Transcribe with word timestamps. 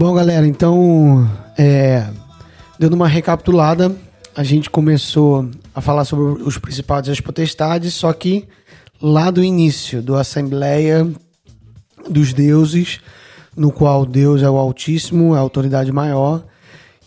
Bom, 0.00 0.14
galera, 0.14 0.46
então, 0.46 1.30
é, 1.58 2.06
dando 2.78 2.94
uma 2.94 3.06
recapitulada, 3.06 3.94
a 4.34 4.42
gente 4.42 4.70
começou 4.70 5.50
a 5.74 5.82
falar 5.82 6.06
sobre 6.06 6.42
os 6.42 6.56
principados 6.56 7.10
e 7.10 7.12
as 7.12 7.20
potestades, 7.20 7.92
só 7.92 8.10
que 8.14 8.48
lá 8.98 9.30
do 9.30 9.44
início, 9.44 10.00
do 10.00 10.16
Assembleia 10.16 11.06
dos 12.08 12.32
Deuses, 12.32 12.98
no 13.54 13.70
qual 13.70 14.06
Deus 14.06 14.40
é 14.40 14.48
o 14.48 14.56
Altíssimo, 14.56 15.34
é 15.34 15.36
a 15.36 15.42
autoridade 15.42 15.92
maior, 15.92 16.44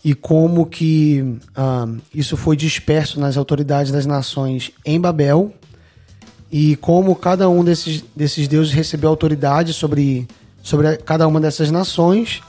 e 0.04 0.14
como 0.14 0.64
que 0.64 1.36
ah, 1.56 1.88
isso 2.14 2.36
foi 2.36 2.56
disperso 2.56 3.18
nas 3.18 3.36
autoridades 3.36 3.90
das 3.90 4.06
nações 4.06 4.70
em 4.86 5.00
Babel, 5.00 5.52
e 6.48 6.76
como 6.76 7.16
cada 7.16 7.48
um 7.48 7.64
desses, 7.64 8.04
desses 8.14 8.46
deuses 8.46 8.72
recebeu 8.72 9.10
autoridade 9.10 9.72
sobre, 9.72 10.28
sobre 10.62 10.96
cada 10.98 11.26
uma 11.26 11.40
dessas 11.40 11.72
nações, 11.72 12.40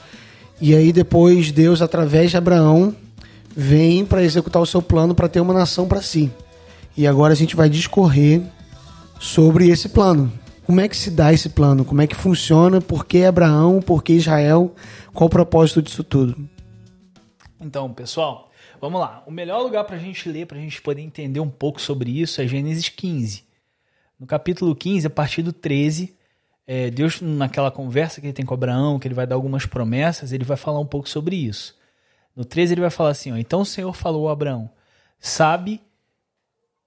e 0.60 0.74
aí 0.74 0.94
depois 0.94 1.52
Deus, 1.52 1.82
através 1.82 2.32
de 2.32 2.38
Abraão, 2.38 2.96
vem 3.56 4.06
para 4.06 4.24
executar 4.24 4.62
o 4.62 4.66
seu 4.66 4.82
plano 4.82 5.14
para 5.14 5.30
ter 5.30 5.40
uma 5.40 5.54
nação 5.54 5.88
para 5.88 6.02
si. 6.02 6.32
E 6.98 7.06
agora 7.06 7.34
a 7.34 7.36
gente 7.36 7.56
vai 7.56 7.70
discorrer 7.70 8.42
sobre 9.20 9.70
esse 9.70 9.90
plano. 9.90 10.32
Como 10.66 10.82
é 10.82 10.88
que 10.88 10.98
se 10.98 11.12
dá 11.12 11.32
esse 11.32 11.50
plano? 11.50 11.86
Como 11.86 12.02
é 12.02 12.08
que 12.08 12.16
funciona? 12.16 12.82
Por 12.82 13.06
que 13.06 13.24
Abraão? 13.24 13.82
Por 13.82 14.04
que 14.04 14.14
Israel? 14.14 14.74
Qual 15.14 15.28
o 15.28 15.30
propósito 15.30 15.82
disso 15.82 16.04
tudo? 16.04 16.36
Então, 17.60 17.94
pessoal, 17.94 18.50
vamos 18.82 19.00
lá. 19.00 19.24
O 19.28 19.32
melhor 19.32 19.62
lugar 19.62 19.84
para 19.84 19.96
a 19.96 20.00
gente 20.00 20.28
ler, 20.28 20.48
para 20.48 20.58
a 20.58 20.62
gente 20.62 20.82
poder 20.82 21.02
entender 21.02 21.40
um 21.40 21.50
pouco 21.50 21.82
sobre 21.82 22.20
isso, 22.20 22.42
é 22.42 22.48
Gênesis 22.48 22.90
15. 22.90 23.44
No 24.20 24.26
capítulo 24.26 24.76
15, 24.76 25.08
a 25.08 25.10
partir 25.10 25.42
do 25.42 25.54
13, 25.54 26.15
é, 26.68 26.90
Deus, 26.90 27.22
naquela 27.22 27.70
conversa 27.70 28.20
que 28.20 28.28
ele 28.28 28.34
tem 28.34 28.46
com 28.46 28.54
Abraão, 28.54 28.98
que 28.98 29.08
ele 29.08 29.14
vai 29.14 29.28
dar 29.28 29.36
algumas 29.36 29.66
promessas, 29.66 30.32
ele 30.32 30.44
vai 30.44 30.58
falar 30.58 30.80
um 30.80 30.86
pouco 30.86 31.08
sobre 31.08 31.36
isso. 31.36 31.76
No 32.36 32.44
13, 32.44 32.74
ele 32.74 32.82
vai 32.82 32.90
falar 32.90 33.12
assim: 33.12 33.32
ó, 33.32 33.38
Então 33.38 33.62
o 33.62 33.66
Senhor 33.66 33.94
falou 33.94 34.28
a 34.28 34.34
Abraão: 34.34 34.70
Sabe 35.20 35.82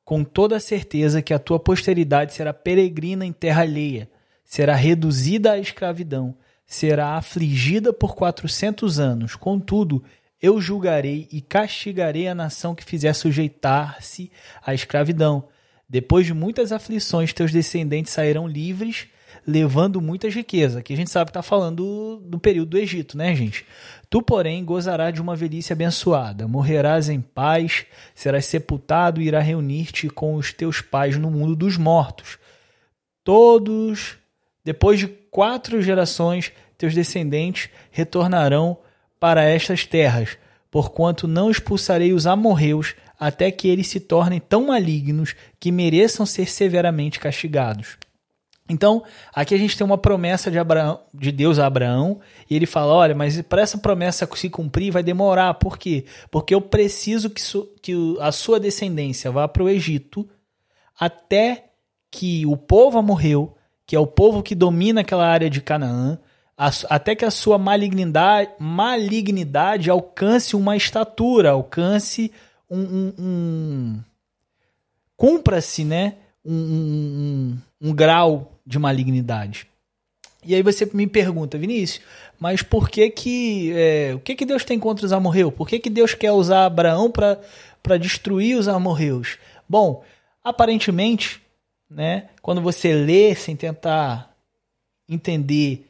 com 0.04 0.24
toda 0.24 0.58
certeza 0.58 1.20
que 1.20 1.34
a 1.34 1.38
tua 1.38 1.60
posteridade 1.60 2.32
será 2.32 2.52
peregrina 2.52 3.26
em 3.26 3.32
terra 3.32 3.62
alheia, 3.62 4.08
será 4.44 4.74
reduzida 4.74 5.52
à 5.52 5.58
escravidão, 5.58 6.34
será 6.66 7.16
afligida 7.16 7.92
por 7.92 8.16
quatrocentos 8.16 8.98
anos. 8.98 9.36
Contudo, 9.36 10.02
eu 10.40 10.60
julgarei 10.60 11.28
e 11.30 11.40
castigarei 11.40 12.26
a 12.26 12.34
nação 12.34 12.74
que 12.74 12.84
fizer 12.84 13.12
sujeitar-se 13.12 14.30
à 14.64 14.72
escravidão. 14.72 15.48
Depois 15.88 16.24
de 16.24 16.32
muitas 16.32 16.72
aflições, 16.72 17.32
teus 17.32 17.52
descendentes 17.52 18.12
sairão 18.12 18.46
livres, 18.46 19.08
levando 19.48 19.98
muitas 19.98 20.34
riquezas. 20.34 20.76
Aqui 20.76 20.92
a 20.92 20.96
gente 20.96 21.10
sabe 21.10 21.30
que 21.30 21.30
está 21.30 21.42
falando 21.42 21.76
do, 21.76 22.16
do 22.28 22.38
período 22.38 22.68
do 22.68 22.78
Egito, 22.78 23.16
né, 23.16 23.34
gente? 23.34 23.64
Tu, 24.10 24.20
porém, 24.20 24.62
gozarás 24.62 25.14
de 25.14 25.22
uma 25.22 25.34
velhice 25.34 25.72
abençoada, 25.72 26.46
morrerás 26.46 27.08
em 27.08 27.18
paz, 27.18 27.86
serás 28.14 28.44
sepultado 28.44 29.22
e 29.22 29.26
irá 29.26 29.40
reunir-te 29.40 30.10
com 30.10 30.34
os 30.34 30.52
teus 30.52 30.82
pais 30.82 31.16
no 31.16 31.30
mundo 31.30 31.56
dos 31.56 31.78
mortos. 31.78 32.38
Todos, 33.24 34.18
depois 34.62 34.98
de 35.00 35.08
quatro 35.08 35.80
gerações, 35.80 36.52
teus 36.76 36.94
descendentes 36.94 37.70
retornarão 37.90 38.76
para 39.18 39.42
estas 39.44 39.86
terras, 39.86 40.36
porquanto 40.70 41.26
não 41.26 41.50
expulsarei 41.50 42.12
os 42.12 42.26
amorreus 42.26 42.94
até 43.18 43.50
que 43.50 43.66
eles 43.66 43.88
se 43.88 43.98
tornem 43.98 44.40
tão 44.40 44.66
malignos 44.66 45.34
que 45.58 45.72
mereçam 45.72 46.26
ser 46.26 46.50
severamente 46.50 47.18
castigados. 47.18 47.96
Então, 48.68 49.02
aqui 49.34 49.54
a 49.54 49.58
gente 49.58 49.76
tem 49.76 49.84
uma 49.84 49.96
promessa 49.96 50.50
de, 50.50 50.58
Abraão, 50.58 51.00
de 51.14 51.32
Deus 51.32 51.58
a 51.58 51.66
Abraão, 51.66 52.20
e 52.48 52.54
ele 52.54 52.66
fala: 52.66 52.92
olha, 52.92 53.14
mas 53.14 53.40
para 53.42 53.62
essa 53.62 53.78
promessa 53.78 54.28
se 54.34 54.50
cumprir 54.50 54.92
vai 54.92 55.02
demorar. 55.02 55.54
Por 55.54 55.78
quê? 55.78 56.04
Porque 56.30 56.54
eu 56.54 56.60
preciso 56.60 57.30
que, 57.30 57.40
su, 57.40 57.68
que 57.82 57.94
a 58.20 58.30
sua 58.30 58.60
descendência 58.60 59.30
vá 59.30 59.48
para 59.48 59.62
o 59.62 59.68
Egito 59.68 60.28
até 60.98 61.70
que 62.10 62.44
o 62.46 62.56
povo 62.56 62.98
amorreu, 62.98 63.56
que 63.86 63.96
é 63.96 63.98
o 63.98 64.06
povo 64.06 64.42
que 64.42 64.54
domina 64.54 65.00
aquela 65.00 65.26
área 65.26 65.48
de 65.48 65.60
Canaã, 65.60 66.18
até 66.90 67.14
que 67.14 67.24
a 67.24 67.30
sua 67.30 67.56
malignidade, 67.56 68.50
malignidade 68.58 69.88
alcance 69.88 70.56
uma 70.56 70.76
estatura, 70.76 71.50
alcance 71.50 72.32
um. 72.68 72.80
um, 72.80 73.14
um 73.18 74.00
cumpra-se, 75.16 75.84
né? 75.84 76.14
Um, 76.44 76.54
um, 76.54 77.58
um, 77.80 77.92
grau 77.92 78.58
de 78.66 78.78
malignidade. 78.78 79.66
E 80.44 80.54
aí 80.54 80.62
você 80.62 80.88
me 80.92 81.06
pergunta, 81.06 81.58
Vinícius, 81.58 82.04
mas 82.38 82.62
por 82.62 82.88
que 82.88 83.10
que 83.10 83.72
é, 83.74 84.12
o 84.14 84.20
que 84.20 84.34
que 84.34 84.46
Deus 84.46 84.64
tem 84.64 84.78
contra 84.78 85.04
os 85.04 85.12
amorreus? 85.12 85.52
Por 85.52 85.68
que 85.68 85.78
que 85.78 85.90
Deus 85.90 86.14
quer 86.14 86.32
usar 86.32 86.66
Abraão 86.66 87.10
para 87.10 87.96
destruir 87.98 88.56
os 88.56 88.68
amorreus? 88.68 89.36
Bom, 89.68 90.04
aparentemente, 90.42 91.42
né, 91.90 92.28
quando 92.40 92.60
você 92.60 92.94
lê 92.94 93.34
sem 93.34 93.56
tentar 93.56 94.34
entender 95.08 95.88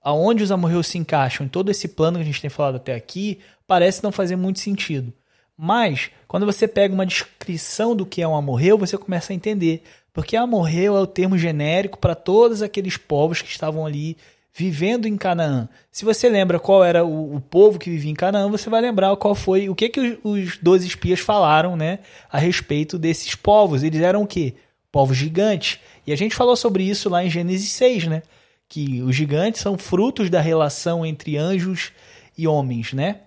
aonde 0.00 0.44
os 0.44 0.52
amorreus 0.52 0.86
se 0.86 0.98
encaixam 0.98 1.44
em 1.44 1.48
todo 1.48 1.70
esse 1.70 1.88
plano 1.88 2.18
que 2.18 2.22
a 2.22 2.26
gente 2.26 2.40
tem 2.40 2.48
falado 2.50 2.76
até 2.76 2.94
aqui, 2.94 3.40
parece 3.66 4.04
não 4.04 4.12
fazer 4.12 4.36
muito 4.36 4.60
sentido. 4.60 5.12
Mas, 5.58 6.10
quando 6.28 6.46
você 6.46 6.68
pega 6.68 6.94
uma 6.94 7.06
descrição 7.06 7.96
do 7.96 8.06
que 8.06 8.22
é 8.22 8.28
um 8.28 8.36
amorreu, 8.36 8.76
você 8.76 8.96
começa 8.98 9.32
a 9.32 9.36
entender. 9.36 9.82
Porque 10.16 10.34
amorreu 10.34 10.96
é 10.96 11.00
o 11.00 11.06
termo 11.06 11.36
genérico 11.36 11.98
para 11.98 12.14
todos 12.14 12.62
aqueles 12.62 12.96
povos 12.96 13.42
que 13.42 13.50
estavam 13.50 13.84
ali 13.84 14.16
vivendo 14.54 15.06
em 15.06 15.14
Canaã. 15.14 15.68
Se 15.92 16.06
você 16.06 16.26
lembra 16.30 16.58
qual 16.58 16.82
era 16.82 17.04
o, 17.04 17.36
o, 17.36 17.40
povo 17.42 17.78
que 17.78 17.90
vivia 17.90 18.10
em 18.10 18.14
Canaã, 18.14 18.48
você 18.48 18.70
vai 18.70 18.80
lembrar 18.80 19.14
qual 19.16 19.34
foi 19.34 19.68
o 19.68 19.74
que 19.74 19.90
que 19.90 20.18
os, 20.24 20.56
doze 20.56 20.86
espias 20.86 21.20
falaram, 21.20 21.76
né, 21.76 21.98
a 22.32 22.38
respeito 22.38 22.98
desses 22.98 23.34
povos. 23.34 23.82
Eles 23.82 24.00
eram 24.00 24.22
o 24.22 24.26
quê? 24.26 24.54
Povos 24.90 25.18
gigantes. 25.18 25.80
E 26.06 26.14
a 26.14 26.16
gente 26.16 26.34
falou 26.34 26.56
sobre 26.56 26.82
isso 26.82 27.10
lá 27.10 27.22
em 27.22 27.28
Gênesis 27.28 27.70
6, 27.72 28.06
né? 28.06 28.22
Que 28.70 29.02
os 29.02 29.14
gigantes 29.14 29.60
são 29.60 29.76
frutos 29.76 30.30
da 30.30 30.40
relação 30.40 31.04
entre 31.04 31.36
anjos 31.36 31.92
e 32.38 32.48
homens, 32.48 32.94
né? 32.94 33.20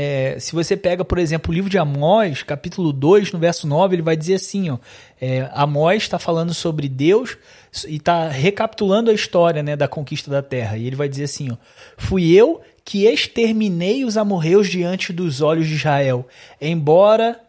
É, 0.00 0.38
se 0.38 0.52
você 0.52 0.76
pega, 0.76 1.04
por 1.04 1.18
exemplo, 1.18 1.50
o 1.50 1.54
livro 1.54 1.68
de 1.68 1.76
Amós, 1.76 2.44
capítulo 2.44 2.92
2, 2.92 3.32
no 3.32 3.38
verso 3.40 3.66
9, 3.66 3.96
ele 3.96 4.02
vai 4.02 4.16
dizer 4.16 4.34
assim: 4.34 4.70
ó, 4.70 4.78
é, 5.20 5.50
Amós 5.52 6.04
está 6.04 6.20
falando 6.20 6.54
sobre 6.54 6.88
Deus 6.88 7.36
e 7.88 7.96
está 7.96 8.28
recapitulando 8.28 9.10
a 9.10 9.12
história 9.12 9.60
né, 9.60 9.74
da 9.74 9.88
conquista 9.88 10.30
da 10.30 10.40
terra. 10.40 10.76
E 10.76 10.86
ele 10.86 10.94
vai 10.94 11.08
dizer 11.08 11.24
assim: 11.24 11.50
ó, 11.50 11.56
Fui 11.96 12.30
eu 12.30 12.60
que 12.84 13.06
exterminei 13.06 14.04
os 14.04 14.16
amorreus 14.16 14.68
diante 14.68 15.12
dos 15.12 15.40
olhos 15.40 15.66
de 15.66 15.74
Israel, 15.74 16.28
embora 16.60 17.40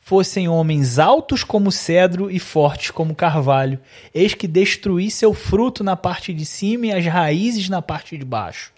fossem 0.00 0.48
homens 0.48 0.98
altos 0.98 1.44
como 1.44 1.70
cedro 1.70 2.30
e 2.30 2.38
fortes 2.38 2.90
como 2.90 3.14
carvalho. 3.14 3.78
Eis 4.14 4.32
que 4.32 4.48
destruí 4.48 5.10
seu 5.10 5.34
fruto 5.34 5.84
na 5.84 5.94
parte 5.94 6.32
de 6.32 6.46
cima 6.46 6.86
e 6.86 6.92
as 6.92 7.04
raízes 7.04 7.68
na 7.68 7.82
parte 7.82 8.16
de 8.16 8.24
baixo. 8.24 8.72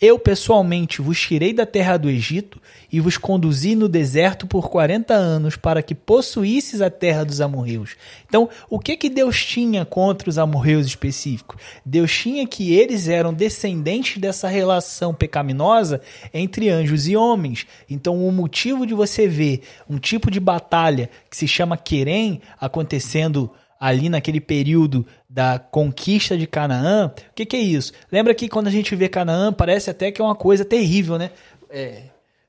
Eu 0.00 0.18
pessoalmente 0.18 1.02
vos 1.02 1.20
tirei 1.20 1.52
da 1.52 1.66
terra 1.66 1.98
do 1.98 2.08
Egito 2.08 2.58
e 2.90 2.98
vos 3.00 3.18
conduzi 3.18 3.74
no 3.74 3.86
deserto 3.86 4.46
por 4.46 4.70
40 4.70 5.12
anos 5.12 5.56
para 5.56 5.82
que 5.82 5.94
possuísseis 5.94 6.80
a 6.80 6.88
terra 6.88 7.22
dos 7.22 7.38
amorreus. 7.42 7.96
Então, 8.26 8.48
o 8.70 8.78
que 8.78 8.96
que 8.96 9.10
Deus 9.10 9.44
tinha 9.44 9.84
contra 9.84 10.30
os 10.30 10.38
amorreus 10.38 10.86
específicos? 10.86 11.60
Deus 11.84 12.10
tinha 12.10 12.46
que 12.46 12.72
eles 12.72 13.08
eram 13.08 13.34
descendentes 13.34 14.16
dessa 14.16 14.48
relação 14.48 15.12
pecaminosa 15.12 16.00
entre 16.32 16.70
anjos 16.70 17.06
e 17.06 17.14
homens. 17.14 17.66
Então, 17.88 18.26
o 18.26 18.32
motivo 18.32 18.86
de 18.86 18.94
você 18.94 19.28
ver 19.28 19.64
um 19.86 19.98
tipo 19.98 20.30
de 20.30 20.40
batalha 20.40 21.10
que 21.28 21.36
se 21.36 21.46
chama 21.46 21.76
Querem 21.76 22.40
acontecendo 22.58 23.50
ali 23.80 24.10
naquele 24.10 24.42
período 24.42 25.06
da 25.26 25.58
conquista 25.58 26.36
de 26.36 26.46
Canaã. 26.46 27.06
O 27.06 27.34
que, 27.34 27.46
que, 27.46 27.56
é 27.56 27.60
isso? 27.60 27.94
Lembra 28.12 28.34
que 28.34 28.46
quando 28.46 28.66
a 28.66 28.70
gente 28.70 28.94
vê 28.94 29.08
Canaã, 29.08 29.50
parece 29.50 29.88
até 29.88 30.12
que 30.12 30.20
é 30.20 30.24
uma 30.24 30.34
coisa 30.34 30.66
terrível, 30.66 31.16
né? 31.16 31.30
É, 31.70 32.02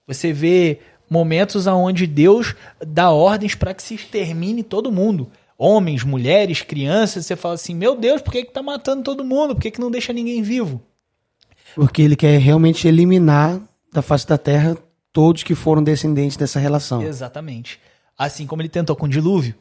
você 0.05 0.33
vê 0.33 0.79
momentos 1.09 1.67
onde 1.67 2.05
Deus 2.05 2.53
dá 2.85 3.11
ordens 3.11 3.55
para 3.55 3.73
que 3.73 3.81
se 3.81 3.95
extermine 3.95 4.61
todo 4.61 4.91
mundo. 4.91 5.31
Homens, 5.57 6.03
mulheres, 6.03 6.63
crianças, 6.63 7.25
você 7.25 7.35
fala 7.35 7.53
assim, 7.53 7.73
meu 7.73 7.95
Deus, 7.95 8.21
por 8.21 8.33
que, 8.33 8.43
que 8.43 8.51
tá 8.51 8.61
matando 8.61 9.03
todo 9.03 9.23
mundo? 9.23 9.55
Por 9.55 9.61
que, 9.61 9.71
que 9.71 9.79
não 9.79 9.91
deixa 9.91 10.11
ninguém 10.11 10.41
vivo? 10.41 10.81
Porque 11.75 12.01
ele 12.01 12.15
quer 12.15 12.39
realmente 12.39 12.87
eliminar 12.87 13.61
da 13.93 14.01
face 14.01 14.27
da 14.27 14.37
terra 14.37 14.75
todos 15.13 15.43
que 15.43 15.55
foram 15.55 15.83
descendentes 15.83 16.35
dessa 16.35 16.59
relação. 16.59 17.03
Exatamente. 17.03 17.79
Assim 18.17 18.45
como 18.45 18.61
ele 18.61 18.69
tentou 18.69 18.95
com 18.95 19.05
o 19.05 19.09
dilúvio. 19.09 19.55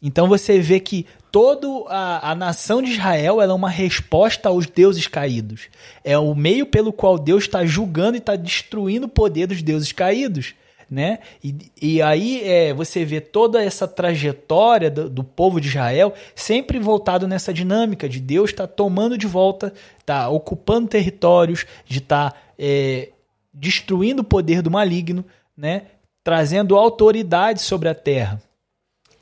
Então 0.00 0.28
você 0.28 0.60
vê 0.60 0.78
que 0.78 1.06
toda 1.32 1.66
a, 1.88 2.30
a 2.30 2.34
nação 2.34 2.80
de 2.80 2.92
Israel 2.92 3.42
é 3.42 3.52
uma 3.52 3.68
resposta 3.68 4.48
aos 4.48 4.66
deuses 4.66 5.06
caídos. 5.06 5.68
É 6.04 6.16
o 6.16 6.34
meio 6.34 6.66
pelo 6.66 6.92
qual 6.92 7.18
Deus 7.18 7.44
está 7.44 7.66
julgando 7.66 8.16
e 8.16 8.18
está 8.18 8.36
destruindo 8.36 9.06
o 9.06 9.10
poder 9.10 9.48
dos 9.48 9.60
deuses 9.60 9.90
caídos. 9.90 10.54
né? 10.88 11.18
E, 11.42 11.54
e 11.82 12.02
aí 12.02 12.42
é, 12.44 12.72
você 12.72 13.04
vê 13.04 13.20
toda 13.20 13.62
essa 13.62 13.88
trajetória 13.88 14.88
do, 14.90 15.10
do, 15.10 15.24
povo 15.24 15.60
de 15.60 15.68
Israel 15.68 16.14
sempre 16.34 16.78
voltado 16.78 17.26
nessa 17.26 17.52
dinâmica 17.52 18.08
de 18.08 18.20
Deus 18.20 18.50
estar 18.50 18.66
tá 18.66 18.72
tomando 18.72 19.18
de 19.18 19.26
volta, 19.26 19.72
tá 20.06 20.28
ocupando 20.28 20.88
territórios, 20.88 21.66
de 21.84 21.98
estar 21.98 22.30
tá, 22.30 22.38
é, 22.56 23.10
destruindo 23.52 24.22
o 24.22 24.24
poder 24.24 24.62
do 24.62 24.70
maligno, 24.70 25.24
né? 25.56 25.82
Trazendo 26.22 26.76
autoridade 26.76 27.60
sobre 27.60 27.88
a 27.88 27.94
terra. 27.94 28.40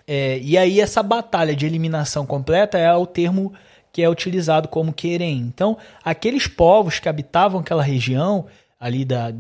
É, 0.07 0.39
e 0.39 0.57
aí 0.57 0.81
essa 0.81 1.03
batalha 1.03 1.55
de 1.55 1.67
eliminação 1.67 2.25
completa 2.25 2.79
é 2.79 2.95
o 2.95 3.07
termo 3.07 3.53
que 3.93 4.03
é 4.03 4.09
utilizado 4.09 4.69
como 4.69 4.93
querem. 4.93 5.39
Então, 5.39 5.77
aqueles 6.05 6.47
povos 6.47 6.99
que 6.99 7.09
habitavam 7.09 7.61
aquela 7.61 7.83
região 7.83 8.47
ali 8.79 9.05
da, 9.05 9.33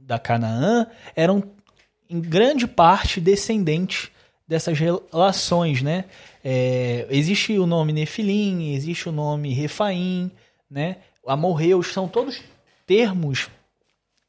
da 0.00 0.18
Canaã 0.18 0.86
eram 1.14 1.42
em 2.08 2.20
grande 2.20 2.66
parte 2.66 3.20
descendentes 3.20 4.10
dessas 4.46 4.78
relações, 4.78 5.80
né? 5.80 6.06
É, 6.44 7.06
existe 7.08 7.56
o 7.56 7.66
nome 7.66 7.92
Nefilim, 7.92 8.74
existe 8.74 9.08
o 9.08 9.12
nome 9.12 9.54
Refaim, 9.54 10.30
né? 10.68 10.96
Amorreus, 11.24 11.92
são 11.92 12.08
todos 12.08 12.42
termos 12.86 13.48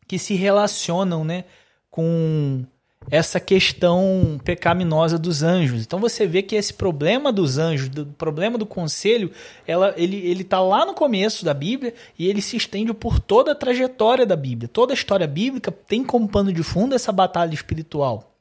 que 0.07 0.19
se 0.19 0.35
relacionam, 0.35 1.23
né, 1.23 1.45
com 1.89 2.63
essa 3.09 3.39
questão 3.39 4.39
pecaminosa 4.43 5.17
dos 5.17 5.41
anjos. 5.41 5.81
Então 5.81 5.99
você 5.99 6.27
vê 6.27 6.41
que 6.41 6.55
esse 6.55 6.73
problema 6.73 7.31
dos 7.31 7.57
anjos, 7.57 7.89
do 7.89 8.05
problema 8.05 8.57
do 8.57 8.65
conselho, 8.65 9.31
ela, 9.65 9.93
ele 9.97 10.17
ele 10.17 10.43
está 10.43 10.59
lá 10.59 10.85
no 10.85 10.93
começo 10.93 11.43
da 11.43 11.53
Bíblia 11.53 11.93
e 12.17 12.27
ele 12.27 12.41
se 12.41 12.55
estende 12.55 12.93
por 12.93 13.19
toda 13.19 13.53
a 13.53 13.55
trajetória 13.55 14.25
da 14.25 14.35
Bíblia. 14.35 14.67
Toda 14.67 14.93
a 14.93 14.95
história 14.95 15.27
bíblica 15.27 15.71
tem 15.71 16.03
como 16.03 16.27
pano 16.27 16.53
de 16.53 16.63
fundo 16.63 16.93
essa 16.93 17.11
batalha 17.11 17.53
espiritual. 17.53 18.35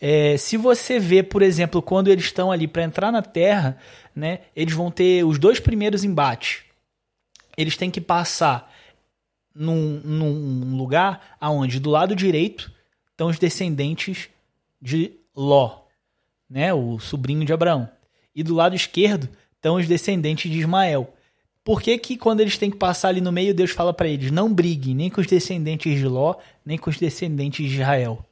É, 0.00 0.36
se 0.38 0.56
você 0.56 0.98
vê, 0.98 1.22
por 1.22 1.42
exemplo, 1.42 1.82
quando 1.82 2.08
eles 2.08 2.24
estão 2.24 2.50
ali 2.50 2.66
para 2.66 2.84
entrar 2.84 3.12
na 3.12 3.20
Terra, 3.20 3.76
né, 4.16 4.40
eles 4.56 4.72
vão 4.72 4.90
ter 4.90 5.24
os 5.24 5.38
dois 5.38 5.60
primeiros 5.60 6.04
embates. 6.04 6.62
Eles 7.54 7.76
têm 7.76 7.90
que 7.90 8.00
passar 8.00 8.72
num, 9.54 10.00
num 10.02 10.76
lugar 10.76 11.36
aonde 11.38 11.78
do 11.78 11.90
lado 11.90 12.16
direito 12.16 12.72
estão 13.20 13.28
os 13.28 13.38
descendentes 13.38 14.30
de 14.80 15.12
Ló, 15.36 15.80
né, 16.48 16.72
o 16.72 16.98
sobrinho 16.98 17.44
de 17.44 17.52
Abraão. 17.52 17.86
E 18.34 18.42
do 18.42 18.54
lado 18.54 18.74
esquerdo 18.74 19.28
estão 19.54 19.76
os 19.76 19.86
descendentes 19.86 20.50
de 20.50 20.58
Ismael. 20.58 21.12
Por 21.62 21.82
que, 21.82 21.98
que 21.98 22.16
quando 22.16 22.40
eles 22.40 22.56
têm 22.56 22.70
que 22.70 22.78
passar 22.78 23.08
ali 23.08 23.20
no 23.20 23.30
meio, 23.30 23.54
Deus 23.54 23.72
fala 23.72 23.92
para 23.92 24.08
eles: 24.08 24.30
não 24.30 24.50
briguem 24.50 24.94
nem 24.94 25.10
com 25.10 25.20
os 25.20 25.26
descendentes 25.26 25.98
de 25.98 26.06
Ló, 26.06 26.36
nem 26.64 26.78
com 26.78 26.88
os 26.88 26.96
descendentes 26.96 27.68
de 27.68 27.74
Israel? 27.74 28.24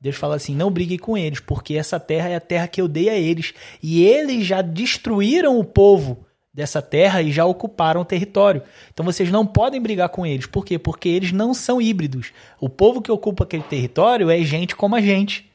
Deus 0.00 0.14
fala 0.14 0.36
assim: 0.36 0.54
não 0.54 0.70
briguem 0.70 0.98
com 0.98 1.18
eles, 1.18 1.40
porque 1.40 1.74
essa 1.74 1.98
terra 1.98 2.28
é 2.28 2.36
a 2.36 2.40
terra 2.40 2.68
que 2.68 2.80
eu 2.80 2.86
dei 2.86 3.08
a 3.08 3.18
eles. 3.18 3.52
E 3.82 4.04
eles 4.04 4.46
já 4.46 4.62
destruíram 4.62 5.58
o 5.58 5.64
povo 5.64 6.24
dessa 6.58 6.82
terra 6.82 7.22
e 7.22 7.30
já 7.30 7.44
ocuparam 7.44 8.00
o 8.00 8.04
território. 8.04 8.62
Então 8.92 9.06
vocês 9.06 9.30
não 9.30 9.46
podem 9.46 9.80
brigar 9.80 10.08
com 10.08 10.26
eles. 10.26 10.44
Por 10.44 10.64
quê? 10.64 10.76
Porque 10.76 11.08
eles 11.08 11.30
não 11.30 11.54
são 11.54 11.80
híbridos. 11.80 12.32
O 12.60 12.68
povo 12.68 13.00
que 13.00 13.12
ocupa 13.12 13.44
aquele 13.44 13.62
território 13.62 14.28
é 14.28 14.42
gente 14.42 14.74
como 14.74 14.96
a 14.96 15.00
gente. 15.00 15.48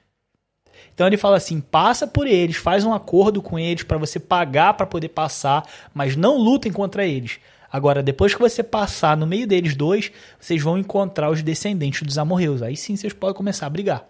Então 0.93 1.05
ele 1.05 1.17
fala 1.17 1.35
assim: 1.35 1.59
passa 1.59 2.07
por 2.07 2.25
eles, 2.25 2.55
faz 2.55 2.85
um 2.85 2.93
acordo 2.93 3.41
com 3.41 3.59
eles 3.59 3.83
para 3.83 3.97
você 3.97 4.17
pagar 4.17 4.75
para 4.75 4.85
poder 4.85 5.09
passar, 5.09 5.67
mas 5.93 6.15
não 6.15 6.37
lutem 6.37 6.71
contra 6.71 7.05
eles. 7.05 7.37
Agora, 7.69 8.01
depois 8.01 8.33
que 8.33 8.39
você 8.39 8.63
passar 8.63 9.17
no 9.17 9.27
meio 9.27 9.45
deles 9.45 9.75
dois, 9.75 10.09
vocês 10.39 10.61
vão 10.61 10.77
encontrar 10.77 11.29
os 11.29 11.43
descendentes 11.43 12.03
dos 12.03 12.17
amorreus. 12.17 12.61
Aí 12.61 12.77
sim 12.77 12.95
vocês 12.95 13.11
podem 13.11 13.35
começar 13.35 13.65
a 13.65 13.69
brigar. 13.69 14.05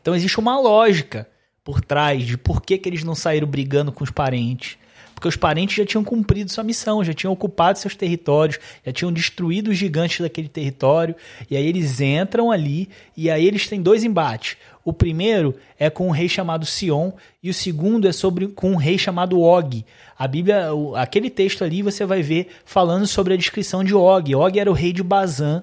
Então 0.00 0.14
existe 0.14 0.38
uma 0.38 0.60
lógica 0.60 1.28
por 1.64 1.80
trás 1.80 2.24
de 2.24 2.38
por 2.38 2.62
que, 2.62 2.78
que 2.78 2.88
eles 2.88 3.02
não 3.02 3.16
saíram 3.16 3.48
brigando 3.48 3.90
com 3.90 4.04
os 4.04 4.10
parentes 4.10 4.78
porque 5.22 5.28
os 5.28 5.36
parentes 5.36 5.76
já 5.76 5.86
tinham 5.86 6.02
cumprido 6.02 6.50
sua 6.50 6.64
missão, 6.64 7.04
já 7.04 7.14
tinham 7.14 7.32
ocupado 7.32 7.78
seus 7.78 7.94
territórios, 7.94 8.58
já 8.84 8.92
tinham 8.92 9.12
destruído 9.12 9.70
os 9.70 9.76
gigantes 9.76 10.20
daquele 10.20 10.48
território, 10.48 11.14
e 11.48 11.56
aí 11.56 11.64
eles 11.64 12.00
entram 12.00 12.50
ali, 12.50 12.88
e 13.16 13.30
aí 13.30 13.46
eles 13.46 13.68
têm 13.68 13.80
dois 13.80 14.02
embates. 14.02 14.56
O 14.84 14.92
primeiro 14.92 15.54
é 15.78 15.88
com 15.88 16.08
um 16.08 16.10
rei 16.10 16.28
chamado 16.28 16.66
Sion, 16.66 17.12
e 17.40 17.48
o 17.48 17.54
segundo 17.54 18.08
é 18.08 18.12
sobre 18.12 18.48
com 18.48 18.72
um 18.72 18.76
rei 18.76 18.98
chamado 18.98 19.40
Og. 19.40 19.84
A 20.18 20.26
Bíblia, 20.26 20.70
aquele 20.96 21.30
texto 21.30 21.62
ali 21.62 21.82
você 21.82 22.04
vai 22.04 22.20
ver 22.20 22.48
falando 22.64 23.06
sobre 23.06 23.34
a 23.34 23.36
descrição 23.36 23.84
de 23.84 23.94
Og. 23.94 24.34
Og 24.34 24.58
era 24.58 24.68
o 24.68 24.74
rei 24.74 24.92
de 24.92 25.04
Bazã, 25.04 25.62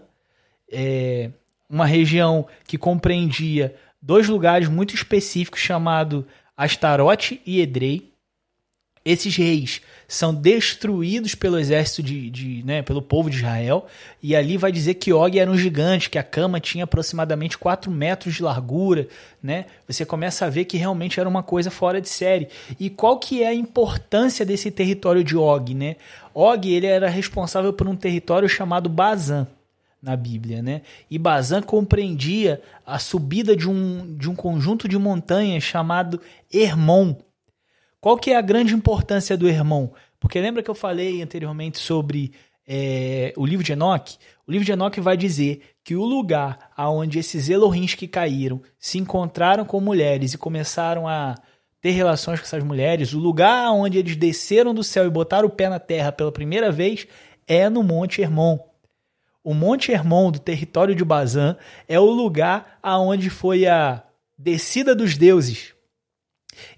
é, 0.71 1.31
uma 1.69 1.85
região 1.85 2.47
que 2.65 2.77
compreendia 2.77 3.75
dois 4.01 4.29
lugares 4.29 4.69
muito 4.69 4.95
específicos 4.95 5.59
chamado 5.59 6.25
Astarote 6.55 7.41
e 7.45 7.59
Edrei. 7.59 8.08
Esses 9.05 9.35
reis 9.35 9.81
são 10.07 10.33
destruídos 10.33 11.35
pelo 11.35 11.59
exército 11.59 12.01
de, 12.01 12.29
de 12.29 12.63
né, 12.63 12.81
pelo 12.81 13.01
povo 13.01 13.29
de 13.29 13.37
Israel, 13.37 13.85
e 14.21 14.35
ali 14.35 14.57
vai 14.57 14.71
dizer 14.71 14.95
que 14.95 15.13
Og 15.13 15.37
era 15.37 15.49
um 15.49 15.57
gigante, 15.57 16.09
que 16.09 16.17
a 16.17 16.23
cama 16.23 16.59
tinha 16.59 16.83
aproximadamente 16.83 17.57
4 17.57 17.91
metros 17.91 18.33
de 18.33 18.43
largura, 18.43 19.07
né? 19.41 19.65
Você 19.87 20.05
começa 20.05 20.45
a 20.45 20.49
ver 20.49 20.65
que 20.65 20.77
realmente 20.77 21.19
era 21.19 21.29
uma 21.29 21.43
coisa 21.43 21.69
fora 21.69 22.01
de 22.01 22.09
série. 22.09 22.49
E 22.79 22.89
qual 22.89 23.19
que 23.19 23.43
é 23.43 23.47
a 23.47 23.53
importância 23.53 24.45
desse 24.45 24.71
território 24.71 25.23
de 25.23 25.37
Og, 25.37 25.73
né? 25.75 25.95
Og, 26.33 26.65
ele 26.65 26.87
era 26.87 27.07
responsável 27.07 27.71
por 27.71 27.87
um 27.87 27.95
território 27.95 28.49
chamado 28.49 28.89
Bazan 28.89 29.47
na 30.01 30.15
Bíblia, 30.15 30.61
né? 30.61 30.81
E 31.09 31.17
Bazan 31.19 31.61
compreendia 31.61 32.61
a 32.85 32.97
subida 32.97 33.55
de 33.55 33.69
um, 33.69 34.15
de 34.17 34.29
um 34.29 34.35
conjunto 34.35 34.87
de 34.87 34.97
montanhas 34.97 35.63
chamado 35.63 36.19
Hermon, 36.51 37.15
qual 38.01 38.17
que 38.17 38.31
é 38.31 38.37
a 38.37 38.41
grande 38.41 38.73
importância 38.73 39.37
do 39.37 39.47
irmão? 39.47 39.93
Porque 40.19 40.39
lembra 40.39 40.63
que 40.63 40.69
eu 40.69 40.75
falei 40.75 41.21
anteriormente 41.21 41.77
sobre 41.79 42.33
é, 42.67 43.33
o 43.35 43.45
livro 43.45 43.63
de 43.63 43.73
Enoque? 43.73 44.17
O 44.47 44.51
livro 44.51 44.65
de 44.65 44.71
Enoque 44.71 45.01
vai 45.01 45.17
dizer 45.17 45.61
que 45.83 45.95
o 45.95 46.05
lugar 46.05 46.71
aonde 46.75 47.19
esses 47.19 47.49
Elohims 47.49 47.95
que 47.95 48.07
caíram 48.07 48.61
se 48.77 48.97
encontraram 48.97 49.65
com 49.65 49.79
mulheres 49.81 50.33
e 50.33 50.37
começaram 50.37 51.07
a 51.07 51.35
ter 51.81 51.91
relações 51.91 52.39
com 52.39 52.45
essas 52.45 52.63
mulheres, 52.63 53.13
o 53.13 53.19
lugar 53.19 53.71
onde 53.71 53.97
eles 53.97 54.15
desceram 54.15 54.73
do 54.73 54.83
céu 54.83 55.05
e 55.05 55.09
botaram 55.09 55.47
o 55.47 55.51
pé 55.51 55.69
na 55.69 55.79
terra 55.79 56.11
pela 56.11 56.31
primeira 56.31 56.71
vez 56.71 57.07
é 57.47 57.69
no 57.69 57.81
Monte 57.81 58.21
Hermon. 58.21 58.59
O 59.43 59.53
Monte 59.53 59.91
Hermon 59.91 60.31
do 60.31 60.39
território 60.39 60.93
de 60.93 61.05
Bazan 61.05 61.57
é 61.87 61.99
o 61.99 62.05
lugar 62.05 62.77
aonde 62.83 63.29
foi 63.29 63.65
a 63.65 64.03
descida 64.37 64.93
dos 64.93 65.17
deuses. 65.17 65.73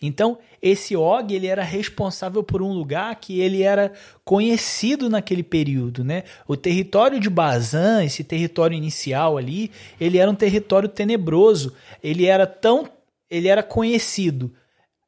Então, 0.01 0.37
esse 0.61 0.95
Og 0.95 1.31
ele 1.31 1.47
era 1.47 1.63
responsável 1.63 2.43
por 2.43 2.61
um 2.61 2.71
lugar 2.71 3.15
que 3.15 3.39
ele 3.39 3.63
era 3.63 3.91
conhecido 4.23 5.09
naquele 5.09 5.43
período, 5.43 6.03
né? 6.03 6.23
O 6.47 6.55
território 6.55 7.19
de 7.19 7.29
Bazan, 7.29 8.03
esse 8.03 8.23
território 8.23 8.75
inicial 8.75 9.37
ali, 9.37 9.71
ele 9.99 10.17
era 10.17 10.29
um 10.29 10.35
território 10.35 10.87
tenebroso. 10.87 11.73
Ele 12.03 12.25
era 12.25 12.45
tão, 12.45 12.87
ele 13.29 13.47
era 13.47 13.63
conhecido 13.63 14.53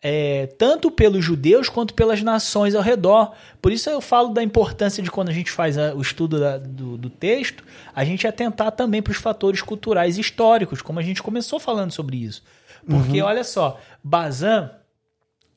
é, 0.05 0.48
tanto 0.57 0.91
pelos 0.91 1.24
judeus 1.24 1.69
quanto 1.69 1.93
pelas 1.93 2.22
nações 2.22 2.75
ao 2.75 2.81
redor. 2.81 3.31
Por 3.62 3.72
isso 3.72 3.89
eu 3.89 4.01
falo 4.01 4.33
da 4.33 4.43
importância 4.43 5.01
de 5.01 5.10
quando 5.10 5.29
a 5.29 5.33
gente 5.33 5.50
faz 5.50 5.77
a, 5.77 5.95
o 5.95 6.01
estudo 6.01 6.38
da, 6.41 6.57
do, 6.57 6.98
do, 6.98 7.10
texto, 7.10 7.63
a 7.95 8.03
gente 8.03 8.27
atentar 8.27 8.74
também 8.74 9.01
para 9.01 9.12
os 9.12 9.17
fatores 9.17 9.62
culturais 9.62 10.17
e 10.17 10.22
históricos, 10.22 10.81
como 10.81 11.00
a 11.00 11.03
gente 11.03 11.24
começou 11.24 11.57
falando 11.57 11.91
sobre 11.91 12.17
isso. 12.17 12.43
Porque 12.86 13.22
uhum. 13.22 13.27
olha 13.27 13.45
só, 13.45 13.79
Bazan 14.03 14.69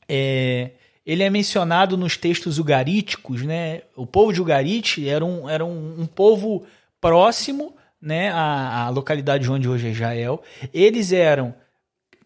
é, 0.07 0.71
ele 1.05 1.23
é 1.23 1.29
mencionado 1.29 1.97
nos 1.97 2.17
textos 2.17 2.59
ugaríticos, 2.59 3.41
né? 3.43 3.81
O 3.95 4.05
povo 4.05 4.33
de 4.33 4.41
Ugarite 4.41 5.07
era 5.07 5.23
um, 5.23 5.49
era 5.49 5.65
um, 5.65 6.01
um 6.01 6.05
povo 6.05 6.65
próximo 6.99 7.73
né, 8.01 8.29
à, 8.29 8.83
à, 8.83 8.89
localidade 8.89 9.49
onde 9.49 9.67
hoje 9.67 9.87
é 9.87 9.91
Israel. 9.91 10.41
Eles 10.73 11.11
eram 11.11 11.53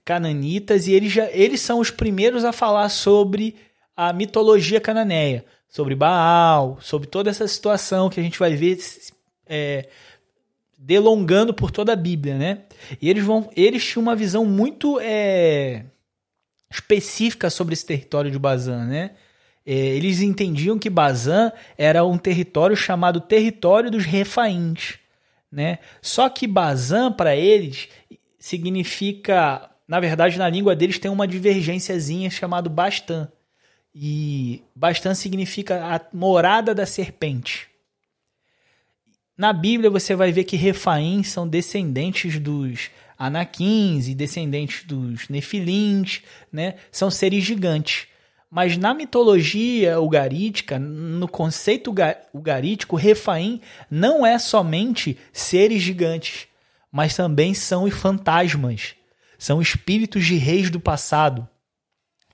cananitas 0.04 0.88
e 0.88 0.94
eles, 0.94 1.12
já, 1.12 1.30
eles 1.32 1.62
são 1.62 1.80
os 1.80 1.92
primeiros 1.92 2.44
a 2.44 2.52
falar 2.52 2.90
sobre 2.90 3.56
a 3.96 4.12
mitologia 4.12 4.82
cananeia, 4.82 5.46
sobre 5.70 5.96
Baal, 5.96 6.78
sobre 6.82 7.08
toda 7.08 7.30
essa 7.30 7.48
situação 7.48 8.10
que 8.10 8.20
a 8.20 8.24
gente 8.24 8.40
vai 8.40 8.56
ver 8.56 8.80
é, 9.46 9.88
delongando 10.78 11.54
por 11.54 11.70
toda 11.70 11.94
a 11.94 11.96
Bíblia, 11.96 12.38
né? 12.38 12.64
E 13.00 13.10
eles 13.10 13.24
vão, 13.24 13.50
eles 13.56 13.86
tinham 13.86 14.02
uma 14.02 14.16
visão 14.16 14.44
muito 14.44 15.00
é, 15.00 15.86
específica 16.72 17.50
sobre 17.50 17.74
esse 17.74 17.86
território 17.86 18.32
de 18.32 18.40
Bazan, 18.40 18.86
né? 18.86 19.12
É, 19.66 19.74
eles 19.74 20.22
entendiam 20.22 20.80
que 20.80 20.90
Bazan 20.90 21.52
era 21.78 22.04
um 22.04 22.18
território 22.18 22.76
chamado 22.76 23.20
território 23.20 23.92
dos 23.92 24.06
refaíns, 24.06 24.96
né? 25.52 25.80
Só 26.02 26.30
que 26.30 26.48
Bazan 26.48 27.12
para 27.12 27.36
eles 27.36 27.90
significa, 28.40 29.70
na 29.88 30.00
verdade, 30.00 30.40
na 30.40 30.50
língua 30.50 30.76
deles 30.76 30.98
tem 30.98 31.12
uma 31.12 31.28
divergênciazinha 31.28 32.30
chamado 32.30 32.70
Bastan. 32.70 33.32
E 33.94 34.64
Bastan 34.74 35.14
significa 35.14 35.96
a 35.96 36.02
morada 36.16 36.74
da 36.74 36.86
serpente. 36.86 37.70
Na 39.38 39.52
Bíblia 39.54 39.90
você 39.90 40.16
vai 40.16 40.32
ver 40.32 40.46
que 40.46 40.56
Refaim 40.56 41.24
são 41.24 41.48
descendentes 41.48 42.40
dos 42.40 42.90
Anaquins 43.24 44.08
e 44.08 44.16
descendentes 44.16 44.84
dos 44.84 45.30
Nefilins, 45.30 46.24
né? 46.52 46.74
São 46.92 47.12
seres 47.12 47.44
gigantes. 47.44 48.08
Mas 48.50 48.78
na 48.78 48.96
mitologia 48.96 50.02
ugarítica, 50.02 50.80
no 50.80 51.28
conceito 51.28 51.94
ugarítico, 52.34 52.96
Refaim 52.96 53.62
não 53.92 54.26
é 54.26 54.40
somente 54.40 55.20
seres 55.32 55.84
gigantes, 55.84 56.48
mas 56.92 57.16
também 57.16 57.54
são 57.54 57.90
fantasmas, 57.92 58.96
são 59.38 59.62
espíritos 59.62 60.26
de 60.26 60.36
reis 60.38 60.72
do 60.72 60.80
passado. 60.80 61.48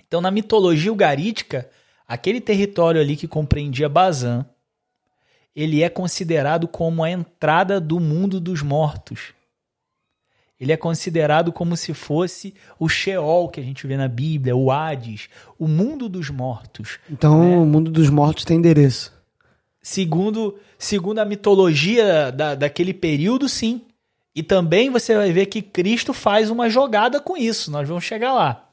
Então, 0.07 0.21
na 0.21 0.31
mitologia 0.31 0.91
ugarítica, 0.91 1.69
aquele 2.07 2.39
território 2.39 3.01
ali 3.01 3.17
que 3.17 3.27
compreendia 3.27 3.89
Bazan, 3.89 4.45
ele 5.53 5.83
é 5.83 5.89
considerado 5.89 6.65
como 6.65 7.03
a 7.03 7.11
entrada 7.11 7.81
do 7.81 7.99
mundo 7.99 8.39
dos 8.39 8.61
mortos. 8.61 9.35
Ele 10.59 10.71
é 10.71 10.77
considerado 10.77 11.51
como 11.51 11.77
se 11.77 11.93
fosse 11.93 12.53
o 12.79 12.89
Sheol 12.89 13.49
que 13.49 13.59
a 13.59 13.63
gente 13.63 13.85
vê 13.85 13.95
na 13.95 14.07
Bíblia, 14.07 14.55
o 14.55 14.71
Hades, 14.71 15.29
o 15.59 15.67
mundo 15.67 16.09
dos 16.09 16.29
mortos. 16.29 16.97
Então, 17.09 17.43
né? 17.43 17.57
o 17.57 17.65
mundo 17.65 17.91
dos 17.91 18.09
mortos 18.09 18.43
tem 18.43 18.57
endereço. 18.57 19.13
Segundo, 19.81 20.55
segundo 20.77 21.19
a 21.19 21.25
mitologia 21.25 22.31
da, 22.31 22.55
daquele 22.55 22.93
período, 22.93 23.47
sim. 23.47 23.81
E 24.35 24.43
também 24.43 24.89
você 24.89 25.15
vai 25.15 25.31
ver 25.31 25.45
que 25.45 25.61
Cristo 25.61 26.13
faz 26.13 26.49
uma 26.49 26.69
jogada 26.69 27.19
com 27.19 27.37
isso. 27.37 27.71
Nós 27.71 27.87
vamos 27.87 28.03
chegar 28.03 28.33
lá. 28.33 28.66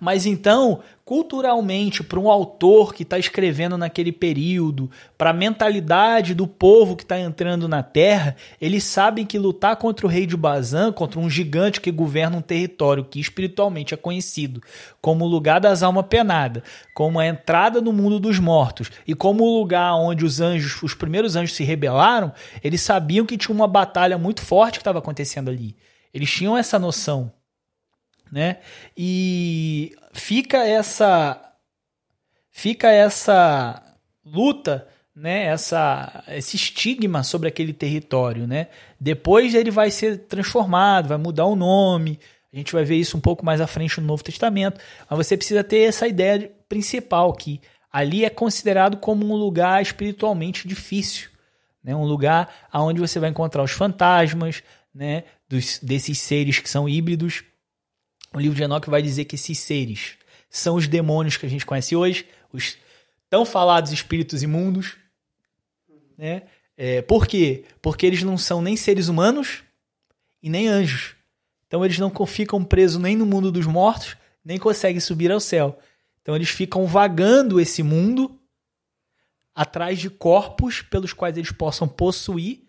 Mas 0.00 0.26
então, 0.26 0.80
culturalmente, 1.04 2.02
para 2.02 2.18
um 2.18 2.28
autor 2.28 2.92
que 2.92 3.02
está 3.02 3.18
escrevendo 3.18 3.78
naquele 3.78 4.10
período, 4.10 4.90
para 5.16 5.30
a 5.30 5.32
mentalidade 5.32 6.34
do 6.34 6.46
povo 6.46 6.96
que 6.96 7.04
está 7.04 7.18
entrando 7.18 7.68
na 7.68 7.82
Terra, 7.82 8.36
eles 8.60 8.84
sabem 8.84 9.24
que 9.24 9.38
lutar 9.38 9.76
contra 9.76 10.06
o 10.06 10.08
rei 10.08 10.26
de 10.26 10.36
Bazan, 10.36 10.92
contra 10.92 11.20
um 11.20 11.30
gigante 11.30 11.80
que 11.80 11.90
governa 11.90 12.36
um 12.36 12.42
território 12.42 13.04
que 13.04 13.20
espiritualmente 13.20 13.94
é 13.94 13.96
conhecido 13.96 14.60
como 15.00 15.24
o 15.24 15.28
lugar 15.28 15.60
das 15.60 15.84
almas 15.84 16.06
penadas, 16.06 16.64
como 16.92 17.20
a 17.20 17.26
entrada 17.26 17.80
no 17.80 17.92
mundo 17.92 18.18
dos 18.18 18.40
mortos 18.40 18.90
e 19.06 19.14
como 19.14 19.44
o 19.44 19.58
lugar 19.60 19.94
onde 19.94 20.24
os 20.24 20.40
anjos, 20.40 20.82
os 20.82 20.94
primeiros 20.94 21.36
anjos 21.36 21.54
se 21.54 21.62
rebelaram, 21.62 22.32
eles 22.62 22.80
sabiam 22.80 23.24
que 23.24 23.38
tinha 23.38 23.54
uma 23.54 23.68
batalha 23.68 24.18
muito 24.18 24.42
forte 24.42 24.78
que 24.78 24.82
estava 24.82 24.98
acontecendo 24.98 25.48
ali. 25.48 25.76
Eles 26.12 26.28
tinham 26.28 26.56
essa 26.56 26.78
noção 26.78 27.32
né? 28.30 28.58
E 28.96 29.94
fica 30.12 30.58
essa 30.58 31.42
fica 32.50 32.90
essa 32.90 33.82
luta, 34.24 34.86
né? 35.14 35.44
Essa 35.44 36.24
esse 36.28 36.56
estigma 36.56 37.22
sobre 37.22 37.48
aquele 37.48 37.72
território, 37.72 38.46
né? 38.46 38.68
Depois 39.00 39.54
ele 39.54 39.70
vai 39.70 39.90
ser 39.90 40.18
transformado, 40.26 41.08
vai 41.08 41.18
mudar 41.18 41.46
o 41.46 41.56
nome. 41.56 42.18
A 42.52 42.56
gente 42.56 42.72
vai 42.72 42.84
ver 42.84 42.96
isso 42.96 43.16
um 43.16 43.20
pouco 43.20 43.44
mais 43.44 43.60
à 43.60 43.66
frente 43.66 44.00
no 44.00 44.06
Novo 44.06 44.24
Testamento, 44.24 44.80
mas 45.08 45.26
você 45.26 45.36
precisa 45.36 45.62
ter 45.62 45.80
essa 45.80 46.08
ideia 46.08 46.50
principal 46.68 47.32
que 47.34 47.60
ali 47.92 48.24
é 48.24 48.30
considerado 48.30 48.96
como 48.96 49.26
um 49.26 49.36
lugar 49.36 49.80
espiritualmente 49.82 50.66
difícil, 50.66 51.30
né? 51.82 51.94
Um 51.94 52.04
lugar 52.04 52.52
aonde 52.72 53.00
você 53.00 53.18
vai 53.18 53.30
encontrar 53.30 53.62
os 53.62 53.72
fantasmas, 53.72 54.62
né? 54.94 55.24
Dos, 55.48 55.78
desses 55.78 56.18
seres 56.18 56.58
que 56.58 56.68
são 56.68 56.88
híbridos 56.88 57.44
o 58.34 58.38
livro 58.38 58.56
de 58.56 58.62
Enoque 58.62 58.90
vai 58.90 59.02
dizer 59.02 59.24
que 59.24 59.34
esses 59.34 59.58
seres 59.58 60.16
são 60.50 60.76
os 60.76 60.86
demônios 60.86 61.36
que 61.36 61.46
a 61.46 61.48
gente 61.48 61.66
conhece 61.66 61.94
hoje, 61.94 62.26
os 62.52 62.76
tão 63.28 63.44
falados 63.44 63.92
espíritos 63.92 64.42
imundos. 64.42 64.96
Né? 66.16 66.42
É, 66.76 67.02
por 67.02 67.26
quê? 67.26 67.64
Porque 67.80 68.06
eles 68.06 68.22
não 68.22 68.38
são 68.38 68.60
nem 68.60 68.76
seres 68.76 69.08
humanos 69.08 69.62
e 70.42 70.48
nem 70.48 70.68
anjos. 70.68 71.14
Então 71.66 71.84
eles 71.84 71.98
não 71.98 72.12
ficam 72.26 72.62
presos 72.62 73.00
nem 73.00 73.16
no 73.16 73.26
mundo 73.26 73.50
dos 73.50 73.66
mortos, 73.66 74.16
nem 74.44 74.58
conseguem 74.58 75.00
subir 75.00 75.30
ao 75.32 75.40
céu. 75.40 75.78
Então 76.22 76.34
eles 76.34 76.50
ficam 76.50 76.86
vagando 76.86 77.60
esse 77.60 77.82
mundo 77.82 78.40
atrás 79.54 79.98
de 79.98 80.10
corpos 80.10 80.82
pelos 80.82 81.12
quais 81.12 81.36
eles 81.36 81.50
possam 81.50 81.88
possuir 81.88 82.66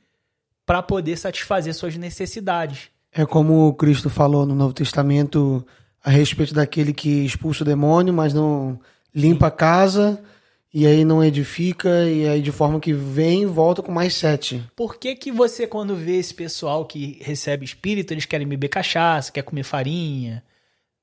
para 0.65 0.81
poder 0.81 1.17
satisfazer 1.17 1.73
suas 1.73 1.95
necessidades. 1.95 2.89
É 3.17 3.25
como 3.25 3.73
Cristo 3.73 4.11
falou 4.11 4.45
no 4.45 4.53
Novo 4.53 4.75
Testamento 4.75 5.65
a 6.03 6.11
respeito 6.11 6.53
daquele 6.53 6.93
que 6.93 7.25
expulsa 7.25 7.63
o 7.63 7.65
demônio, 7.65 8.13
mas 8.13 8.31
não 8.31 8.79
limpa 9.13 9.47
a 9.47 9.51
casa 9.51 10.23
e 10.71 10.85
aí 10.85 11.03
não 11.03 11.23
edifica 11.23 12.07
e 12.07 12.27
aí 12.27 12.39
de 12.43 12.51
forma 12.51 12.79
que 12.79 12.93
vem 12.93 13.47
volta 13.47 13.81
com 13.81 13.91
mais 13.91 14.13
sete. 14.13 14.63
Por 14.75 14.97
que 14.99 15.15
que 15.15 15.31
você 15.31 15.65
quando 15.65 15.95
vê 15.95 16.17
esse 16.17 16.31
pessoal 16.31 16.85
que 16.85 17.17
recebe 17.19 17.65
espírito, 17.65 18.13
eles 18.13 18.25
querem 18.25 18.47
beber 18.47 18.67
cachaça, 18.67 19.31
quer 19.31 19.41
comer 19.41 19.63
farinha, 19.63 20.43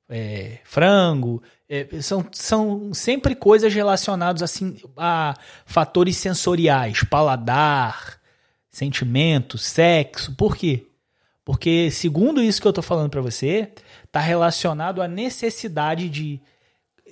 é, 0.08 0.58
frango, 0.62 1.42
é, 1.68 2.00
são, 2.00 2.24
são 2.30 2.94
sempre 2.94 3.34
coisas 3.34 3.74
relacionadas 3.74 4.40
assim 4.40 4.76
a 4.96 5.34
fatores 5.66 6.16
sensoriais, 6.16 7.02
paladar, 7.02 8.20
sentimento, 8.70 9.58
sexo. 9.58 10.32
Por 10.36 10.56
quê? 10.56 10.86
Porque, 11.44 11.90
segundo 11.90 12.42
isso 12.42 12.60
que 12.60 12.66
eu 12.66 12.70
estou 12.70 12.82
falando 12.82 13.10
para 13.10 13.20
você, 13.20 13.70
está 14.04 14.20
relacionado 14.20 15.02
à 15.02 15.08
necessidade 15.08 16.08
de 16.08 16.40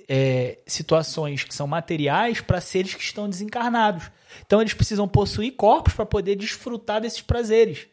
é, 0.09 0.57
situações 0.65 1.43
que 1.43 1.53
são 1.53 1.67
materiais 1.67 2.41
para 2.41 2.59
seres 2.59 2.95
que 2.95 3.03
estão 3.03 3.29
desencarnados. 3.29 4.09
Então, 4.45 4.59
eles 4.59 4.73
precisam 4.73 5.07
possuir 5.07 5.55
corpos 5.55 5.93
para 5.93 6.05
poder 6.05 6.35
desfrutar 6.35 6.99
desses 6.99 7.21
prazeres. 7.21 7.87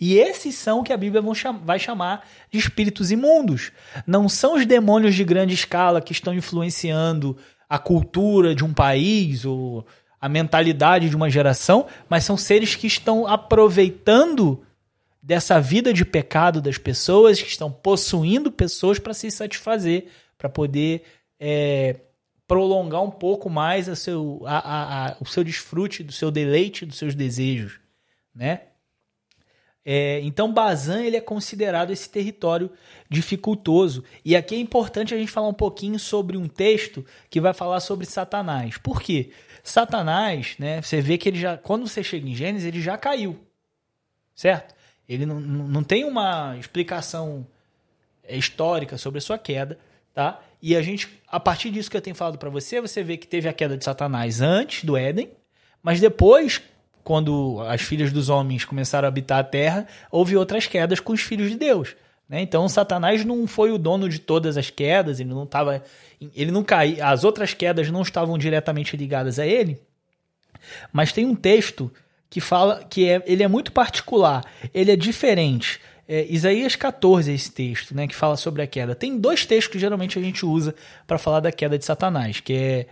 E 0.00 0.18
esses 0.18 0.54
são 0.54 0.82
que 0.82 0.92
a 0.92 0.96
Bíblia 0.96 1.22
vai 1.62 1.78
chamar 1.78 2.26
de 2.50 2.58
espíritos 2.58 3.10
imundos. 3.10 3.72
Não 4.06 4.28
são 4.28 4.56
os 4.56 4.64
demônios 4.64 5.14
de 5.14 5.24
grande 5.24 5.54
escala 5.54 6.00
que 6.00 6.12
estão 6.12 6.32
influenciando 6.32 7.36
a 7.68 7.78
cultura 7.78 8.54
de 8.54 8.64
um 8.64 8.72
país 8.72 9.44
ou 9.44 9.86
a 10.18 10.28
mentalidade 10.28 11.10
de 11.10 11.16
uma 11.16 11.28
geração, 11.28 11.86
mas 12.08 12.24
são 12.24 12.36
seres 12.36 12.74
que 12.74 12.86
estão 12.86 13.26
aproveitando 13.26 14.62
dessa 15.26 15.60
vida 15.60 15.92
de 15.92 16.04
pecado 16.04 16.60
das 16.62 16.78
pessoas 16.78 17.42
que 17.42 17.48
estão 17.48 17.68
possuindo 17.68 18.52
pessoas 18.52 19.00
para 19.00 19.12
se 19.12 19.28
satisfazer, 19.28 20.06
para 20.38 20.48
poder 20.48 21.02
é, 21.40 21.96
prolongar 22.46 23.02
um 23.02 23.10
pouco 23.10 23.50
mais 23.50 23.88
a 23.88 23.96
seu, 23.96 24.40
a, 24.46 25.08
a, 25.08 25.16
o 25.20 25.26
seu 25.26 25.42
desfrute, 25.42 26.04
do 26.04 26.12
seu 26.12 26.30
deleite, 26.30 26.86
dos 26.86 26.96
seus 26.96 27.12
desejos, 27.12 27.80
né? 28.32 28.60
É, 29.84 30.20
então 30.20 30.52
Bazan 30.52 31.02
ele 31.02 31.16
é 31.16 31.20
considerado 31.20 31.92
esse 31.92 32.08
território 32.08 32.70
dificultoso 33.08 34.04
e 34.24 34.36
aqui 34.36 34.54
é 34.54 34.58
importante 34.58 35.12
a 35.12 35.18
gente 35.18 35.30
falar 35.30 35.48
um 35.48 35.54
pouquinho 35.54 35.98
sobre 35.98 36.36
um 36.36 36.46
texto 36.46 37.04
que 37.28 37.40
vai 37.40 37.52
falar 37.52 37.80
sobre 37.80 38.06
Satanás. 38.06 38.78
Por 38.78 39.02
quê? 39.02 39.32
Satanás, 39.64 40.54
né? 40.58 40.80
Você 40.80 41.00
vê 41.00 41.18
que 41.18 41.28
ele 41.28 41.40
já 41.40 41.56
quando 41.56 41.88
você 41.88 42.04
chega 42.04 42.28
em 42.28 42.34
Gênesis 42.34 42.66
ele 42.66 42.80
já 42.80 42.96
caiu, 42.96 43.36
certo? 44.32 44.75
Ele 45.08 45.24
não, 45.24 45.40
não 45.40 45.82
tem 45.82 46.04
uma 46.04 46.56
explicação 46.58 47.46
é, 48.24 48.36
histórica 48.36 48.98
sobre 48.98 49.18
a 49.18 49.20
sua 49.20 49.38
queda, 49.38 49.78
tá? 50.12 50.40
E 50.60 50.74
a 50.74 50.82
gente, 50.82 51.08
a 51.28 51.38
partir 51.38 51.70
disso 51.70 51.90
que 51.90 51.96
eu 51.96 52.00
tenho 52.00 52.16
falado 52.16 52.38
para 52.38 52.50
você, 52.50 52.80
você 52.80 53.02
vê 53.02 53.16
que 53.16 53.26
teve 53.26 53.48
a 53.48 53.52
queda 53.52 53.76
de 53.76 53.84
Satanás 53.84 54.40
antes 54.40 54.84
do 54.84 54.96
Éden, 54.96 55.30
mas 55.82 56.00
depois, 56.00 56.60
quando 57.04 57.60
as 57.68 57.82
filhas 57.82 58.12
dos 58.12 58.28
homens 58.28 58.64
começaram 58.64 59.06
a 59.06 59.08
habitar 59.08 59.38
a 59.38 59.44
terra, 59.44 59.86
houve 60.10 60.36
outras 60.36 60.66
quedas 60.66 60.98
com 60.98 61.12
os 61.12 61.20
filhos 61.20 61.50
de 61.50 61.56
Deus. 61.56 61.94
Né? 62.28 62.40
Então, 62.40 62.68
Satanás 62.68 63.24
não 63.24 63.46
foi 63.46 63.70
o 63.70 63.78
dono 63.78 64.08
de 64.08 64.18
todas 64.18 64.56
as 64.56 64.70
quedas, 64.70 65.20
ele 65.20 65.30
não 65.30 65.44
estava. 65.44 65.82
Ele 66.34 66.50
não 66.50 66.64
caiu. 66.64 67.04
As 67.04 67.22
outras 67.22 67.54
quedas 67.54 67.90
não 67.90 68.02
estavam 68.02 68.36
diretamente 68.36 68.96
ligadas 68.96 69.38
a 69.38 69.46
ele. 69.46 69.80
Mas 70.92 71.12
tem 71.12 71.26
um 71.26 71.34
texto 71.34 71.92
que 72.28 72.40
fala 72.40 72.84
que 72.84 73.08
é, 73.08 73.22
ele 73.26 73.42
é 73.42 73.48
muito 73.48 73.72
particular, 73.72 74.44
ele 74.74 74.90
é 74.90 74.96
diferente. 74.96 75.80
É, 76.08 76.26
Isaías 76.28 76.76
14 76.76 77.30
é 77.30 77.34
esse 77.34 77.50
texto, 77.50 77.94
né, 77.94 78.06
que 78.06 78.14
fala 78.14 78.36
sobre 78.36 78.62
a 78.62 78.66
queda. 78.66 78.94
Tem 78.94 79.18
dois 79.18 79.44
textos 79.44 79.72
que 79.72 79.78
geralmente 79.78 80.18
a 80.18 80.22
gente 80.22 80.46
usa 80.46 80.74
para 81.06 81.18
falar 81.18 81.40
da 81.40 81.50
queda 81.50 81.78
de 81.78 81.84
Satanás, 81.84 82.40
que 82.40 82.52
é, 82.52 82.86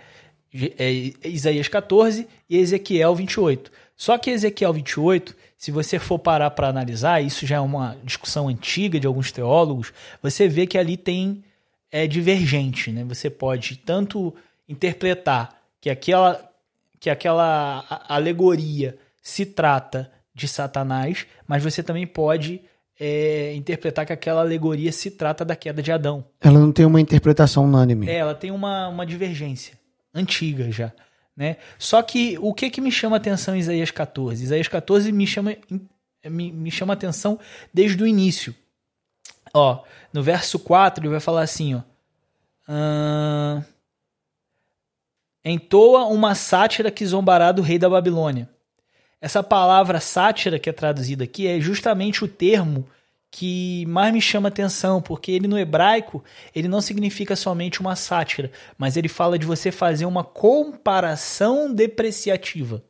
é 0.78 1.28
Isaías 1.28 1.68
14 1.68 2.26
e 2.48 2.56
Ezequiel 2.56 3.14
28. 3.14 3.70
Só 3.96 4.18
que 4.18 4.30
Ezequiel 4.30 4.72
28, 4.72 5.36
se 5.56 5.70
você 5.70 5.98
for 5.98 6.18
parar 6.18 6.50
para 6.50 6.68
analisar, 6.68 7.22
isso 7.22 7.46
já 7.46 7.56
é 7.56 7.60
uma 7.60 7.96
discussão 8.02 8.48
antiga 8.48 8.98
de 8.98 9.06
alguns 9.06 9.30
teólogos, 9.30 9.92
você 10.20 10.48
vê 10.48 10.66
que 10.66 10.76
ali 10.76 10.96
tem 10.96 11.44
é 11.92 12.08
divergente, 12.08 12.90
né? 12.90 13.04
Você 13.04 13.30
pode 13.30 13.76
tanto 13.76 14.34
interpretar 14.68 15.56
que 15.80 15.88
aquela 15.88 16.50
que 16.98 17.08
aquela 17.08 17.84
alegoria 18.08 18.98
se 19.24 19.46
trata 19.46 20.12
de 20.34 20.46
Satanás, 20.46 21.26
mas 21.48 21.64
você 21.64 21.82
também 21.82 22.06
pode 22.06 22.60
é, 23.00 23.54
interpretar 23.54 24.04
que 24.04 24.12
aquela 24.12 24.42
alegoria 24.42 24.92
se 24.92 25.10
trata 25.10 25.44
da 25.44 25.56
queda 25.56 25.82
de 25.82 25.90
Adão. 25.90 26.24
Ela 26.40 26.60
não 26.60 26.70
tem 26.70 26.84
uma 26.84 27.00
interpretação 27.00 27.64
unânime. 27.64 28.06
É, 28.06 28.16
ela 28.16 28.34
tem 28.34 28.50
uma, 28.50 28.88
uma 28.88 29.06
divergência 29.06 29.78
antiga 30.12 30.70
já. 30.70 30.92
Né? 31.34 31.56
Só 31.78 32.02
que 32.02 32.38
o 32.40 32.52
que, 32.52 32.70
que 32.70 32.80
me 32.80 32.92
chama 32.92 33.16
atenção 33.16 33.56
em 33.56 33.60
Isaías 33.60 33.90
14? 33.90 34.44
Isaías 34.44 34.68
14 34.68 35.10
me 35.10 35.26
chama, 35.26 35.56
me, 36.26 36.52
me 36.52 36.70
chama 36.70 36.92
atenção 36.92 37.40
desde 37.72 38.00
o 38.02 38.06
início. 38.06 38.54
Ó, 39.52 39.82
no 40.12 40.22
verso 40.22 40.58
4 40.58 41.02
ele 41.02 41.10
vai 41.10 41.20
falar 41.20 41.42
assim, 41.42 41.74
ó. 41.74 41.80
Entoa 45.44 46.06
uma 46.06 46.34
sátira 46.34 46.90
que 46.90 47.04
zombará 47.04 47.52
do 47.52 47.62
rei 47.62 47.78
da 47.78 47.88
Babilônia. 47.88 48.48
Essa 49.24 49.42
palavra 49.42 50.00
sátira 50.00 50.58
que 50.58 50.68
é 50.68 50.72
traduzida 50.72 51.24
aqui 51.24 51.46
é 51.46 51.58
justamente 51.58 52.22
o 52.22 52.28
termo 52.28 52.86
que 53.30 53.86
mais 53.86 54.12
me 54.12 54.20
chama 54.20 54.48
atenção, 54.48 55.00
porque 55.00 55.32
ele 55.32 55.48
no 55.48 55.58
hebraico, 55.58 56.22
ele 56.54 56.68
não 56.68 56.82
significa 56.82 57.34
somente 57.34 57.80
uma 57.80 57.96
sátira, 57.96 58.52
mas 58.76 58.98
ele 58.98 59.08
fala 59.08 59.38
de 59.38 59.46
você 59.46 59.72
fazer 59.72 60.04
uma 60.04 60.22
comparação 60.22 61.72
depreciativa. 61.72 62.84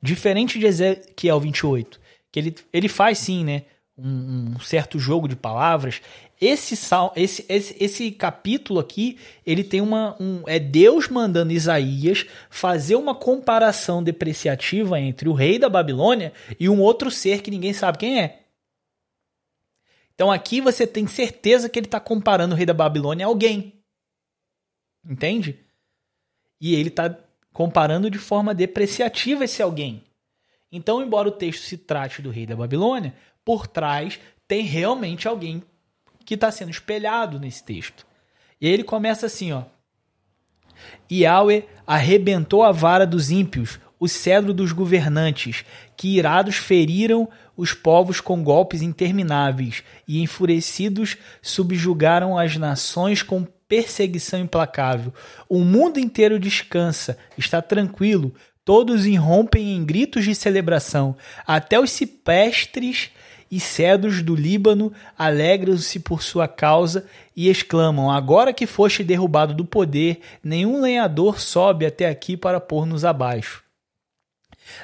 Diferente 0.00 0.60
de 0.60 0.66
Ezequiel 0.66 1.40
28, 1.40 2.00
que 2.30 2.38
ele, 2.38 2.54
ele 2.72 2.88
faz 2.88 3.18
sim, 3.18 3.44
né, 3.44 3.64
um, 3.98 4.54
um 4.54 4.60
certo 4.60 4.96
jogo 4.96 5.26
de 5.26 5.34
palavras, 5.34 6.00
esse, 6.40 6.78
esse, 7.16 7.46
esse, 7.48 7.76
esse 7.82 8.10
capítulo 8.10 8.78
aqui, 8.78 9.18
ele 9.44 9.64
tem 9.64 9.80
uma. 9.80 10.16
Um, 10.20 10.42
é 10.46 10.58
Deus 10.58 11.08
mandando 11.08 11.52
Isaías 11.52 12.26
fazer 12.50 12.96
uma 12.96 13.14
comparação 13.14 14.02
depreciativa 14.02 15.00
entre 15.00 15.28
o 15.28 15.32
rei 15.32 15.58
da 15.58 15.68
Babilônia 15.68 16.32
e 16.60 16.68
um 16.68 16.80
outro 16.80 17.10
ser 17.10 17.40
que 17.40 17.50
ninguém 17.50 17.72
sabe 17.72 17.98
quem 17.98 18.20
é. 18.20 18.42
Então 20.14 20.30
aqui 20.30 20.60
você 20.60 20.86
tem 20.86 21.06
certeza 21.06 21.68
que 21.68 21.78
ele 21.78 21.86
está 21.86 22.00
comparando 22.00 22.54
o 22.54 22.56
rei 22.56 22.66
da 22.66 22.74
Babilônia 22.74 23.24
a 23.24 23.28
alguém. 23.28 23.72
Entende? 25.04 25.58
E 26.60 26.74
ele 26.74 26.88
está 26.88 27.16
comparando 27.52 28.10
de 28.10 28.18
forma 28.18 28.54
depreciativa 28.54 29.44
esse 29.44 29.62
alguém. 29.62 30.04
Então, 30.70 31.02
embora 31.02 31.28
o 31.28 31.32
texto 31.32 31.62
se 31.62 31.78
trate 31.78 32.20
do 32.20 32.30
rei 32.30 32.44
da 32.44 32.56
Babilônia, 32.56 33.14
por 33.44 33.66
trás 33.66 34.18
tem 34.46 34.64
realmente 34.64 35.26
alguém 35.26 35.62
que 36.26 36.34
está 36.34 36.50
sendo 36.50 36.70
espelhado 36.70 37.38
nesse 37.38 37.64
texto. 37.64 38.04
E 38.60 38.66
aí 38.66 38.72
ele 38.72 38.84
começa 38.84 39.26
assim, 39.26 39.52
ó. 39.52 39.62
Yahweh 41.10 41.66
arrebentou 41.86 42.62
a 42.62 42.72
vara 42.72 43.06
dos 43.06 43.30
ímpios, 43.30 43.78
o 43.98 44.08
cedro 44.08 44.52
dos 44.52 44.72
governantes, 44.72 45.64
que 45.96 46.18
irados 46.18 46.56
feriram 46.56 47.28
os 47.56 47.72
povos 47.72 48.20
com 48.20 48.42
golpes 48.42 48.82
intermináveis, 48.82 49.82
e 50.06 50.20
enfurecidos 50.20 51.16
subjugaram 51.40 52.36
as 52.36 52.56
nações 52.56 53.22
com 53.22 53.46
perseguição 53.68 54.40
implacável. 54.40 55.14
O 55.48 55.60
mundo 55.60 55.98
inteiro 55.98 56.38
descansa, 56.38 57.16
está 57.38 57.62
tranquilo, 57.62 58.34
todos 58.64 59.06
irrompem 59.06 59.74
em 59.74 59.84
gritos 59.84 60.24
de 60.24 60.34
celebração, 60.34 61.16
até 61.46 61.80
os 61.80 61.90
cipestres 61.90 63.10
e 63.56 63.60
cedros 63.60 64.22
do 64.22 64.34
Líbano 64.34 64.92
alegram-se 65.18 65.98
por 65.98 66.22
sua 66.22 66.46
causa 66.46 67.06
e 67.34 67.48
exclamam: 67.48 68.10
Agora 68.10 68.52
que 68.52 68.66
foste 68.66 69.02
derrubado 69.02 69.54
do 69.54 69.64
poder, 69.64 70.20
nenhum 70.44 70.82
lenhador 70.82 71.40
sobe 71.40 71.86
até 71.86 72.06
aqui 72.06 72.36
para 72.36 72.60
pôr-nos 72.60 73.02
abaixo. 73.02 73.64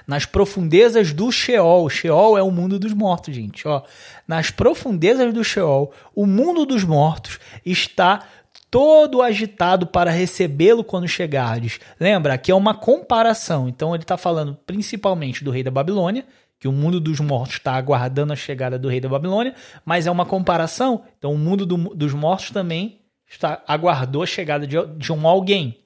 Nas 0.06 0.24
profundezas 0.24 1.12
do 1.12 1.30
Sheol, 1.30 1.90
Sheol 1.90 2.38
é 2.38 2.42
o 2.42 2.50
mundo 2.50 2.78
dos 2.78 2.94
mortos, 2.94 3.34
gente. 3.34 3.68
Ó. 3.68 3.82
Nas 4.26 4.50
profundezas 4.50 5.34
do 5.34 5.44
Sheol, 5.44 5.92
o 6.14 6.24
mundo 6.24 6.64
dos 6.64 6.82
mortos 6.82 7.38
está 7.66 8.26
todo 8.70 9.20
agitado 9.20 9.86
para 9.86 10.10
recebê-lo 10.10 10.82
quando 10.82 11.06
chegardes. 11.06 11.78
Lembra, 12.00 12.32
aqui 12.32 12.50
é 12.50 12.54
uma 12.54 12.74
comparação. 12.74 13.68
Então 13.68 13.94
ele 13.94 14.04
está 14.04 14.16
falando 14.16 14.56
principalmente 14.64 15.44
do 15.44 15.50
rei 15.50 15.62
da 15.62 15.70
Babilônia, 15.70 16.24
que 16.62 16.68
o 16.68 16.72
mundo 16.72 17.00
dos 17.00 17.18
mortos 17.18 17.56
está 17.56 17.72
aguardando 17.72 18.32
a 18.32 18.36
chegada 18.36 18.78
do 18.78 18.88
rei 18.88 19.00
da 19.00 19.08
Babilônia, 19.08 19.52
mas 19.84 20.06
é 20.06 20.10
uma 20.12 20.24
comparação. 20.24 21.02
Então, 21.18 21.32
o 21.32 21.36
mundo 21.36 21.66
do, 21.66 21.76
dos 21.92 22.14
mortos 22.14 22.52
também 22.52 23.00
está 23.28 23.60
aguardou 23.66 24.22
a 24.22 24.26
chegada 24.26 24.64
de, 24.64 24.76
de 24.96 25.12
um 25.12 25.26
alguém, 25.26 25.80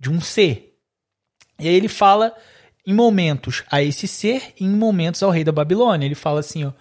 de 0.00 0.08
um 0.10 0.22
ser. 0.22 0.78
E 1.60 1.68
aí 1.68 1.74
ele 1.74 1.88
fala 1.88 2.34
em 2.86 2.94
momentos 2.94 3.64
a 3.70 3.82
esse 3.82 4.08
ser 4.08 4.54
e 4.58 4.64
em 4.64 4.74
momentos 4.74 5.22
ao 5.22 5.30
rei 5.30 5.44
da 5.44 5.52
Babilônia. 5.52 6.06
Ele 6.06 6.14
fala 6.14 6.40
assim: 6.40 6.64
ó, 6.64 6.72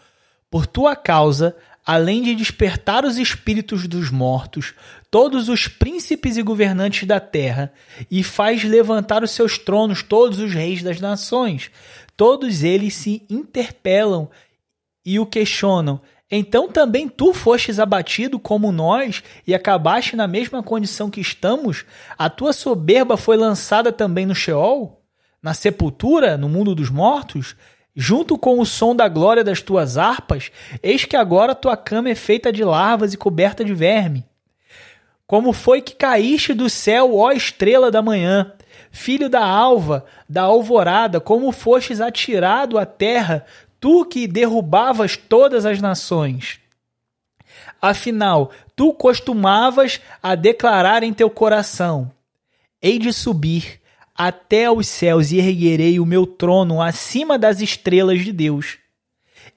por 0.49 0.65
tua 0.65 0.95
causa, 0.95 1.53
além 1.86 2.23
de 2.23 2.34
despertar 2.36 3.03
os 3.03 3.17
espíritos 3.17 3.89
dos 3.89 4.10
mortos, 4.10 4.73
todos 5.12 5.49
os 5.49 5.67
príncipes 5.67 6.38
e 6.38 6.41
governantes 6.41 7.06
da 7.06 7.19
terra, 7.19 7.73
e 8.10 8.23
faz 8.23 8.63
levantar 8.63 9.21
os 9.21 9.32
seus 9.32 9.58
tronos 9.58 10.01
todos 10.01 10.39
os 10.39 10.53
reis 10.53 10.82
das 10.82 11.01
nações. 11.01 11.69
Todos 12.23 12.63
eles 12.63 12.93
se 12.93 13.21
interpelam 13.29 14.29
e 15.05 15.19
o 15.19 15.25
questionam. 15.25 15.99
Então 16.31 16.69
também 16.69 17.09
tu 17.09 17.33
fostes 17.33 17.79
abatido 17.79 18.39
como 18.39 18.71
nós 18.71 19.21
e 19.45 19.53
acabaste 19.53 20.15
na 20.15 20.25
mesma 20.25 20.63
condição 20.63 21.09
que 21.09 21.19
estamos? 21.19 21.83
A 22.17 22.29
tua 22.29 22.53
soberba 22.53 23.17
foi 23.17 23.36
lançada 23.36 23.91
também 23.91 24.25
no 24.25 24.33
Sheol? 24.33 25.03
Na 25.41 25.53
sepultura, 25.53 26.38
no 26.38 26.47
mundo 26.47 26.73
dos 26.73 26.89
mortos? 26.89 27.57
Junto 27.93 28.38
com 28.38 28.57
o 28.57 28.65
som 28.65 28.95
da 28.95 29.09
glória 29.09 29.43
das 29.43 29.62
tuas 29.62 29.97
harpas, 29.97 30.49
eis 30.81 31.03
que 31.03 31.17
agora 31.17 31.53
tua 31.53 31.75
cama 31.75 32.07
é 32.09 32.15
feita 32.15 32.53
de 32.53 32.63
larvas 32.63 33.13
e 33.13 33.17
coberta 33.17 33.65
de 33.65 33.73
verme. 33.73 34.23
Como 35.34 35.52
foi 35.52 35.82
que 35.82 35.96
caíste 35.96 36.54
do 36.54 36.69
céu, 36.69 37.15
ó 37.15 37.32
estrela 37.32 37.89
da 37.89 38.04
manhã? 38.04 38.54
filho 38.91 39.28
da 39.28 39.43
alva, 39.43 40.06
da 40.30 40.43
alvorada, 40.43 41.19
como 41.19 41.52
fostes 41.52 42.00
atirado 42.00 42.78
à 42.78 42.86
terra, 42.86 43.43
tu 43.80 44.06
que 44.06 44.28
derrubavas 44.28 45.17
todas 45.17 45.65
as 45.65 45.82
nações. 45.82 46.60
Afinal, 47.82 48.52
tu 48.76 48.93
costumavas 48.93 50.00
a 50.22 50.36
declarar 50.36 51.02
em 51.02 51.12
teu 51.12 51.32
coração: 51.32 52.12
Hei 52.80 53.00
de 53.00 53.12
subir 53.12 53.82
até 54.15 54.65
aos 54.65 54.86
céus 54.86 55.32
e 55.32 55.39
erguerei 55.39 56.00
o 56.00 56.06
meu 56.06 56.28
trono 56.28 56.80
acima 56.80 57.39
das 57.39 57.60
estrelas 57.60 58.24
de 58.24 58.32
Deus. 58.32 58.78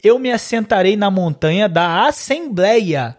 Eu 0.03 0.19
me 0.19 0.33
assentarei 0.33 0.97
na 0.97 1.11
montanha 1.11 1.69
da 1.69 2.07
Assembleia 2.07 3.19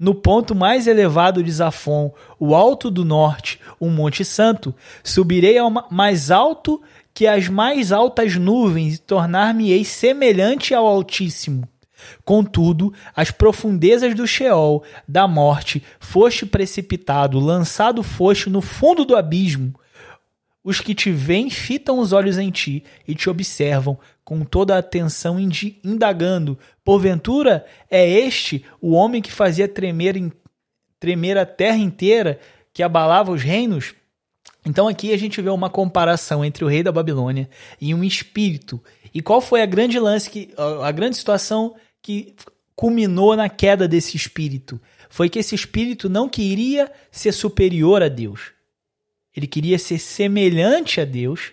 no 0.00 0.14
ponto 0.14 0.54
mais 0.54 0.86
elevado 0.86 1.42
de 1.42 1.52
Zafon, 1.52 2.10
o 2.38 2.54
alto 2.54 2.90
do 2.90 3.04
norte, 3.04 3.60
o 3.78 3.90
Monte 3.90 4.24
Santo, 4.24 4.74
subirei 5.04 5.58
ao 5.58 5.70
mais 5.90 6.30
alto 6.30 6.80
que 7.12 7.26
as 7.26 7.48
mais 7.48 7.92
altas 7.92 8.34
nuvens 8.36 8.94
e 8.94 8.98
tornar-me-ei 9.02 9.84
semelhante 9.84 10.72
ao 10.72 10.86
Altíssimo. 10.86 11.68
Contudo, 12.24 12.94
as 13.14 13.30
profundezas 13.30 14.14
do 14.14 14.26
Sheol, 14.26 14.82
da 15.06 15.28
morte, 15.28 15.82
foste 15.98 16.46
precipitado, 16.46 17.38
lançado 17.38 18.02
foste 18.02 18.48
no 18.48 18.62
fundo 18.62 19.04
do 19.04 19.14
abismo. 19.14 19.74
Os 20.64 20.80
que 20.80 20.94
te 20.94 21.10
veem 21.10 21.50
fitam 21.50 21.98
os 21.98 22.14
olhos 22.14 22.38
em 22.38 22.50
ti 22.50 22.84
e 23.06 23.14
te 23.14 23.28
observam 23.28 23.98
com 24.30 24.44
toda 24.44 24.76
a 24.76 24.78
atenção 24.78 25.40
indagando, 25.82 26.56
Porventura 26.84 27.66
é 27.90 28.08
este 28.08 28.64
o 28.80 28.92
homem 28.92 29.20
que 29.20 29.32
fazia 29.32 29.66
tremer, 29.66 30.32
tremer 31.00 31.36
a 31.36 31.44
terra 31.44 31.78
inteira, 31.78 32.38
que 32.72 32.80
abalava 32.80 33.32
os 33.32 33.42
reinos? 33.42 33.92
Então 34.64 34.86
aqui 34.86 35.12
a 35.12 35.16
gente 35.16 35.42
vê 35.42 35.50
uma 35.50 35.68
comparação 35.68 36.44
entre 36.44 36.64
o 36.64 36.68
rei 36.68 36.80
da 36.80 36.92
Babilônia 36.92 37.50
e 37.80 37.92
um 37.92 38.04
espírito. 38.04 38.80
E 39.12 39.20
qual 39.20 39.40
foi 39.40 39.62
a 39.62 39.66
grande 39.66 39.98
lance 39.98 40.30
que 40.30 40.54
a 40.80 40.92
grande 40.92 41.16
situação 41.16 41.74
que 42.00 42.36
culminou 42.76 43.34
na 43.34 43.48
queda 43.48 43.88
desse 43.88 44.16
espírito? 44.16 44.80
Foi 45.08 45.28
que 45.28 45.40
esse 45.40 45.56
espírito 45.56 46.08
não 46.08 46.28
queria 46.28 46.88
ser 47.10 47.32
superior 47.32 48.00
a 48.00 48.08
Deus. 48.08 48.52
Ele 49.36 49.48
queria 49.48 49.76
ser 49.76 49.98
semelhante 49.98 51.00
a 51.00 51.04
Deus 51.04 51.50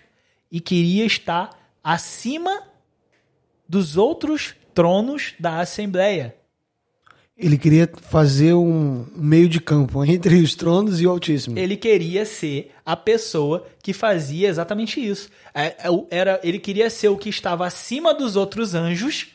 e 0.48 0.60
queria 0.60 1.04
estar 1.04 1.58
acima 1.82 2.67
dos 3.68 3.96
outros 3.96 4.54
tronos 4.74 5.34
da 5.38 5.60
Assembleia. 5.60 6.34
Ele 7.36 7.56
queria 7.56 7.88
fazer 8.02 8.54
um 8.54 9.06
meio 9.14 9.48
de 9.48 9.60
campo 9.60 10.02
entre 10.06 10.40
os 10.40 10.56
tronos 10.56 11.00
e 11.00 11.06
o 11.06 11.10
Altíssimo. 11.10 11.56
Ele 11.56 11.76
queria 11.76 12.24
ser 12.24 12.72
a 12.84 12.96
pessoa 12.96 13.64
que 13.80 13.92
fazia 13.92 14.48
exatamente 14.48 15.04
isso. 15.04 15.28
É, 15.54 15.66
é 15.66 16.06
era, 16.10 16.40
ele 16.42 16.58
queria 16.58 16.90
ser 16.90 17.08
o 17.08 17.16
que 17.16 17.28
estava 17.28 17.64
acima 17.64 18.12
dos 18.12 18.34
outros 18.34 18.74
anjos, 18.74 19.28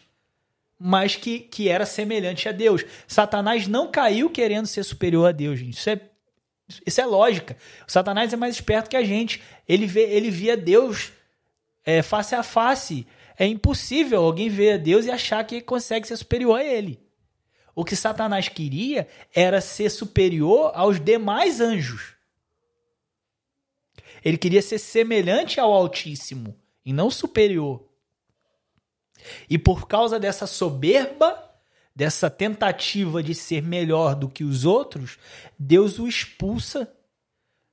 mas 0.77 1.15
que, 1.15 1.39
que 1.39 1.69
era 1.69 1.85
semelhante 1.85 2.49
a 2.49 2.51
Deus. 2.51 2.83
Satanás 3.07 3.67
não 3.67 3.89
caiu 3.89 4.29
querendo 4.29 4.65
ser 4.65 4.83
superior 4.83 5.29
a 5.29 5.31
Deus, 5.31 5.59
gente. 5.59 5.77
Isso 5.77 5.89
é, 5.89 6.01
isso 6.85 6.99
é 6.99 7.05
lógica. 7.05 7.55
O 7.87 7.91
Satanás 7.91 8.33
é 8.33 8.35
mais 8.35 8.55
esperto 8.55 8.89
que 8.89 8.97
a 8.97 9.03
gente. 9.03 9.41
Ele, 9.65 9.85
vê, 9.85 10.01
ele 10.01 10.29
via 10.29 10.57
Deus 10.57 11.13
é, 11.85 12.01
face 12.01 12.35
a 12.35 12.43
face. 12.43 13.07
É 13.37 13.45
impossível 13.45 14.23
alguém 14.23 14.49
ver 14.49 14.73
a 14.73 14.77
Deus 14.77 15.05
e 15.05 15.11
achar 15.11 15.43
que 15.43 15.61
consegue 15.61 16.07
ser 16.07 16.17
superior 16.17 16.59
a 16.59 16.63
ele. 16.63 16.99
O 17.75 17.83
que 17.83 17.95
Satanás 17.95 18.47
queria 18.47 19.07
era 19.33 19.59
ser 19.59 19.89
superior 19.89 20.71
aos 20.75 20.99
demais 20.99 21.59
anjos. 21.59 22.13
Ele 24.23 24.37
queria 24.37 24.61
ser 24.61 24.77
semelhante 24.77 25.59
ao 25.59 25.73
Altíssimo 25.73 26.55
e 26.85 26.93
não 26.93 27.09
superior. 27.09 27.83
E 29.49 29.57
por 29.57 29.87
causa 29.87 30.19
dessa 30.19 30.45
soberba, 30.45 31.51
dessa 31.95 32.29
tentativa 32.29 33.23
de 33.23 33.33
ser 33.33 33.61
melhor 33.61 34.15
do 34.15 34.29
que 34.29 34.43
os 34.43 34.65
outros, 34.65 35.17
Deus 35.57 35.99
o 35.99 36.07
expulsa 36.07 36.91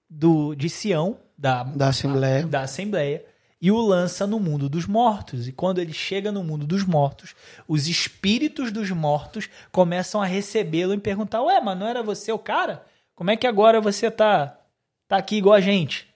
do 0.09 0.55
de 0.55 0.68
Sião, 0.68 1.18
da, 1.37 1.62
Da 1.62 1.88
Assembleia. 1.88 2.46
da 2.46 2.62
Assembleia, 2.62 3.25
e 3.61 3.70
o 3.70 3.79
lança 3.79 4.27
no 4.27 4.40
mundo 4.40 4.68
dos 4.68 4.87
mortos. 4.87 5.46
E 5.46 5.53
quando 5.53 5.79
ele 5.81 5.92
chega 5.92 6.33
no 6.33 6.42
mundo 6.42 6.66
dos 6.66 6.85
mortos, 6.85 7.35
os 7.68 7.87
espíritos 7.87 8.73
dos 8.73 8.90
mortos 8.90 9.51
começam 9.70 10.23
a 10.23 10.27
recebê-lo 10.27 10.94
e 10.94 10.99
perguntar: 10.99 11.42
Ué, 11.42 11.61
mas 11.61 11.79
não 11.79 11.87
era 11.87 12.03
você 12.03 12.33
o 12.33 12.38
cara? 12.38 12.85
Como 13.14 13.31
é 13.31 13.37
que 13.37 13.46
agora 13.46 13.81
você 13.81 14.11
tá, 14.11 14.59
tá 15.07 15.18
aqui 15.18 15.37
igual 15.37 15.55
a 15.55 15.61
gente? 15.61 16.09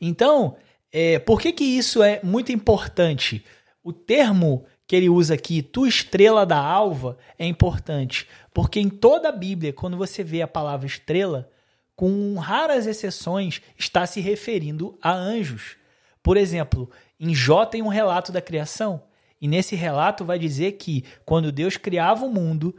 Então, 0.00 0.56
é, 0.92 1.18
por 1.18 1.40
que, 1.40 1.52
que 1.52 1.64
isso 1.64 2.02
é 2.02 2.20
muito 2.22 2.52
importante? 2.52 3.44
O 3.82 3.92
termo 3.92 4.66
que 4.86 4.94
ele 4.94 5.08
usa 5.08 5.34
aqui, 5.34 5.62
tu 5.62 5.86
estrela 5.86 6.44
da 6.44 6.58
alva, 6.58 7.16
é 7.38 7.46
importante. 7.46 8.28
Porque 8.52 8.78
em 8.78 8.90
toda 8.90 9.30
a 9.30 9.32
Bíblia, 9.32 9.72
quando 9.72 9.96
você 9.96 10.22
vê 10.22 10.42
a 10.42 10.46
palavra 10.46 10.86
estrela, 10.86 11.50
com 11.96 12.36
raras 12.36 12.86
exceções, 12.86 13.62
está 13.78 14.04
se 14.06 14.20
referindo 14.20 14.98
a 15.00 15.12
anjos. 15.12 15.76
Por 16.24 16.38
exemplo, 16.38 16.90
em 17.20 17.34
Jó 17.34 17.66
tem 17.66 17.82
um 17.82 17.88
relato 17.88 18.32
da 18.32 18.40
criação. 18.40 19.02
E 19.38 19.46
nesse 19.46 19.76
relato 19.76 20.24
vai 20.24 20.38
dizer 20.38 20.72
que 20.72 21.04
quando 21.22 21.52
Deus 21.52 21.76
criava 21.76 22.24
o 22.24 22.32
mundo, 22.32 22.74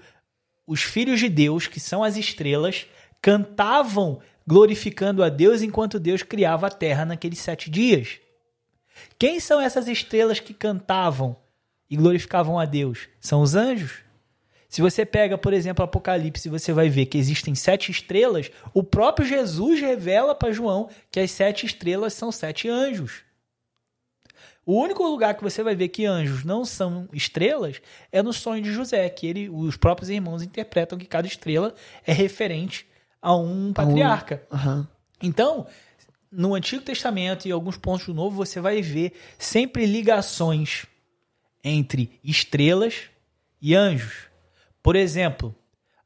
os 0.66 0.82
filhos 0.82 1.20
de 1.20 1.30
Deus, 1.30 1.68
que 1.68 1.80
são 1.80 2.04
as 2.04 2.18
estrelas, 2.18 2.88
cantavam 3.22 4.20
glorificando 4.48 5.24
a 5.24 5.30
Deus 5.30 5.62
enquanto 5.62 6.00
Deus 6.00 6.24
criava 6.24 6.66
a 6.66 6.72
terra 6.72 7.06
naqueles 7.06 7.38
sete 7.38 7.70
dias. 7.70 8.20
Quem 9.20 9.40
são 9.40 9.62
essas 9.62 9.88
estrelas 9.88 10.40
que 10.40 10.54
cantavam 10.54 11.38
e 11.88 11.96
glorificavam 11.96 12.58
a 12.58 12.66
Deus? 12.66 13.08
São 13.22 13.44
os 13.44 13.54
anjos. 13.54 14.00
Se 14.68 14.82
você 14.82 15.06
pega, 15.06 15.38
por 15.38 15.54
exemplo, 15.54 15.86
Apocalipse, 15.86 16.50
você 16.50 16.74
vai 16.74 16.90
ver 16.90 17.06
que 17.06 17.18
existem 17.20 17.54
sete 17.54 17.92
estrelas. 17.92 18.50
O 18.74 18.82
próprio 18.82 19.28
Jesus 19.28 19.80
revela 19.80 20.34
para 20.34 20.52
João 20.52 20.90
que 21.12 21.20
as 21.20 21.30
sete 21.30 21.68
estrelas 21.68 22.14
são 22.16 22.32
sete 22.32 22.68
anjos. 22.68 23.24
O 24.65 24.82
único 24.82 25.04
lugar 25.04 25.36
que 25.36 25.43
você 25.43 25.62
vai 25.62 25.75
ver 25.75 25.89
que 25.89 26.06
anjos 26.06 26.43
não 26.43 26.65
são 26.65 27.08
estrelas 27.13 27.80
é 28.12 28.23
no 28.23 28.34
sonho 28.34 28.63
de 28.63 28.73
José, 28.73 29.08
que 29.10 29.28
ele, 29.28 29.47
os 29.47 29.78
próprios 29.78 30.10
irmãos 30.10 30.41
interpretam 30.41 30.97
que 30.97 31.06
cada 31.06 31.28
estrela 31.28 31.73
é 32.06 32.12
referente 32.12 32.88
a 33.21 33.36
um 33.36 33.71
patriarca. 33.71 34.41
Aham. 34.51 34.88
Então, 35.21 35.67
no 36.32 36.56
Antigo 36.56 36.84
Testamento 36.84 37.47
e 37.47 37.51
alguns 37.51 37.78
pontos 37.78 38.08
do 38.08 38.13
Novo, 38.13 38.36
você 38.36 38.60
vai 38.60 38.82
ver 38.82 39.13
sempre 39.38 39.86
ligações 39.86 40.88
entre 41.63 42.19
estrelas 42.23 43.04
e 43.62 43.75
anjos. 43.75 44.28
Por 44.82 44.95
exemplo, 44.95 45.56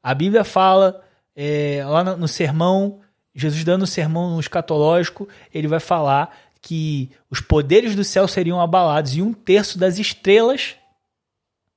a 0.02 0.14
Bíblia 0.14 0.44
fala 0.44 1.02
é, 1.34 1.82
lá 1.84 2.04
no, 2.04 2.16
no 2.16 2.28
sermão, 2.28 3.00
Jesus 3.34 3.64
dando 3.64 3.82
o 3.82 3.86
sermão 3.86 4.30
no 4.34 4.40
escatológico, 4.40 5.28
ele 5.52 5.68
vai 5.68 5.80
falar 5.80 6.49
que 6.60 7.10
os 7.30 7.40
poderes 7.40 7.94
do 7.94 8.04
céu 8.04 8.28
seriam 8.28 8.60
abalados 8.60 9.16
e 9.16 9.22
um 9.22 9.32
terço 9.32 9.78
das 9.78 9.98
estrelas 9.98 10.76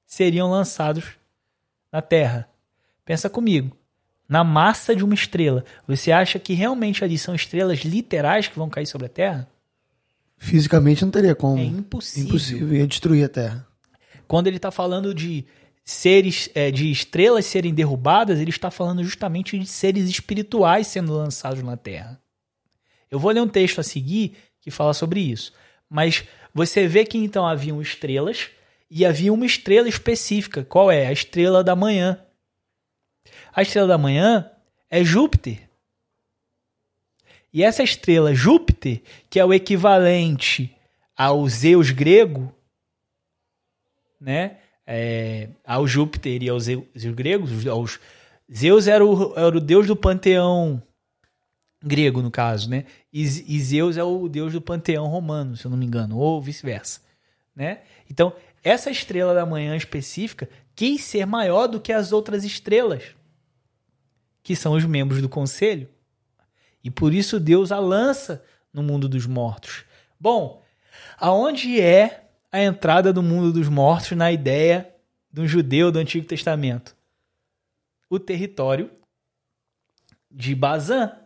seriam 0.06 0.50
lançados 0.50 1.06
na 1.92 2.02
terra. 2.02 2.50
Pensa 3.06 3.30
comigo. 3.30 3.76
Na 4.28 4.44
massa 4.44 4.96
de 4.96 5.04
uma 5.04 5.14
estrela, 5.14 5.66
você 5.88 6.12
acha 6.12 6.40
que 6.40 6.54
realmente 6.54 7.04
ali 7.04 7.18
são 7.18 7.36
estrelas 7.36 7.80
literais 7.80 8.48
que 8.48 8.58
vão 8.58 8.70
cair 8.70 8.88
sobre 8.88 9.08
a 9.08 9.10
Terra? 9.10 9.48
Fisicamente 10.38 11.04
não 11.04 11.12
teria 11.12 11.36
como. 11.36 11.60
É 11.60 11.66
impossível. 11.66 12.30
Impossível. 12.30 12.74
Ia 12.74 12.88
destruir 12.88 13.26
a 13.26 13.30
Terra. 13.30 13.68
Quando 14.28 14.48
ele 14.48 14.56
está 14.56 14.72
falando 14.72 15.14
de 15.14 15.46
seres, 15.84 16.50
é, 16.56 16.72
de 16.72 16.90
estrelas 16.90 17.46
serem 17.46 17.74
derrubadas, 17.74 18.40
ele 18.40 18.50
está 18.50 18.72
falando 18.72 19.04
justamente 19.04 19.60
de 19.60 19.66
seres 19.66 20.10
espirituais 20.10 20.88
sendo 20.88 21.14
lançados 21.14 21.62
na 21.62 21.78
Terra. 21.78 22.20
Eu 23.12 23.20
vou 23.20 23.32
ler 23.32 23.42
um 23.42 23.48
texto 23.48 23.80
a 23.80 23.84
seguir 23.84 24.36
que 24.64 24.72
fala 24.72 24.94
sobre 24.94 25.20
isso. 25.20 25.54
Mas 25.90 26.24
você 26.54 26.88
vê 26.88 27.06
que 27.06 27.18
então 27.18 27.46
haviam 27.46 27.82
estrelas 27.82 28.50
e 28.90 29.06
havia 29.06 29.34
uma 29.34 29.46
estrela 29.46 29.90
específica. 29.90 30.64
Qual 30.64 30.90
é? 30.90 31.08
A 31.08 31.12
estrela 31.12 31.64
da 31.64 31.76
manhã. 31.76 32.24
A 33.54 33.62
estrela 33.62 33.88
da 33.88 33.98
manhã 33.98 34.50
é 34.90 35.04
Júpiter. 35.04 35.70
E 37.52 37.64
essa 37.64 37.84
estrela 37.84 38.34
Júpiter, 38.34 39.02
que 39.30 39.40
é 39.40 39.46
o 39.46 39.54
equivalente 39.54 40.76
ao 41.16 41.48
Zeus 41.48 41.92
grego, 41.92 42.54
né? 44.20 44.58
É, 44.88 45.50
ao 45.66 45.86
Júpiter 45.86 46.42
e 46.42 46.50
aos 46.50 46.64
Zeus, 46.64 46.86
gregos, 47.14 47.68
aos, 47.68 48.00
Zeus 48.52 48.88
era 48.88 49.06
o, 49.06 49.38
era 49.38 49.58
o 49.58 49.62
deus 49.62 49.88
do 49.88 49.96
panteão 49.96 50.82
grego, 51.84 52.22
no 52.22 52.32
caso, 52.32 52.70
né? 52.70 52.86
E, 53.12 53.26
Zeus 53.26 53.98
é 53.98 54.04
o 54.04 54.28
deus 54.30 54.54
do 54.54 54.62
panteão 54.62 55.08
romano, 55.08 55.58
se 55.58 55.66
eu 55.66 55.72
não 55.72 55.78
me 55.78 55.86
engano, 55.86 56.18
ou 56.18 56.42
vice-versa, 56.42 57.02
né? 57.56 57.82
Então, 58.10 58.34
essa 58.64 58.90
estrela 58.90 59.34
da 59.34 59.46
manhã 59.46 59.76
específica 59.76 60.50
quis 60.74 61.04
ser 61.04 61.26
maior 61.26 61.68
do 61.68 61.80
que 61.80 61.92
as 61.92 62.12
outras 62.14 62.44
estrelas, 62.44 63.04
que 64.42 64.56
são 64.56 64.74
os 64.74 64.86
membros 64.86 65.22
do 65.22 65.30
conselho. 65.30 65.90
E 66.84 66.90
por 66.90 67.14
isso 67.14 67.40
Deus 67.40 67.72
a 67.72 67.80
lança 67.80 68.44
no 68.74 68.82
mundo 68.82 69.08
dos 69.08 69.26
mortos. 69.26 69.86
Bom, 70.20 70.64
aonde 71.18 71.80
é 71.80 72.30
a 72.52 72.62
entrada 72.62 73.12
do 73.12 73.22
mundo 73.22 73.52
dos 73.52 73.68
mortos 73.68 74.12
na 74.12 74.32
ideia 74.32 74.94
de 75.32 75.42
um 75.42 75.48
judeu 75.48 75.92
do 75.92 76.00
Antigo 76.00 76.26
Testamento? 76.26 76.96
O 78.10 78.20
território 78.20 78.90
de 80.30 80.56
Bazã. 80.56 81.23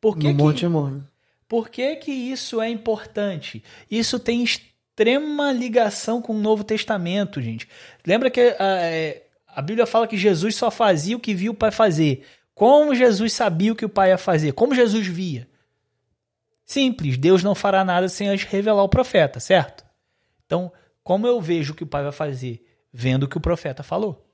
Por 0.00 0.16
que 0.16 0.28
no 0.28 0.36
que- 0.36 0.42
Monte 0.42 0.64
Hermon. 0.64 1.00
por 1.48 1.68
que, 1.68 1.96
que 1.96 2.10
isso 2.12 2.60
é 2.60 2.68
importante? 2.68 3.62
Isso 3.90 4.18
tem 4.18 4.42
extrema 4.42 5.52
ligação 5.52 6.22
com 6.22 6.34
o 6.34 6.40
Novo 6.40 6.64
Testamento, 6.64 7.40
gente. 7.42 7.68
Lembra 8.06 8.30
que 8.30 8.40
a, 8.40 8.56
é, 8.82 9.26
a 9.48 9.60
Bíblia 9.60 9.86
fala 9.86 10.06
que 10.06 10.16
Jesus 10.16 10.54
só 10.56 10.70
fazia 10.70 11.16
o 11.16 11.20
que 11.20 11.34
viu 11.34 11.52
o 11.52 11.54
Pai 11.56 11.70
fazer. 11.70 12.24
Como 12.54 12.94
Jesus 12.94 13.32
sabia 13.32 13.72
o 13.72 13.76
que 13.76 13.84
o 13.84 13.88
Pai 13.90 14.10
ia 14.10 14.18
fazer? 14.18 14.52
Como 14.52 14.74
Jesus 14.74 15.06
via? 15.06 15.48
Simples, 16.64 17.16
Deus 17.16 17.42
não 17.42 17.54
fará 17.54 17.84
nada 17.84 18.08
sem 18.08 18.28
antes 18.28 18.44
revelar 18.46 18.82
o 18.84 18.88
profeta, 18.88 19.40
certo? 19.40 19.84
Então, 20.46 20.72
como 21.02 21.26
eu 21.26 21.40
vejo 21.40 21.72
o 21.72 21.76
que 21.76 21.82
o 21.82 21.86
Pai 21.86 22.02
vai 22.02 22.12
fazer? 22.12 22.64
Vendo 22.92 23.24
o 23.24 23.28
que 23.28 23.36
o 23.36 23.40
profeta 23.40 23.82
falou. 23.82 24.26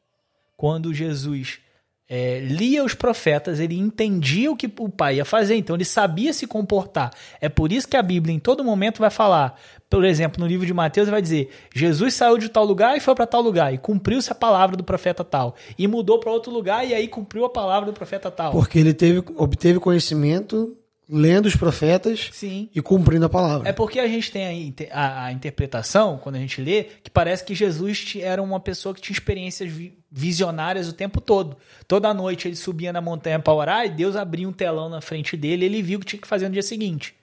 Quando 0.57 0.93
Jesus 0.93 1.61
é, 2.09 2.39
lia 2.41 2.85
os 2.85 2.95
profetas, 2.95 3.59
ele 3.59 3.77
entendia 3.77 4.51
o 4.51 4.57
que 4.57 4.71
o 4.79 4.89
pai 4.89 5.17
ia 5.17 5.25
fazer, 5.25 5.57
então 5.57 5.75
ele 5.75 5.85
sabia 5.85 6.33
se 6.33 6.47
comportar. 6.47 7.11
É 7.41 7.49
por 7.49 7.73
isso 7.73 7.89
que 7.89 7.97
a 7.97 8.03
Bíblia 8.03 8.35
em 8.35 8.39
todo 8.39 8.65
momento 8.65 9.01
vai 9.01 9.11
falar, 9.11 9.59
por 9.91 10.05
exemplo, 10.05 10.41
no 10.41 10.47
livro 10.47 10.65
de 10.65 10.73
Mateus 10.73 11.09
vai 11.09 11.21
dizer: 11.21 11.51
Jesus 11.75 12.15
saiu 12.15 12.39
de 12.39 12.49
tal 12.49 12.65
lugar 12.65 12.97
e 12.97 13.01
foi 13.01 13.15
para 13.15 13.27
tal 13.27 13.43
lugar, 13.43 13.75
e 13.75 13.79
cumpriu-se 13.79 14.31
a 14.31 14.35
palavra 14.35 14.77
do 14.77 14.85
profeta 14.85 15.25
tal, 15.25 15.57
e 15.79 15.89
mudou 15.89 16.21
para 16.21 16.31
outro 16.31 16.53
lugar 16.53 16.87
e 16.87 16.95
aí 16.95 17.09
cumpriu 17.09 17.45
a 17.45 17.51
palavra 17.51 17.87
do 17.87 17.93
profeta 17.93 18.31
tal. 18.31 18.53
Porque 18.53 18.79
ele 18.79 18.95
teve, 18.95 19.23
obteve 19.37 19.81
conhecimento 19.81 20.77
lendo 21.09 21.47
os 21.47 21.55
profetas 21.55 22.31
Sim. 22.33 22.69
e 22.75 22.83
cumprindo 22.83 23.27
a 23.27 23.29
palavra. 23.29 23.69
É 23.69 23.73
porque 23.73 24.01
a 24.01 24.09
gente 24.09 24.33
tem 24.33 24.75
a, 24.91 25.01
a- 25.01 25.25
a 25.27 25.33
interpretação, 25.33 26.19
quando 26.19 26.35
a 26.37 26.39
gente 26.41 26.61
lê, 26.61 26.85
que 26.85 27.09
parece 27.11 27.45
que 27.45 27.55
Jesus 27.55 28.15
era 28.21 28.43
uma 28.43 28.59
pessoa 28.59 28.93
que 28.95 29.01
tinha 29.01 29.15
experiências 29.15 29.71
vi- 29.71 29.97
visionárias 30.11 30.89
o 30.89 30.93
tempo 30.93 31.21
todo. 31.21 31.57
Toda 31.87 32.13
noite 32.13 32.49
ele 32.49 32.57
subia 32.57 32.93
na 32.93 33.01
montanha 33.01 33.39
para 33.39 33.53
orar 33.55 33.87
e 33.87 33.91
Deus 33.91 34.17
abria 34.17 34.49
um 34.49 34.53
telão 34.53 34.89
na 34.89 35.01
frente 35.01 35.37
dele 35.37 35.65
e 35.65 35.67
ele 35.67 35.83
viu 35.83 35.99
o 35.99 36.01
que 36.01 36.07
tinha 36.07 36.21
que 36.21 36.27
fazer 36.27 36.49
no 36.49 36.55
dia 36.55 36.63
seguinte. 36.63 37.15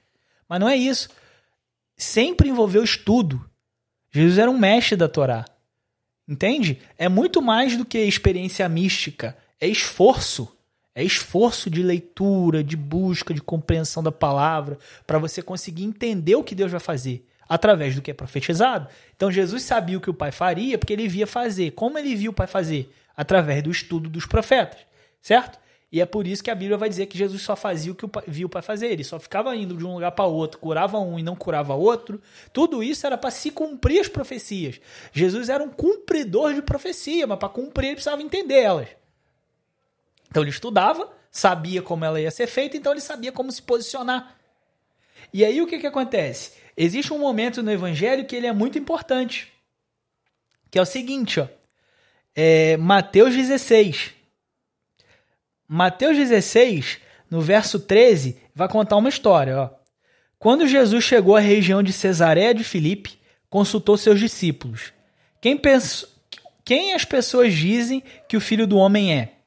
Mas 0.47 0.59
não 0.61 0.69
é 0.69 0.77
isso. 0.77 1.09
Sempre 1.97 2.49
envolveu 2.49 2.83
estudo. 2.83 3.43
Jesus 4.13 4.37
era 4.37 4.49
um 4.49 4.57
mestre 4.57 4.95
da 4.95 5.09
Torá. 5.09 5.43
Entende? 6.27 6.79
É 6.97 7.09
muito 7.09 7.41
mais 7.41 7.75
do 7.75 7.83
que 7.83 7.97
experiência 7.97 8.67
mística. 8.69 9.35
É 9.59 9.67
esforço. 9.67 10.47
É 10.95 11.03
esforço 11.03 11.69
de 11.69 11.81
leitura, 11.81 12.63
de 12.63 12.77
busca, 12.77 13.33
de 13.33 13.41
compreensão 13.41 14.03
da 14.03 14.11
palavra, 14.11 14.77
para 15.07 15.17
você 15.17 15.41
conseguir 15.41 15.83
entender 15.83 16.35
o 16.35 16.43
que 16.43 16.53
Deus 16.53 16.71
vai 16.71 16.79
fazer 16.79 17.25
através 17.47 17.95
do 17.95 18.01
que 18.01 18.11
é 18.11 18.13
profetizado. 18.13 18.87
Então 19.15 19.31
Jesus 19.31 19.63
sabia 19.63 19.97
o 19.97 20.01
que 20.01 20.09
o 20.09 20.13
Pai 20.13 20.31
faria 20.31 20.77
porque 20.77 20.93
ele 20.93 21.07
via 21.07 21.27
fazer. 21.27 21.71
Como 21.71 21.97
ele 21.97 22.15
viu 22.15 22.31
o 22.31 22.33
Pai 22.33 22.47
fazer? 22.47 22.91
Através 23.15 23.61
do 23.61 23.69
estudo 23.69 24.09
dos 24.09 24.25
profetas, 24.25 24.79
certo? 25.21 25.59
E 25.91 26.01
é 26.01 26.05
por 26.07 26.25
isso 26.25 26.43
que 26.43 26.49
a 26.49 26.55
Bíblia 26.55 26.75
vai 26.75 26.89
dizer 26.89 27.05
que 27.05 27.15
Jesus 27.15 27.43
só 27.43 27.55
fazia 27.55 27.91
o 27.91 27.95
que 27.95 28.03
o 28.03 28.07
pai, 28.07 28.23
viu 28.27 28.47
o 28.47 28.49
Pai 28.49 28.63
fazer. 28.63 28.87
Ele 28.87 29.03
só 29.03 29.19
ficava 29.19 29.55
indo 29.55 29.77
de 29.77 29.85
um 29.85 29.93
lugar 29.93 30.11
para 30.11 30.25
outro, 30.25 30.59
curava 30.59 30.97
um 30.97 31.19
e 31.19 31.21
não 31.21 31.35
curava 31.35 31.75
outro. 31.75 32.19
Tudo 32.51 32.81
isso 32.81 33.05
era 33.05 33.15
para 33.15 33.29
se 33.29 33.51
cumprir 33.51 33.99
as 33.99 34.07
profecias. 34.07 34.81
Jesus 35.11 35.49
era 35.49 35.63
um 35.63 35.69
cumpridor 35.69 36.55
de 36.55 36.63
profecia, 36.63 37.27
mas 37.27 37.37
para 37.37 37.47
cumprir 37.49 37.89
ele 37.89 37.95
precisava 37.97 38.23
entender 38.23 38.61
elas. 38.61 38.87
Então 40.33 40.41
ele 40.41 40.49
estudava, 40.49 41.07
sabia 41.29 41.79
como 41.83 42.03
ela 42.03 42.19
ia 42.19 42.31
ser 42.31 42.47
feita, 42.47 42.75
então 42.75 42.91
ele 42.91 43.01
sabia 43.01 43.31
como 43.31 43.51
se 43.51 43.61
posicionar. 43.61 44.35
E 45.31 45.45
aí 45.45 45.61
o 45.61 45.67
que, 45.67 45.77
que 45.77 45.85
acontece? 45.85 46.53
Existe 46.75 47.13
um 47.13 47.19
momento 47.19 47.61
no 47.61 47.71
evangelho 47.71 48.25
que 48.25 48.35
ele 48.35 48.47
é 48.47 48.51
muito 48.51 48.79
importante. 48.79 49.53
Que 50.71 50.79
é 50.79 50.81
o 50.81 50.85
seguinte, 50.85 51.39
ó. 51.39 51.47
é 52.35 52.75
Mateus 52.77 53.35
16. 53.35 54.09
Mateus 55.67 56.17
16, 56.17 56.97
no 57.29 57.39
verso 57.39 57.79
13, 57.79 58.35
vai 58.55 58.67
contar 58.67 58.97
uma 58.97 59.09
história. 59.09 59.55
Ó. 59.55 59.69
Quando 60.39 60.67
Jesus 60.67 61.03
chegou 61.03 61.35
à 61.35 61.39
região 61.39 61.83
de 61.83 61.93
Cesareia 61.93 62.55
de 62.55 62.63
Filipe, 62.63 63.19
consultou 63.51 63.97
seus 63.97 64.19
discípulos. 64.19 64.93
Quem, 65.39 65.55
penso, 65.55 66.09
quem 66.65 66.95
as 66.95 67.05
pessoas 67.05 67.53
dizem 67.53 68.01
que 68.27 68.35
o 68.35 68.41
filho 68.41 68.65
do 68.65 68.77
homem 68.77 69.15
é? 69.15 69.42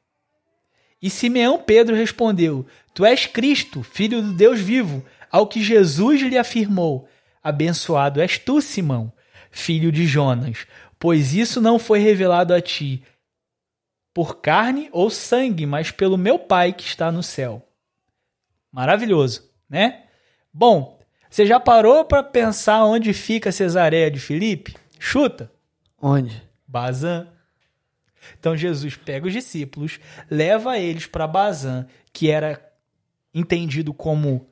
E 1.00 1.10
Simeão 1.10 1.58
Pedro 1.58 1.94
respondeu: 1.94 2.66
Tu 2.94 3.04
és 3.04 3.26
Cristo, 3.26 3.82
filho 3.82 4.22
do 4.22 4.32
Deus 4.32 4.60
vivo. 4.60 5.04
Ao 5.30 5.46
que 5.46 5.62
Jesus 5.62 6.22
lhe 6.22 6.38
afirmou: 6.38 7.08
Abençoado 7.42 8.20
és 8.20 8.38
tu, 8.38 8.60
Simão, 8.60 9.12
filho 9.50 9.92
de 9.92 10.06
Jonas, 10.06 10.66
pois 10.98 11.34
isso 11.34 11.60
não 11.60 11.78
foi 11.78 11.98
revelado 11.98 12.54
a 12.54 12.60
ti 12.60 13.02
por 14.16 14.40
carne 14.40 14.88
ou 14.92 15.10
sangue, 15.10 15.66
mas 15.66 15.90
pelo 15.90 16.16
meu 16.16 16.38
Pai 16.38 16.72
que 16.72 16.84
está 16.84 17.12
no 17.12 17.22
céu. 17.22 17.62
Maravilhoso, 18.72 19.46
né? 19.68 20.04
Bom, 20.50 20.98
você 21.28 21.44
já 21.44 21.60
parou 21.60 22.02
para 22.02 22.22
pensar 22.22 22.82
onde 22.86 23.12
fica 23.12 23.52
Cesareia 23.52 24.10
de 24.10 24.18
Filipe? 24.18 24.74
Chuta. 24.98 25.52
Onde? 26.00 26.42
Bazan. 26.66 27.28
Então 28.38 28.56
Jesus 28.56 28.96
pega 28.96 29.26
os 29.26 29.32
discípulos, 29.32 29.98
leva 30.30 30.78
eles 30.78 31.06
para 31.06 31.26
Bazan, 31.26 31.86
que 32.12 32.30
era 32.30 32.60
entendido 33.34 33.92
como 33.92 34.46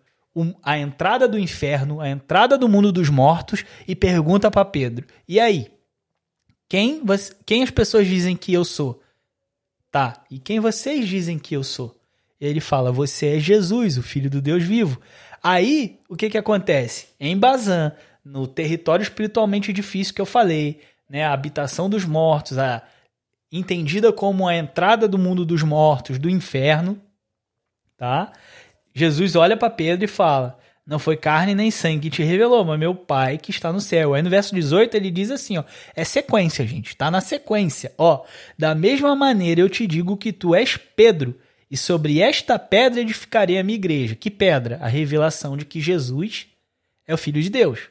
a 0.62 0.78
entrada 0.78 1.28
do 1.28 1.38
inferno, 1.38 2.00
a 2.00 2.08
entrada 2.08 2.58
do 2.58 2.68
mundo 2.68 2.90
dos 2.90 3.08
mortos, 3.08 3.64
e 3.86 3.94
pergunta 3.94 4.50
para 4.50 4.64
Pedro: 4.64 5.06
E 5.28 5.38
aí? 5.38 5.72
Quem, 6.68 7.04
você, 7.04 7.32
quem 7.46 7.62
as 7.62 7.70
pessoas 7.70 8.06
dizem 8.06 8.36
que 8.36 8.52
eu 8.52 8.64
sou? 8.64 9.00
Tá, 9.90 10.24
e 10.30 10.38
quem 10.38 10.58
vocês 10.58 11.06
dizem 11.06 11.38
que 11.38 11.54
eu 11.54 11.62
sou? 11.62 11.94
Ele 12.40 12.60
fala: 12.60 12.90
Você 12.90 13.36
é 13.36 13.38
Jesus, 13.38 13.96
o 13.96 14.02
Filho 14.02 14.28
do 14.28 14.42
Deus 14.42 14.62
vivo. 14.64 15.00
Aí, 15.42 16.00
o 16.08 16.16
que, 16.16 16.30
que 16.30 16.38
acontece? 16.38 17.08
Em 17.20 17.36
Bazan, 17.36 17.92
no 18.24 18.46
território 18.46 19.02
espiritualmente 19.02 19.72
difícil 19.72 20.14
que 20.14 20.20
eu 20.20 20.26
falei, 20.26 20.80
né, 21.08 21.24
a 21.24 21.32
habitação 21.32 21.88
dos 21.88 22.04
mortos, 22.04 22.58
a, 22.58 22.82
entendida 23.58 24.12
como 24.12 24.48
a 24.48 24.56
entrada 24.56 25.06
do 25.06 25.18
mundo 25.18 25.44
dos 25.44 25.62
mortos, 25.62 26.18
do 26.18 26.28
inferno, 26.28 27.00
tá? 27.96 28.32
Jesus 28.94 29.36
olha 29.36 29.56
para 29.56 29.70
Pedro 29.70 30.04
e 30.04 30.08
fala: 30.08 30.58
não 30.86 30.98
foi 30.98 31.16
carne 31.16 31.54
nem 31.54 31.70
sangue 31.70 32.10
que 32.10 32.16
te 32.16 32.22
revelou, 32.22 32.64
mas 32.64 32.78
meu 32.78 32.94
Pai 32.94 33.38
que 33.38 33.50
está 33.50 33.72
no 33.72 33.80
céu. 33.80 34.14
Aí 34.14 34.22
no 34.22 34.28
verso 34.30 34.54
18 34.54 34.94
ele 34.96 35.10
diz 35.10 35.30
assim, 35.30 35.56
ó, 35.56 35.64
é 35.94 36.04
sequência, 36.04 36.66
gente, 36.66 36.96
tá 36.96 37.10
na 37.10 37.20
sequência. 37.20 37.92
Ó, 37.96 38.24
da 38.58 38.74
mesma 38.74 39.14
maneira 39.16 39.60
eu 39.60 39.68
te 39.68 39.86
digo 39.86 40.16
que 40.16 40.32
tu 40.32 40.54
és 40.54 40.76
Pedro, 40.76 41.38
e 41.70 41.76
sobre 41.76 42.20
esta 42.20 42.58
pedra 42.58 43.00
edificarei 43.00 43.58
a 43.58 43.64
minha 43.64 43.76
igreja. 43.76 44.14
Que 44.14 44.30
pedra? 44.30 44.78
A 44.82 44.86
revelação 44.86 45.56
de 45.56 45.64
que 45.64 45.80
Jesus 45.80 46.46
é 47.06 47.14
o 47.14 47.18
filho 47.18 47.42
de 47.42 47.50
Deus. 47.50 47.88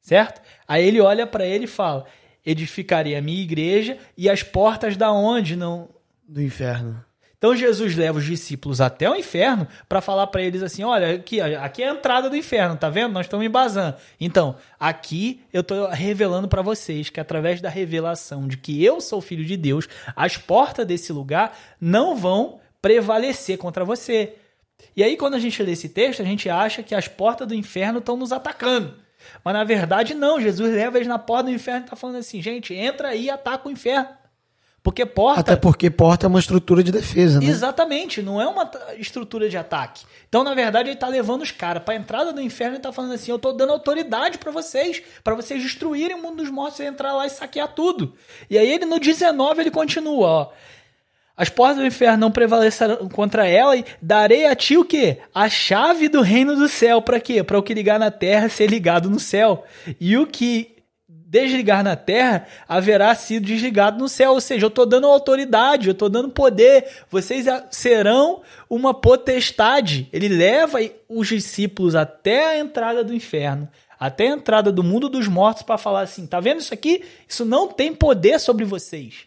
Certo? 0.00 0.40
Aí 0.68 0.86
ele 0.86 1.00
olha 1.00 1.26
para 1.26 1.44
ele 1.44 1.64
e 1.64 1.68
fala: 1.68 2.06
edificarei 2.46 3.16
a 3.16 3.20
minha 3.20 3.42
igreja 3.42 3.98
e 4.16 4.30
as 4.30 4.42
portas 4.42 4.96
da 4.96 5.12
onde 5.12 5.56
não 5.56 5.88
do 6.26 6.40
inferno 6.40 7.04
então 7.38 7.54
Jesus 7.54 7.94
leva 7.94 8.18
os 8.18 8.24
discípulos 8.24 8.80
até 8.80 9.08
o 9.10 9.14
inferno 9.14 9.68
para 9.88 10.00
falar 10.00 10.26
para 10.28 10.42
eles 10.42 10.62
assim: 10.62 10.82
olha, 10.82 11.16
aqui, 11.16 11.40
aqui 11.40 11.82
é 11.82 11.90
a 11.90 11.92
entrada 11.92 12.30
do 12.30 12.36
inferno, 12.36 12.76
tá 12.76 12.88
vendo? 12.88 13.12
Nós 13.12 13.26
estamos 13.26 13.44
em 13.44 13.50
Bazan. 13.50 13.94
Então, 14.18 14.56
aqui 14.80 15.42
eu 15.52 15.60
estou 15.60 15.88
revelando 15.88 16.48
para 16.48 16.62
vocês 16.62 17.10
que 17.10 17.20
através 17.20 17.60
da 17.60 17.68
revelação 17.68 18.48
de 18.48 18.56
que 18.56 18.82
eu 18.82 19.00
sou 19.00 19.20
filho 19.20 19.44
de 19.44 19.56
Deus, 19.56 19.86
as 20.14 20.36
portas 20.36 20.86
desse 20.86 21.12
lugar 21.12 21.56
não 21.80 22.16
vão 22.16 22.58
prevalecer 22.80 23.58
contra 23.58 23.84
você. 23.84 24.34
E 24.96 25.02
aí, 25.02 25.16
quando 25.16 25.34
a 25.34 25.38
gente 25.38 25.62
lê 25.62 25.72
esse 25.72 25.90
texto, 25.90 26.22
a 26.22 26.24
gente 26.24 26.48
acha 26.48 26.82
que 26.82 26.94
as 26.94 27.06
portas 27.06 27.46
do 27.46 27.54
inferno 27.54 27.98
estão 27.98 28.16
nos 28.16 28.32
atacando. 28.32 29.05
Mas 29.44 29.54
na 29.54 29.64
verdade, 29.64 30.14
não. 30.14 30.40
Jesus 30.40 30.72
leva 30.72 30.98
eles 30.98 31.08
na 31.08 31.18
porta 31.18 31.44
do 31.44 31.50
inferno 31.50 31.80
e 31.80 31.84
está 31.84 31.96
falando 31.96 32.16
assim: 32.16 32.40
gente, 32.40 32.74
entra 32.74 33.08
aí 33.08 33.24
e 33.24 33.30
ataca 33.30 33.68
o 33.68 33.70
inferno. 33.72 34.08
Porque 34.86 35.04
porta. 35.04 35.40
Até 35.40 35.56
porque 35.56 35.90
porta 35.90 36.26
é 36.26 36.28
uma 36.28 36.38
estrutura 36.38 36.80
de 36.80 36.92
defesa, 36.92 37.40
né? 37.40 37.46
Exatamente, 37.46 38.22
não 38.22 38.40
é 38.40 38.46
uma 38.46 38.70
estrutura 38.96 39.48
de 39.48 39.58
ataque. 39.58 40.04
Então, 40.28 40.44
na 40.44 40.54
verdade, 40.54 40.90
ele 40.90 40.96
tá 40.96 41.08
levando 41.08 41.42
os 41.42 41.50
caras 41.50 41.82
pra 41.82 41.96
entrada 41.96 42.32
do 42.32 42.40
inferno 42.40 42.76
e 42.76 42.78
tá 42.78 42.92
falando 42.92 43.14
assim: 43.14 43.32
eu 43.32 43.38
tô 43.38 43.52
dando 43.52 43.72
autoridade 43.72 44.38
para 44.38 44.52
vocês, 44.52 45.02
para 45.24 45.34
vocês 45.34 45.60
destruírem 45.60 46.16
o 46.16 46.22
mundo 46.22 46.36
dos 46.36 46.50
mortos 46.50 46.78
e 46.78 46.84
entrar 46.84 47.14
lá 47.14 47.26
e 47.26 47.30
saquear 47.30 47.66
tudo. 47.74 48.14
E 48.48 48.56
aí, 48.56 48.70
ele 48.70 48.84
no 48.84 49.00
19, 49.00 49.60
ele 49.60 49.72
continua, 49.72 50.28
ó. 50.28 50.52
As 51.36 51.50
portas 51.50 51.76
do 51.76 51.86
inferno 51.86 52.16
não 52.16 52.30
prevalecerão 52.30 53.08
contra 53.08 53.46
ela 53.46 53.76
e 53.76 53.84
darei 54.00 54.46
a 54.46 54.56
ti 54.56 54.78
o 54.78 54.84
quê? 54.84 55.18
A 55.34 55.50
chave 55.50 56.08
do 56.08 56.22
reino 56.22 56.56
do 56.56 56.66
céu. 56.66 57.02
Para 57.02 57.20
quê? 57.20 57.42
Para 57.42 57.58
o 57.58 57.62
que 57.62 57.74
ligar 57.74 57.98
na 57.98 58.10
terra 58.10 58.48
ser 58.48 58.70
ligado 58.70 59.10
no 59.10 59.20
céu. 59.20 59.64
E 60.00 60.16
o 60.16 60.26
que 60.26 60.76
desligar 61.08 61.82
na 61.82 61.96
terra, 61.96 62.46
haverá 62.68 63.14
sido 63.14 63.46
desligado 63.46 63.98
no 63.98 64.08
céu. 64.08 64.32
Ou 64.32 64.40
seja, 64.40 64.64
eu 64.64 64.68
estou 64.68 64.86
dando 64.86 65.06
autoridade, 65.06 65.88
eu 65.88 65.92
estou 65.92 66.08
dando 66.08 66.30
poder. 66.30 66.88
Vocês 67.10 67.44
serão 67.70 68.42
uma 68.70 68.94
potestade. 68.94 70.08
Ele 70.12 70.28
leva 70.28 70.78
os 71.08 71.28
discípulos 71.28 71.94
até 71.94 72.52
a 72.52 72.58
entrada 72.58 73.04
do 73.04 73.14
inferno, 73.14 73.68
até 73.98 74.28
a 74.28 74.32
entrada 74.32 74.72
do 74.72 74.84
mundo 74.84 75.08
dos 75.08 75.28
mortos, 75.28 75.62
para 75.62 75.76
falar 75.76 76.02
assim: 76.02 76.26
tá 76.26 76.40
vendo 76.40 76.60
isso 76.60 76.72
aqui? 76.72 77.04
Isso 77.28 77.44
não 77.44 77.68
tem 77.68 77.92
poder 77.92 78.38
sobre 78.38 78.64
vocês. 78.64 79.26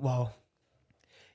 Uau. 0.00 0.39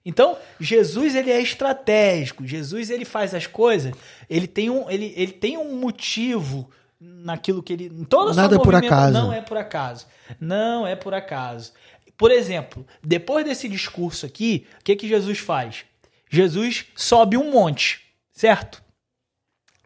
Então, 0.05 0.37
Jesus 0.59 1.15
ele 1.15 1.31
é 1.31 1.41
estratégico. 1.41 2.45
Jesus 2.45 2.91
ele 2.91 3.03
faz 3.03 3.33
as 3.33 3.47
coisas, 3.47 3.91
ele 4.29 4.47
tem 4.47 4.69
um, 4.69 4.89
ele, 4.89 5.11
ele 5.17 5.31
tem 5.31 5.57
um 5.57 5.75
motivo 5.77 6.69
naquilo 7.01 7.63
que 7.63 7.73
ele. 7.73 8.05
Toda 8.05 8.33
Nada 8.33 8.55
é 8.55 8.59
por 8.59 8.75
acaso. 8.75 9.13
Não 9.13 9.33
é 9.33 9.41
por 9.41 9.57
acaso. 9.57 10.07
Não 10.39 10.87
é 10.87 10.95
por 10.95 11.13
acaso. 11.13 11.73
Por 12.15 12.31
exemplo, 12.31 12.85
depois 13.03 13.43
desse 13.43 13.67
discurso 13.67 14.25
aqui, 14.25 14.67
o 14.79 14.83
que, 14.83 14.95
que 14.95 15.07
Jesus 15.07 15.39
faz? 15.39 15.83
Jesus 16.29 16.85
sobe 16.95 17.35
um 17.35 17.51
monte, 17.51 18.01
certo? 18.31 18.83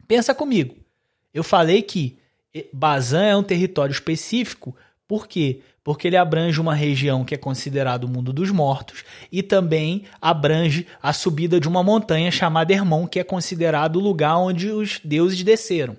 Pensa 0.07 0.35
comigo. 0.35 0.75
Eu 1.33 1.43
falei 1.43 1.81
que 1.81 2.17
Bazan 2.73 3.25
é 3.25 3.35
um 3.35 3.43
território 3.43 3.91
específico, 3.93 4.75
por 5.09 5.27
quê? 5.27 5.61
Porque 5.83 6.07
ele 6.07 6.15
abrange 6.15 6.61
uma 6.61 6.75
região 6.75 7.25
que 7.25 7.33
é 7.33 7.37
considerado 7.37 8.03
o 8.03 8.07
mundo 8.07 8.31
dos 8.31 8.51
mortos 8.51 9.03
e 9.31 9.41
também 9.41 10.03
abrange 10.21 10.85
a 11.01 11.11
subida 11.11 11.59
de 11.59 11.67
uma 11.67 11.81
montanha 11.81 12.29
chamada 12.29 12.71
Hermon, 12.71 13.07
que 13.07 13.19
é 13.19 13.23
considerado 13.23 13.95
o 13.95 13.99
lugar 13.99 14.37
onde 14.37 14.69
os 14.69 15.01
deuses 15.03 15.41
desceram. 15.41 15.97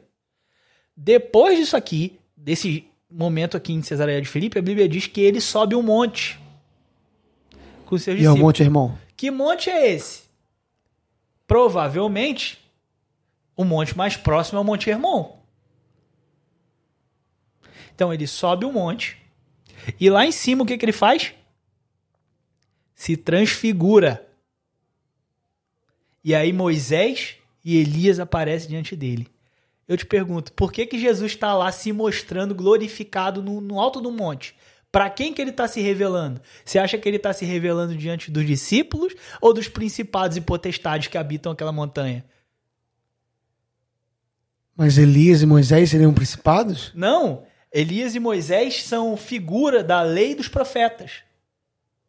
Depois 0.96 1.58
disso 1.58 1.76
aqui, 1.76 2.20
desse 2.36 2.84
momento 3.10 3.56
aqui 3.56 3.72
em 3.72 3.82
Cesareia 3.82 4.22
de 4.22 4.28
Filipe, 4.28 4.60
a 4.60 4.62
Bíblia 4.62 4.88
diz 4.88 5.08
que 5.08 5.20
ele 5.20 5.40
sobe 5.40 5.74
um 5.74 5.82
monte 5.82 6.38
com 7.86 7.98
seus 7.98 8.16
discípulos. 8.16 8.22
E 8.22 8.26
é 8.26 8.30
o 8.30 8.36
monte 8.36 8.62
irmão? 8.62 8.96
Que 9.16 9.28
monte 9.28 9.70
é 9.70 9.90
esse? 9.90 10.22
Provavelmente, 11.48 12.60
o 13.56 13.64
monte 13.64 13.98
mais 13.98 14.16
próximo 14.16 14.58
é 14.58 14.60
o 14.60 14.64
Monte 14.64 14.88
Hermon. 14.88 15.39
Então 18.00 18.14
ele 18.14 18.26
sobe 18.26 18.64
um 18.64 18.72
monte 18.72 19.18
e 20.00 20.08
lá 20.08 20.24
em 20.24 20.32
cima 20.32 20.62
o 20.62 20.66
que, 20.66 20.78
que 20.78 20.86
ele 20.86 20.90
faz? 20.90 21.34
Se 22.94 23.14
transfigura. 23.14 24.26
E 26.24 26.34
aí 26.34 26.50
Moisés 26.50 27.36
e 27.62 27.76
Elias 27.76 28.18
aparecem 28.18 28.70
diante 28.70 28.96
dele 28.96 29.28
eu 29.86 29.96
te 29.96 30.06
pergunto, 30.06 30.52
por 30.52 30.72
que, 30.72 30.86
que 30.86 30.98
Jesus 30.98 31.32
está 31.32 31.52
lá 31.52 31.70
se 31.72 31.92
mostrando 31.92 32.54
glorificado 32.54 33.42
no, 33.42 33.60
no 33.60 33.78
alto 33.80 34.00
do 34.00 34.12
monte? 34.12 34.54
Para 34.90 35.10
quem 35.10 35.34
que 35.34 35.42
ele 35.42 35.50
está 35.50 35.66
se 35.66 35.80
revelando? 35.80 36.40
Você 36.64 36.78
acha 36.78 36.96
que 36.96 37.08
ele 37.08 37.16
está 37.16 37.32
se 37.32 37.44
revelando 37.44 37.96
diante 37.96 38.30
dos 38.30 38.46
discípulos 38.46 39.12
ou 39.40 39.52
dos 39.52 39.66
principados 39.66 40.36
e 40.36 40.40
potestades 40.40 41.08
que 41.08 41.18
habitam 41.18 41.50
aquela 41.50 41.72
montanha? 41.72 42.24
Mas 44.76 44.96
Elias 44.96 45.42
e 45.42 45.46
Moisés 45.46 45.90
seriam 45.90 46.14
principados? 46.14 46.92
Não. 46.94 47.49
Elias 47.72 48.14
e 48.14 48.20
Moisés 48.20 48.82
são 48.82 49.16
figura 49.16 49.82
da 49.82 50.02
lei 50.02 50.34
dos 50.34 50.48
profetas. 50.48 51.22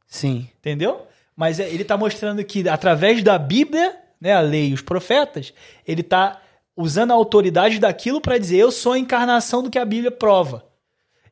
Sim. 0.07 0.49
Entendeu? 0.59 1.07
Mas 1.35 1.59
é, 1.59 1.69
ele 1.69 1.83
está 1.83 1.95
mostrando 1.97 2.43
que 2.43 2.67
através 2.67 3.23
da 3.23 3.37
Bíblia, 3.37 3.97
né, 4.19 4.33
a 4.33 4.41
lei 4.41 4.69
e 4.69 4.73
os 4.73 4.81
profetas, 4.81 5.53
ele 5.87 6.01
está 6.01 6.41
usando 6.75 7.11
a 7.11 7.15
autoridade 7.15 7.79
daquilo 7.79 8.19
para 8.19 8.37
dizer 8.37 8.57
eu 8.57 8.71
sou 8.71 8.93
a 8.93 8.99
encarnação 8.99 9.61
do 9.63 9.69
que 9.69 9.79
a 9.79 9.85
Bíblia 9.85 10.11
prova. 10.11 10.65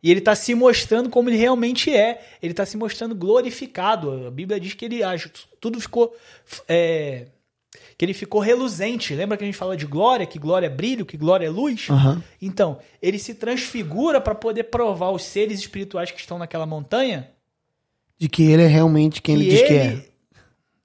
E 0.01 0.09
ele 0.09 0.19
está 0.19 0.33
se 0.33 0.55
mostrando 0.55 1.09
como 1.09 1.29
ele 1.29 1.37
realmente 1.37 1.93
é. 1.93 2.21
Ele 2.41 2.53
está 2.53 2.65
se 2.65 2.77
mostrando 2.77 3.13
glorificado. 3.13 4.27
A 4.27 4.31
Bíblia 4.31 4.59
diz 4.59 4.73
que 4.73 4.85
ele 4.85 5.01
tudo 5.59 5.81
ficou 5.81 6.15
é, 6.67 7.25
que 7.97 8.05
ele 8.05 8.13
ficou 8.13 8.41
reluzente. 8.41 9.13
Lembra 9.13 9.37
que 9.37 9.43
a 9.43 9.47
gente 9.47 9.57
fala 9.57 9.77
de 9.77 9.85
glória, 9.85 10.25
que 10.25 10.39
glória 10.39 10.67
é 10.67 10.69
brilho, 10.69 11.05
que 11.05 11.17
glória 11.17 11.45
é 11.45 11.49
luz? 11.49 11.89
Uhum. 11.89 12.21
Então, 12.41 12.79
ele 13.01 13.19
se 13.19 13.35
transfigura 13.35 14.19
para 14.19 14.33
poder 14.33 14.65
provar 14.65 15.11
os 15.11 15.23
seres 15.23 15.59
espirituais 15.59 16.11
que 16.11 16.19
estão 16.19 16.37
naquela 16.37 16.65
montanha 16.65 17.29
De 18.17 18.27
que 18.27 18.43
ele 18.43 18.63
é 18.63 18.67
realmente 18.67 19.21
quem 19.21 19.35
ele, 19.35 19.45
que 19.45 19.49
diz 19.51 19.59
ele, 19.59 19.67
que 19.67 19.73
é. 19.73 20.09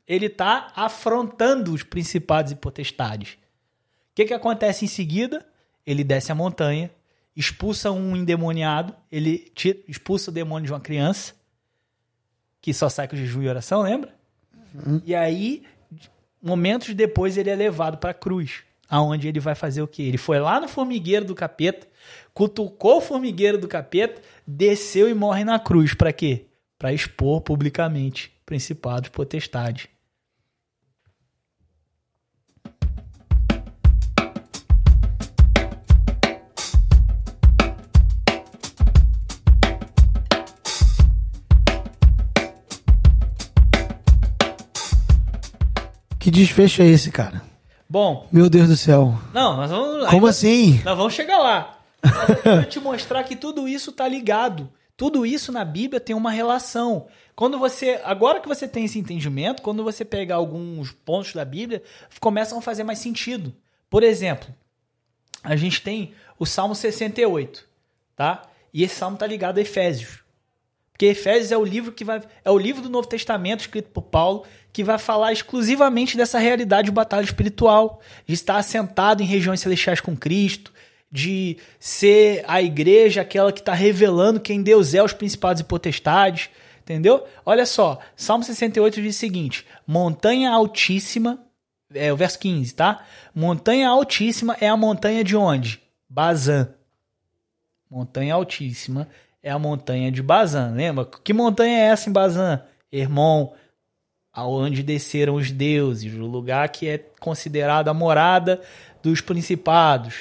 Ele 0.06 0.28
tá 0.28 0.72
afrontando 0.76 1.72
os 1.72 1.82
principados 1.82 2.52
e 2.52 2.56
potestades. 2.56 3.32
O 3.32 4.14
que, 4.14 4.26
que 4.26 4.34
acontece 4.34 4.84
em 4.84 4.88
seguida? 4.88 5.46
Ele 5.86 6.04
desce 6.04 6.30
a 6.30 6.34
montanha, 6.34 6.90
expulsa 7.34 7.90
um 7.90 8.14
endemoniado, 8.14 8.94
ele 9.10 9.50
tira, 9.54 9.78
expulsa 9.88 10.30
o 10.30 10.34
demônio 10.34 10.66
de 10.66 10.72
uma 10.72 10.80
criança, 10.80 11.34
que 12.60 12.72
só 12.72 12.88
sai 12.88 13.08
com 13.08 13.16
jejum 13.16 13.42
e 13.42 13.48
oração, 13.48 13.82
lembra? 13.82 14.14
E 15.04 15.14
aí, 15.14 15.62
momentos 16.44 16.94
depois, 16.94 17.36
ele 17.38 17.50
é 17.50 17.56
levado 17.56 17.96
para 17.96 18.10
a 18.10 18.14
cruz, 18.14 18.62
aonde 18.88 19.26
ele 19.26 19.40
vai 19.40 19.54
fazer 19.54 19.80
o 19.80 19.88
quê? 19.88 20.02
Ele 20.02 20.18
foi 20.18 20.38
lá 20.38 20.60
no 20.60 20.68
formigueiro 20.68 21.24
do 21.24 21.34
capeta, 21.34 21.86
cutucou 22.34 22.98
o 22.98 23.00
formigueiro 23.00 23.56
do 23.56 23.66
capeta, 23.66 24.20
desceu 24.46 25.08
e 25.08 25.14
morre 25.14 25.44
na 25.44 25.58
cruz. 25.58 25.94
Para 25.94 26.12
quê? 26.12 26.46
Para 26.78 26.92
expor 26.92 27.40
publicamente 27.40 28.32
principados, 28.44 29.08
potestades. 29.08 29.88
Que 46.24 46.30
desfecho 46.30 46.80
é 46.80 46.86
esse, 46.86 47.10
cara? 47.10 47.42
Bom, 47.86 48.26
Meu 48.32 48.48
Deus 48.48 48.66
do 48.66 48.78
céu. 48.78 49.14
não, 49.34 49.58
nós 49.58 49.70
vamos. 49.70 50.06
Como 50.06 50.16
ainda- 50.16 50.30
assim? 50.30 50.80
Nós 50.82 50.96
vamos 50.96 51.12
chegar 51.12 51.36
lá. 51.38 51.78
Eu 52.44 52.64
te 52.66 52.80
mostrar 52.80 53.22
que 53.24 53.36
tudo 53.36 53.68
isso 53.68 53.92
tá 53.92 54.08
ligado. 54.08 54.72
Tudo 54.96 55.26
isso 55.26 55.52
na 55.52 55.66
Bíblia 55.66 56.00
tem 56.00 56.16
uma 56.16 56.30
relação. 56.30 57.08
Quando 57.36 57.58
você, 57.58 58.00
agora 58.04 58.40
que 58.40 58.48
você 58.48 58.66
tem 58.66 58.86
esse 58.86 58.98
entendimento, 58.98 59.60
quando 59.60 59.84
você 59.84 60.02
pegar 60.02 60.36
alguns 60.36 60.92
pontos 60.92 61.34
da 61.34 61.44
Bíblia, 61.44 61.82
começam 62.20 62.56
a 62.58 62.62
fazer 62.62 62.84
mais 62.84 63.00
sentido. 63.00 63.54
Por 63.90 64.02
exemplo, 64.02 64.48
a 65.42 65.54
gente 65.56 65.82
tem 65.82 66.14
o 66.38 66.46
Salmo 66.46 66.74
68, 66.74 67.66
tá? 68.16 68.44
E 68.72 68.82
esse 68.82 68.94
salmo 68.94 69.18
tá 69.18 69.26
ligado 69.26 69.58
a 69.58 69.60
Efésios. 69.60 70.20
Porque 70.90 71.04
Efésios 71.06 71.52
é 71.52 71.56
o 71.58 71.64
livro 71.64 71.92
que 71.92 72.02
vai 72.04 72.22
é 72.42 72.50
o 72.50 72.56
livro 72.56 72.80
do 72.80 72.88
Novo 72.88 73.06
Testamento 73.08 73.60
escrito 73.60 73.90
por 73.90 74.02
Paulo 74.02 74.44
que 74.74 74.82
vai 74.82 74.98
falar 74.98 75.32
exclusivamente 75.32 76.16
dessa 76.16 76.36
realidade 76.36 76.86
de 76.86 76.92
batalha 76.92 77.24
espiritual, 77.24 78.00
de 78.26 78.34
estar 78.34 78.56
assentado 78.56 79.22
em 79.22 79.24
regiões 79.24 79.60
celestiais 79.60 80.00
com 80.00 80.16
Cristo, 80.16 80.72
de 81.12 81.58
ser 81.78 82.44
a 82.48 82.60
igreja 82.60 83.20
aquela 83.20 83.52
que 83.52 83.60
está 83.60 83.72
revelando 83.72 84.40
quem 84.40 84.64
Deus 84.64 84.92
é 84.92 84.98
aos 84.98 85.12
principados 85.12 85.60
e 85.60 85.64
potestades, 85.64 86.50
entendeu? 86.82 87.24
Olha 87.46 87.64
só, 87.64 88.00
Salmo 88.16 88.42
68 88.42 89.00
diz 89.00 89.14
o 89.14 89.18
seguinte: 89.18 89.64
montanha 89.86 90.50
altíssima, 90.50 91.38
é 91.94 92.12
o 92.12 92.16
verso 92.16 92.40
15, 92.40 92.74
tá? 92.74 93.04
Montanha 93.32 93.88
altíssima 93.88 94.56
é 94.60 94.66
a 94.66 94.76
montanha 94.76 95.22
de 95.22 95.36
onde? 95.36 95.80
Bazã. 96.10 96.68
Montanha 97.88 98.34
altíssima 98.34 99.06
é 99.40 99.52
a 99.52 99.58
montanha 99.58 100.10
de 100.10 100.20
Bazã. 100.20 100.72
Lembra? 100.74 101.08
Que 101.22 101.32
montanha 101.32 101.78
é 101.78 101.82
essa 101.82 102.10
em 102.10 102.12
Bazã? 102.12 102.60
Hermon, 102.90 103.52
aonde 104.34 104.82
desceram 104.82 105.36
os 105.36 105.52
deuses, 105.52 106.12
o 106.12 106.26
lugar 106.26 106.68
que 106.70 106.88
é 106.88 106.98
considerado 107.20 107.88
a 107.88 107.94
morada 107.94 108.60
dos 109.02 109.20
principados. 109.20 110.14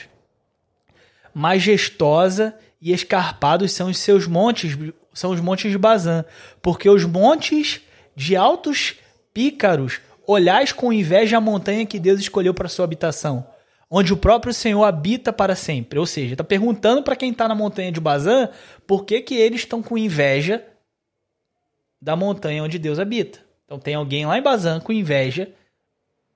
Majestosa 1.33 2.55
e 2.79 2.93
escarpados 2.93 3.71
são 3.71 3.89
os 3.89 3.97
seus 3.97 4.27
montes, 4.27 4.77
são 5.13 5.31
os 5.31 5.41
montes 5.41 5.71
de 5.71 5.77
Bazã, 5.79 6.23
porque 6.61 6.87
os 6.87 7.05
montes 7.05 7.81
de 8.15 8.35
altos 8.35 8.95
pícaros 9.33 9.99
olhais 10.27 10.71
com 10.71 10.93
inveja 10.93 11.37
a 11.37 11.41
montanha 11.41 11.85
que 11.85 11.99
Deus 11.99 12.19
escolheu 12.19 12.53
para 12.53 12.69
sua 12.69 12.85
habitação, 12.85 13.47
onde 13.89 14.13
o 14.13 14.17
próprio 14.17 14.53
Senhor 14.53 14.83
habita 14.83 15.33
para 15.33 15.55
sempre. 15.55 15.97
Ou 15.97 16.05
seja, 16.05 16.35
está 16.35 16.43
perguntando 16.43 17.01
para 17.01 17.15
quem 17.15 17.31
está 17.31 17.47
na 17.47 17.55
montanha 17.55 17.91
de 17.91 17.99
Bazã 17.99 18.47
por 18.85 19.05
que, 19.05 19.21
que 19.21 19.33
eles 19.33 19.61
estão 19.61 19.81
com 19.81 19.97
inveja 19.97 20.63
da 21.99 22.15
montanha 22.15 22.63
onde 22.63 22.77
Deus 22.77 22.99
habita. 22.99 23.39
Então 23.73 23.79
tem 23.79 23.95
alguém 23.95 24.23
lá 24.23 24.37
em 24.37 24.41
Bazã 24.41 24.79
com 24.79 24.93
inveja 24.93 25.51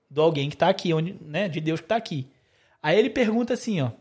do 0.09 0.23
alguém 0.23 0.49
que 0.49 0.55
está 0.55 0.69
aqui, 0.69 0.91
onde, 0.91 1.15
né, 1.21 1.47
de 1.47 1.61
Deus 1.61 1.79
que 1.79 1.85
está 1.85 1.95
aqui. 1.95 2.25
Aí 2.81 2.97
ele 2.97 3.11
pergunta 3.11 3.53
assim, 3.53 3.79
ó. 3.79 3.91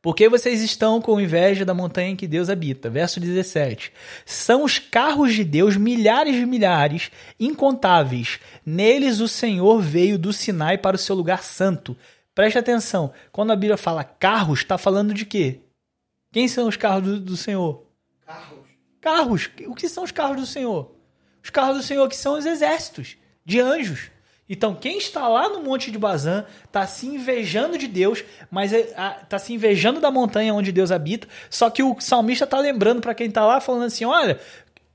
Por 0.00 0.16
que 0.16 0.30
vocês 0.30 0.62
estão 0.62 0.98
com 0.98 1.20
inveja 1.20 1.62
da 1.62 1.74
montanha 1.74 2.08
em 2.08 2.16
que 2.16 2.26
Deus 2.26 2.48
habita? 2.48 2.88
Verso 2.88 3.20
17. 3.20 3.92
São 4.24 4.64
os 4.64 4.78
carros 4.78 5.34
de 5.34 5.44
Deus, 5.44 5.76
milhares 5.76 6.34
de 6.34 6.46
milhares, 6.46 7.10
incontáveis. 7.38 8.40
Neles 8.64 9.20
o 9.20 9.28
Senhor 9.28 9.78
veio 9.82 10.18
do 10.18 10.32
Sinai 10.32 10.78
para 10.78 10.96
o 10.96 10.98
seu 10.98 11.14
lugar 11.14 11.42
santo. 11.42 11.94
Preste 12.34 12.58
atenção. 12.58 13.12
Quando 13.30 13.52
a 13.52 13.56
Bíblia 13.56 13.76
fala 13.76 14.04
carros, 14.04 14.60
está 14.60 14.78
falando 14.78 15.12
de 15.12 15.26
quê? 15.26 15.60
Quem 16.32 16.48
são 16.48 16.66
os 16.66 16.78
carros 16.78 17.04
do, 17.04 17.20
do 17.20 17.36
Senhor? 17.36 17.84
Carros. 18.24 18.68
Carros. 19.02 19.50
O 19.66 19.74
que 19.74 19.86
são 19.86 20.02
os 20.02 20.10
carros 20.10 20.40
do 20.40 20.46
Senhor? 20.46 21.01
Os 21.42 21.50
carros 21.50 21.76
do 21.76 21.82
Senhor 21.82 22.08
que 22.08 22.16
são 22.16 22.38
os 22.38 22.46
exércitos 22.46 23.16
de 23.44 23.60
anjos. 23.60 24.10
Então, 24.48 24.74
quem 24.74 24.98
está 24.98 25.26
lá 25.28 25.48
no 25.48 25.62
Monte 25.62 25.90
de 25.90 25.98
Bazã 25.98 26.44
está 26.64 26.86
se 26.86 27.06
invejando 27.06 27.78
de 27.78 27.86
Deus, 27.86 28.22
mas 28.50 28.72
está 28.72 29.38
se 29.38 29.54
invejando 29.54 30.00
da 30.00 30.10
montanha 30.10 30.52
onde 30.52 30.72
Deus 30.72 30.90
habita. 30.90 31.26
Só 31.48 31.70
que 31.70 31.82
o 31.82 31.98
salmista 32.00 32.44
está 32.44 32.58
lembrando 32.58 33.00
para 33.00 33.14
quem 33.14 33.28
está 33.28 33.46
lá, 33.46 33.60
falando 33.60 33.84
assim: 33.84 34.04
olha, 34.04 34.38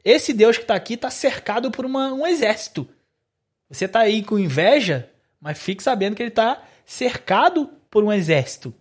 esse 0.04 0.32
Deus 0.32 0.58
que 0.58 0.64
está 0.64 0.76
aqui 0.76 0.94
está 0.94 1.10
cercado 1.10 1.72
por 1.72 1.86
uma, 1.86 2.14
um 2.14 2.28
exército. 2.28 2.88
Você 3.70 3.86
está 3.86 4.02
aí 4.02 4.22
com 4.24 4.38
inveja, 4.38 5.10
mas 5.42 5.58
fique 5.58 5.82
sabendo 5.82 6.16
que 6.16 6.22
ele 6.22 6.30
está 6.30 6.64
cercado 6.86 7.70
por 7.90 8.04
um 8.04 8.14
exército. 8.14 8.74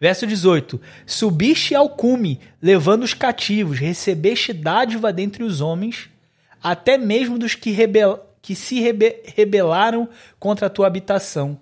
Verso 0.00 0.26
18: 0.26 0.80
Subiste 1.06 1.74
ao 1.74 1.88
cume, 1.88 2.40
levando 2.62 3.02
os 3.02 3.14
cativos, 3.14 3.78
recebeste 3.78 4.52
dádiva 4.52 5.12
dentre 5.12 5.42
os 5.42 5.60
homens, 5.60 6.08
até 6.62 6.96
mesmo 6.96 7.38
dos 7.38 7.54
que, 7.54 7.70
rebel 7.70 8.24
que 8.40 8.54
se 8.54 8.80
rebe 8.80 9.22
rebelaram 9.36 10.08
contra 10.38 10.66
a 10.66 10.70
tua 10.70 10.86
habitação. 10.86 11.58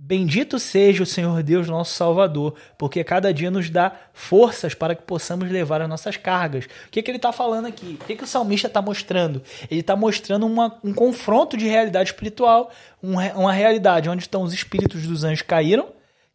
Bendito 0.00 0.60
seja 0.60 1.02
o 1.02 1.06
Senhor 1.06 1.42
Deus, 1.42 1.66
nosso 1.66 1.92
Salvador, 1.94 2.54
porque 2.78 3.02
cada 3.02 3.34
dia 3.34 3.50
nos 3.50 3.68
dá 3.68 3.92
forças 4.12 4.72
para 4.72 4.94
que 4.94 5.02
possamos 5.02 5.50
levar 5.50 5.82
as 5.82 5.88
nossas 5.88 6.16
cargas. 6.16 6.66
O 6.66 6.90
que, 6.90 7.02
que 7.02 7.10
ele 7.10 7.18
está 7.18 7.32
falando 7.32 7.66
aqui? 7.66 7.98
O 8.00 8.04
que, 8.04 8.14
que 8.14 8.22
o 8.22 8.26
salmista 8.26 8.68
está 8.68 8.80
mostrando? 8.80 9.42
Ele 9.68 9.80
está 9.80 9.96
mostrando 9.96 10.46
uma, 10.46 10.78
um 10.84 10.94
confronto 10.94 11.56
de 11.56 11.66
realidade 11.66 12.10
espiritual, 12.10 12.70
um, 13.02 13.14
uma 13.14 13.52
realidade 13.52 14.08
onde 14.08 14.22
estão 14.22 14.42
os 14.42 14.52
espíritos 14.52 15.04
dos 15.04 15.24
anjos 15.24 15.42
caíram, 15.42 15.88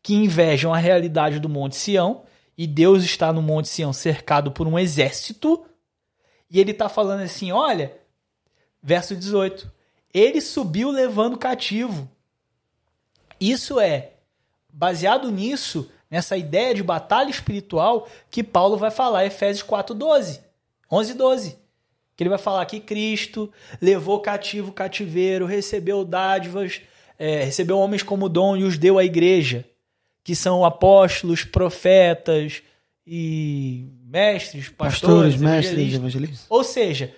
que 0.03 0.13
invejam 0.13 0.73
a 0.73 0.77
realidade 0.77 1.39
do 1.39 1.47
Monte 1.47 1.77
Sião, 1.77 2.23
e 2.57 2.67
Deus 2.67 3.03
está 3.03 3.31
no 3.31 3.41
Monte 3.41 3.69
Sião 3.69 3.93
cercado 3.93 4.51
por 4.51 4.67
um 4.67 4.77
exército, 4.77 5.65
e 6.51 6.59
ele 6.59 6.71
está 6.71 6.89
falando 6.89 7.21
assim: 7.21 7.51
olha, 7.53 7.97
verso 8.81 9.15
18: 9.15 9.71
ele 10.13 10.41
subiu 10.41 10.91
levando 10.91 11.37
cativo. 11.37 12.07
Isso 13.39 13.79
é 13.79 14.11
baseado 14.71 15.31
nisso, 15.31 15.89
nessa 16.11 16.37
ideia 16.37 16.75
de 16.75 16.83
batalha 16.83 17.29
espiritual 17.29 18.07
que 18.29 18.43
Paulo 18.43 18.77
vai 18.77 18.91
falar 18.91 19.23
em 19.23 19.27
Efésios 19.27 19.65
4:12, 19.67 20.41
11 20.91 21.13
12. 21.13 21.63
Que 22.15 22.21
ele 22.21 22.29
vai 22.29 22.37
falar 22.37 22.63
que 22.67 22.79
Cristo 22.79 23.51
levou 23.81 24.19
cativo 24.19 24.69
o 24.69 24.73
cativeiro, 24.73 25.47
recebeu 25.47 26.05
dádivas, 26.05 26.81
é, 27.17 27.43
recebeu 27.43 27.79
homens 27.79 28.03
como 28.03 28.29
dom 28.29 28.55
e 28.55 28.63
os 28.63 28.77
deu 28.77 28.99
à 28.99 29.03
igreja, 29.03 29.65
que 30.23 30.35
são 30.35 30.63
apóstolos, 30.63 31.43
profetas 31.43 32.63
e 33.05 33.89
mestres, 34.05 34.69
pastores, 34.69 35.33
Pastores, 35.33 35.35
mestres, 35.35 35.73
evangelistas. 35.73 35.99
evangelistas. 35.99 36.45
Ou 36.49 36.63
seja, 36.63 37.13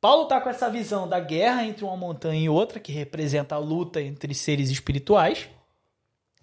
Paulo 0.00 0.24
está 0.24 0.40
com 0.40 0.50
essa 0.50 0.68
visão 0.68 1.08
da 1.08 1.18
guerra 1.18 1.64
entre 1.64 1.84
uma 1.84 1.96
montanha 1.96 2.44
e 2.44 2.48
outra, 2.48 2.78
que 2.78 2.92
representa 2.92 3.54
a 3.54 3.58
luta 3.58 4.00
entre 4.00 4.34
seres 4.34 4.70
espirituais. 4.70 5.48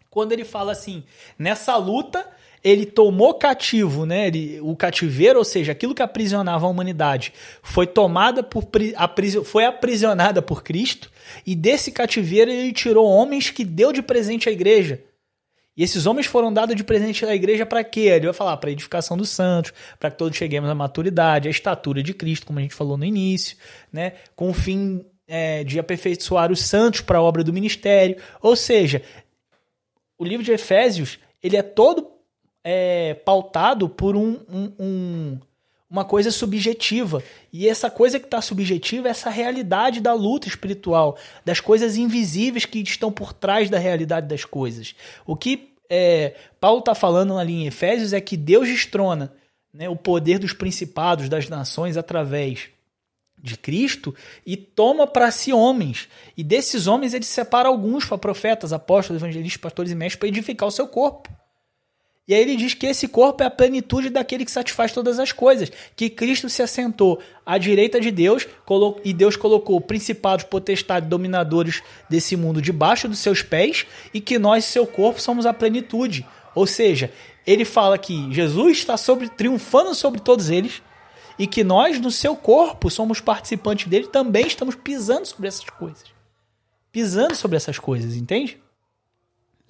Quando 0.09 0.33
ele 0.33 0.43
fala 0.43 0.73
assim, 0.73 1.03
nessa 1.39 1.77
luta, 1.77 2.27
ele 2.61 2.85
tomou 2.85 3.35
cativo, 3.35 4.05
né? 4.05 4.27
Ele, 4.27 4.59
o 4.61 4.75
cativeiro, 4.75 5.39
ou 5.39 5.45
seja, 5.45 5.71
aquilo 5.71 5.95
que 5.95 6.01
aprisionava 6.01 6.65
a 6.65 6.69
humanidade, 6.69 7.33
foi 7.63 7.87
tomada 7.87 8.43
por 8.43 8.67
foi 9.45 9.63
aprisionada 9.63 10.41
por 10.41 10.63
Cristo, 10.63 11.09
e 11.45 11.55
desse 11.55 11.91
cativeiro 11.91 12.51
ele 12.51 12.73
tirou 12.73 13.07
homens 13.07 13.49
que 13.49 13.63
deu 13.63 13.93
de 13.93 14.01
presente 14.01 14.49
à 14.49 14.51
igreja. 14.51 15.01
E 15.75 15.83
esses 15.83 16.05
homens 16.05 16.25
foram 16.25 16.51
dados 16.51 16.75
de 16.75 16.83
presente 16.83 17.25
à 17.25 17.33
igreja 17.33 17.65
para 17.65 17.83
quê? 17.83 18.01
Ele 18.01 18.25
vai 18.25 18.33
falar 18.33 18.57
para 18.57 18.69
a 18.69 18.73
edificação 18.73 19.15
dos 19.15 19.29
santos, 19.29 19.73
para 19.99 20.11
que 20.11 20.17
todos 20.17 20.37
cheguemos 20.37 20.69
à 20.69 20.75
maturidade, 20.75 21.47
à 21.47 21.51
estatura 21.51 22.03
de 22.03 22.13
Cristo, 22.13 22.45
como 22.45 22.59
a 22.59 22.61
gente 22.61 22.75
falou 22.75 22.97
no 22.97 23.05
início, 23.05 23.57
né? 23.91 24.13
com 24.35 24.49
o 24.49 24.53
fim 24.53 25.05
é, 25.27 25.63
de 25.63 25.79
aperfeiçoar 25.79 26.51
os 26.51 26.61
santos 26.61 27.01
para 27.01 27.19
a 27.19 27.21
obra 27.21 27.43
do 27.43 27.53
ministério. 27.53 28.17
Ou 28.41 28.55
seja, 28.55 29.01
o 30.17 30.25
livro 30.25 30.43
de 30.43 30.51
Efésios 30.51 31.19
ele 31.41 31.57
é 31.57 31.63
todo 31.63 32.11
é, 32.63 33.13
pautado 33.13 33.89
por 33.89 34.15
um, 34.15 34.39
um, 34.47 34.73
um, 34.79 35.39
uma 35.91 36.05
coisa 36.05 36.31
subjetiva. 36.31 37.21
E 37.51 37.67
essa 37.67 37.91
coisa 37.91 38.17
que 38.17 38.25
está 38.25 38.41
subjetiva 38.41 39.09
é 39.09 39.11
essa 39.11 39.29
realidade 39.29 39.99
da 39.99 40.13
luta 40.13 40.47
espiritual, 40.47 41.17
das 41.43 41.59
coisas 41.59 41.97
invisíveis 41.97 42.63
que 42.63 42.79
estão 42.79 43.11
por 43.11 43.33
trás 43.33 43.69
da 43.69 43.77
realidade 43.77 44.25
das 44.25 44.45
coisas. 44.45 44.95
O 45.25 45.35
que 45.35 45.73
é, 45.89 46.33
Paulo 46.61 46.79
está 46.79 46.95
falando 46.95 47.37
ali 47.37 47.53
em 47.53 47.67
Efésios 47.67 48.13
é 48.13 48.21
que 48.21 48.37
Deus 48.37 48.69
destrona 48.69 49.33
né, 49.73 49.89
o 49.89 49.95
poder 49.97 50.39
dos 50.39 50.53
principados, 50.53 51.27
das 51.27 51.49
nações, 51.49 51.97
através 51.97 52.69
de 53.37 53.57
Cristo 53.57 54.15
e 54.45 54.55
toma 54.55 55.05
para 55.05 55.29
si 55.29 55.51
homens. 55.51 56.07
E 56.37 56.43
desses 56.43 56.87
homens 56.87 57.13
ele 57.13 57.25
separa 57.25 57.67
alguns 57.67 58.05
para 58.05 58.17
profetas, 58.17 58.71
apóstolos, 58.71 59.21
evangelistas, 59.21 59.59
pastores 59.59 59.91
e 59.91 59.95
mestres 59.95 60.19
para 60.19 60.29
edificar 60.29 60.69
o 60.69 60.71
seu 60.71 60.87
corpo. 60.87 61.29
E 62.31 62.33
aí 62.33 62.43
ele 62.43 62.55
diz 62.55 62.73
que 62.73 62.85
esse 62.87 63.09
corpo 63.09 63.43
é 63.43 63.45
a 63.45 63.51
plenitude 63.51 64.09
daquele 64.09 64.45
que 64.45 64.51
satisfaz 64.51 64.93
todas 64.93 65.19
as 65.19 65.33
coisas, 65.33 65.69
que 65.97 66.09
Cristo 66.09 66.49
se 66.49 66.63
assentou 66.63 67.19
à 67.45 67.57
direita 67.57 67.99
de 67.99 68.09
Deus 68.09 68.47
e 69.03 69.11
Deus 69.11 69.35
colocou 69.35 69.81
principados, 69.81 70.45
potestades, 70.45 71.09
dominadores 71.09 71.83
desse 72.09 72.37
mundo 72.37 72.61
debaixo 72.61 73.09
dos 73.09 73.19
seus 73.19 73.41
pés 73.41 73.85
e 74.13 74.21
que 74.21 74.39
nós, 74.39 74.63
seu 74.63 74.87
corpo, 74.87 75.19
somos 75.19 75.45
a 75.45 75.51
plenitude. 75.51 76.25
Ou 76.55 76.65
seja, 76.65 77.11
ele 77.45 77.65
fala 77.65 77.97
que 77.97 78.33
Jesus 78.33 78.77
está 78.77 78.95
sobre, 78.95 79.27
triunfando 79.27 79.93
sobre 79.93 80.21
todos 80.21 80.49
eles 80.49 80.81
e 81.37 81.45
que 81.45 81.65
nós, 81.65 81.99
no 81.99 82.09
seu 82.09 82.33
corpo, 82.33 82.89
somos 82.89 83.19
participantes 83.19 83.87
dele, 83.87 84.07
também 84.07 84.47
estamos 84.47 84.73
pisando 84.73 85.25
sobre 85.25 85.49
essas 85.49 85.69
coisas. 85.69 86.05
Pisando 86.93 87.35
sobre 87.35 87.57
essas 87.57 87.77
coisas, 87.77 88.15
entende? 88.15 88.57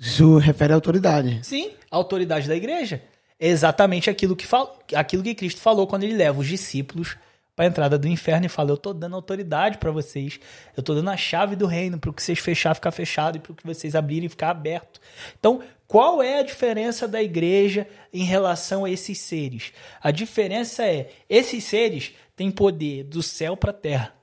Isso 0.01 0.39
refere 0.39 0.73
à 0.73 0.75
autoridade. 0.75 1.39
Sim, 1.43 1.73
a 1.91 1.95
autoridade 1.95 2.47
da 2.47 2.55
igreja. 2.55 3.03
É 3.39 3.47
exatamente 3.47 4.09
aquilo 4.09 4.35
que, 4.35 4.47
fal... 4.47 4.79
aquilo 4.95 5.21
que 5.21 5.35
Cristo 5.35 5.61
falou 5.61 5.85
quando 5.85 6.03
ele 6.03 6.15
leva 6.15 6.39
os 6.39 6.47
discípulos 6.47 7.15
para 7.55 7.65
a 7.65 7.67
entrada 7.67 7.99
do 7.99 8.07
inferno 8.07 8.47
e 8.47 8.49
fala: 8.49 8.71
Eu 8.71 8.75
estou 8.75 8.95
dando 8.95 9.15
autoridade 9.15 9.77
para 9.77 9.91
vocês, 9.91 10.39
eu 10.75 10.81
estou 10.81 10.95
dando 10.95 11.11
a 11.11 11.17
chave 11.17 11.55
do 11.55 11.67
reino 11.67 11.99
para 11.99 12.09
o 12.09 12.13
que 12.13 12.23
vocês 12.23 12.39
fechar 12.39 12.73
ficar 12.73 12.89
fechado 12.89 13.37
e 13.37 13.39
para 13.39 13.51
o 13.51 13.55
que 13.55 13.65
vocês 13.65 13.93
abrirem 13.93 14.27
ficar 14.27 14.49
aberto. 14.49 14.99
Então, 15.39 15.61
qual 15.87 16.23
é 16.23 16.39
a 16.39 16.43
diferença 16.43 17.07
da 17.07 17.21
igreja 17.21 17.87
em 18.11 18.23
relação 18.23 18.85
a 18.85 18.89
esses 18.89 19.19
seres? 19.19 19.71
A 20.01 20.09
diferença 20.09 20.83
é: 20.83 21.11
esses 21.29 21.63
seres 21.63 22.13
têm 22.35 22.49
poder 22.49 23.03
do 23.03 23.21
céu 23.21 23.55
para 23.55 23.69
a 23.69 23.73
terra. 23.73 24.15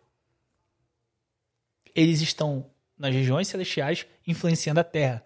Eles 1.94 2.20
estão 2.20 2.66
nas 2.98 3.14
regiões 3.14 3.46
celestiais 3.46 4.06
influenciando 4.26 4.80
a 4.80 4.84
terra. 4.84 5.22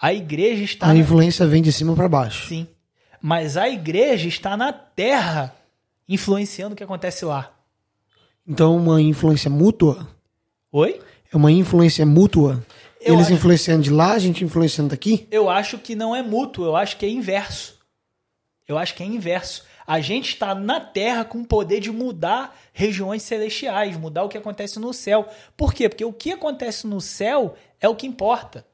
A 0.00 0.14
igreja 0.14 0.64
está. 0.64 0.88
A 0.88 0.96
influência 0.96 1.46
vem 1.46 1.60
de 1.60 1.72
cima 1.72 1.94
para 1.94 2.08
baixo. 2.08 2.48
Sim. 2.48 2.66
Mas 3.20 3.56
a 3.56 3.68
igreja 3.68 4.28
está 4.28 4.56
na 4.56 4.72
terra 4.72 5.54
influenciando 6.08 6.72
o 6.72 6.76
que 6.76 6.82
acontece 6.82 7.24
lá. 7.24 7.52
Então, 8.46 8.76
uma 8.76 9.00
influência 9.00 9.50
mútua? 9.50 10.08
Oi? 10.72 11.00
É 11.32 11.36
uma 11.36 11.52
influência 11.52 12.06
mútua? 12.06 12.64
Eu 13.00 13.14
Eles 13.14 13.26
acho... 13.26 13.34
influenciando 13.34 13.82
de 13.82 13.90
lá, 13.90 14.12
a 14.12 14.18
gente 14.18 14.42
influenciando 14.42 14.90
daqui? 14.90 15.28
Eu 15.30 15.48
acho 15.50 15.78
que 15.78 15.94
não 15.94 16.16
é 16.16 16.22
mútuo, 16.22 16.64
eu 16.64 16.74
acho 16.74 16.96
que 16.96 17.04
é 17.04 17.08
inverso. 17.08 17.78
Eu 18.66 18.78
acho 18.78 18.94
que 18.94 19.02
é 19.02 19.06
inverso. 19.06 19.64
A 19.86 20.00
gente 20.00 20.30
está 20.30 20.54
na 20.54 20.80
Terra 20.80 21.24
com 21.24 21.40
o 21.40 21.46
poder 21.46 21.80
de 21.80 21.90
mudar 21.90 22.56
regiões 22.72 23.22
celestiais, 23.22 23.96
mudar 23.96 24.24
o 24.24 24.28
que 24.28 24.38
acontece 24.38 24.78
no 24.78 24.92
céu. 24.94 25.28
Por 25.56 25.74
quê? 25.74 25.88
Porque 25.88 26.04
o 26.04 26.12
que 26.12 26.32
acontece 26.32 26.86
no 26.86 27.00
céu 27.00 27.54
é 27.80 27.88
o 27.88 27.96
que 27.96 28.06
importa. 28.06 28.64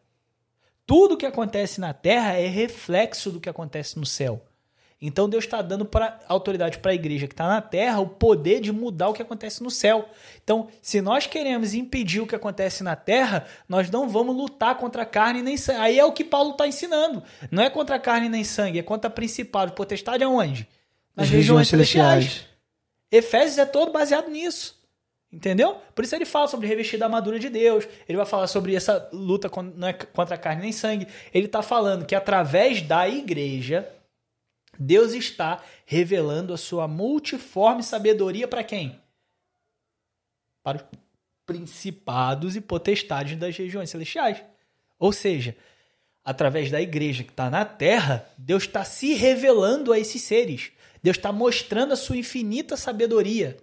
Tudo 0.87 1.17
que 1.17 1.27
acontece 1.27 1.81
na 1.81 1.93
terra 1.93 2.35
é 2.35 2.47
reflexo 2.47 3.31
do 3.31 3.41
que 3.41 3.49
acontece 3.49 3.99
no 3.99 4.07
céu. 4.07 4.41
Então 5.03 5.29
Deus 5.29 5.45
está 5.45 5.61
dando 5.61 5.85
para 5.85 6.19
autoridade 6.27 6.79
para 6.79 6.93
a 6.93 6.95
igreja 6.95 7.27
que 7.27 7.35
está 7.35 7.47
na 7.47 7.61
terra 7.61 8.01
o 8.01 8.09
poder 8.09 8.61
de 8.61 8.73
mudar 8.73 9.09
o 9.09 9.13
que 9.13 9.21
acontece 9.21 9.63
no 9.63 9.71
céu. 9.71 10.09
Então, 10.43 10.69
se 10.81 11.03
nós 11.03 11.27
queremos 11.27 11.75
impedir 11.75 12.21
o 12.21 12.27
que 12.27 12.35
acontece 12.35 12.83
na 12.83 12.97
terra, 12.97 13.45
nós 13.69 13.91
não 13.91 14.09
vamos 14.09 14.35
lutar 14.35 14.77
contra 14.79 15.05
carne 15.05 15.43
nem 15.43 15.57
sangue. 15.57 15.81
Aí 15.81 15.99
é 15.99 16.05
o 16.05 16.13
que 16.13 16.25
Paulo 16.25 16.53
está 16.53 16.67
ensinando. 16.67 17.23
Não 17.51 17.63
é 17.63 17.69
contra 17.69 17.99
carne 17.99 18.29
nem 18.31 18.43
sangue, 18.43 18.79
é 18.79 18.83
contra 18.83 19.11
principado, 19.11 19.73
potestade 19.73 20.25
aonde? 20.25 20.67
Nas 21.15 21.29
regiões, 21.29 21.69
regiões 21.69 21.69
celestiais. 21.69 22.25
celestiais. 22.25 22.57
Efésios 23.13 23.59
é 23.59 23.67
todo 23.67 23.93
baseado 23.93 24.31
nisso. 24.31 24.76
Entendeu? 25.33 25.75
Por 25.95 26.05
isso 26.05 26.15
ele 26.15 26.25
fala 26.25 26.49
sobre 26.49 26.67
revestir 26.67 26.99
da 26.99 27.07
armadura 27.07 27.39
de 27.39 27.49
Deus. 27.49 27.87
Ele 28.09 28.17
vai 28.17 28.27
falar 28.27 28.47
sobre 28.47 28.75
essa 28.75 29.09
luta 29.13 29.49
é 29.49 29.93
contra 29.93 30.39
carne 30.39 30.63
nem 30.63 30.73
sangue. 30.73 31.07
Ele 31.35 31.47
está 31.47 31.63
falando 31.63 32.07
que 32.07 32.15
através 32.15 32.81
da 32.81 33.09
igreja, 33.09 33.91
Deus 34.79 35.13
está 35.13 35.63
revelando 35.85 36.55
a 36.55 36.57
sua 36.57 36.87
multiforme 36.87 37.83
sabedoria 37.83 38.47
para 38.47 38.63
quem? 38.63 39.01
Para 40.63 40.79
os 40.79 40.85
principados 41.45 42.57
e 42.57 42.61
potestades 42.61 43.39
das 43.39 43.57
regiões 43.57 43.91
celestiais. 43.91 44.43
Ou 44.99 45.13
seja, 45.13 45.57
através 46.25 46.71
da 46.71 46.81
igreja 46.81 47.23
que 47.23 47.31
está 47.31 47.49
na 47.49 47.65
terra, 47.65 48.29
Deus 48.37 48.65
está 48.65 48.85
se 48.85 49.15
revelando 49.15 49.93
a 49.93 49.99
esses 49.99 50.23
seres. 50.23 50.73
Deus 51.03 51.17
está 51.17 51.31
mostrando 51.31 51.93
a 51.93 51.97
sua 51.97 52.17
infinita 52.17 52.77
sabedoria. 52.77 53.57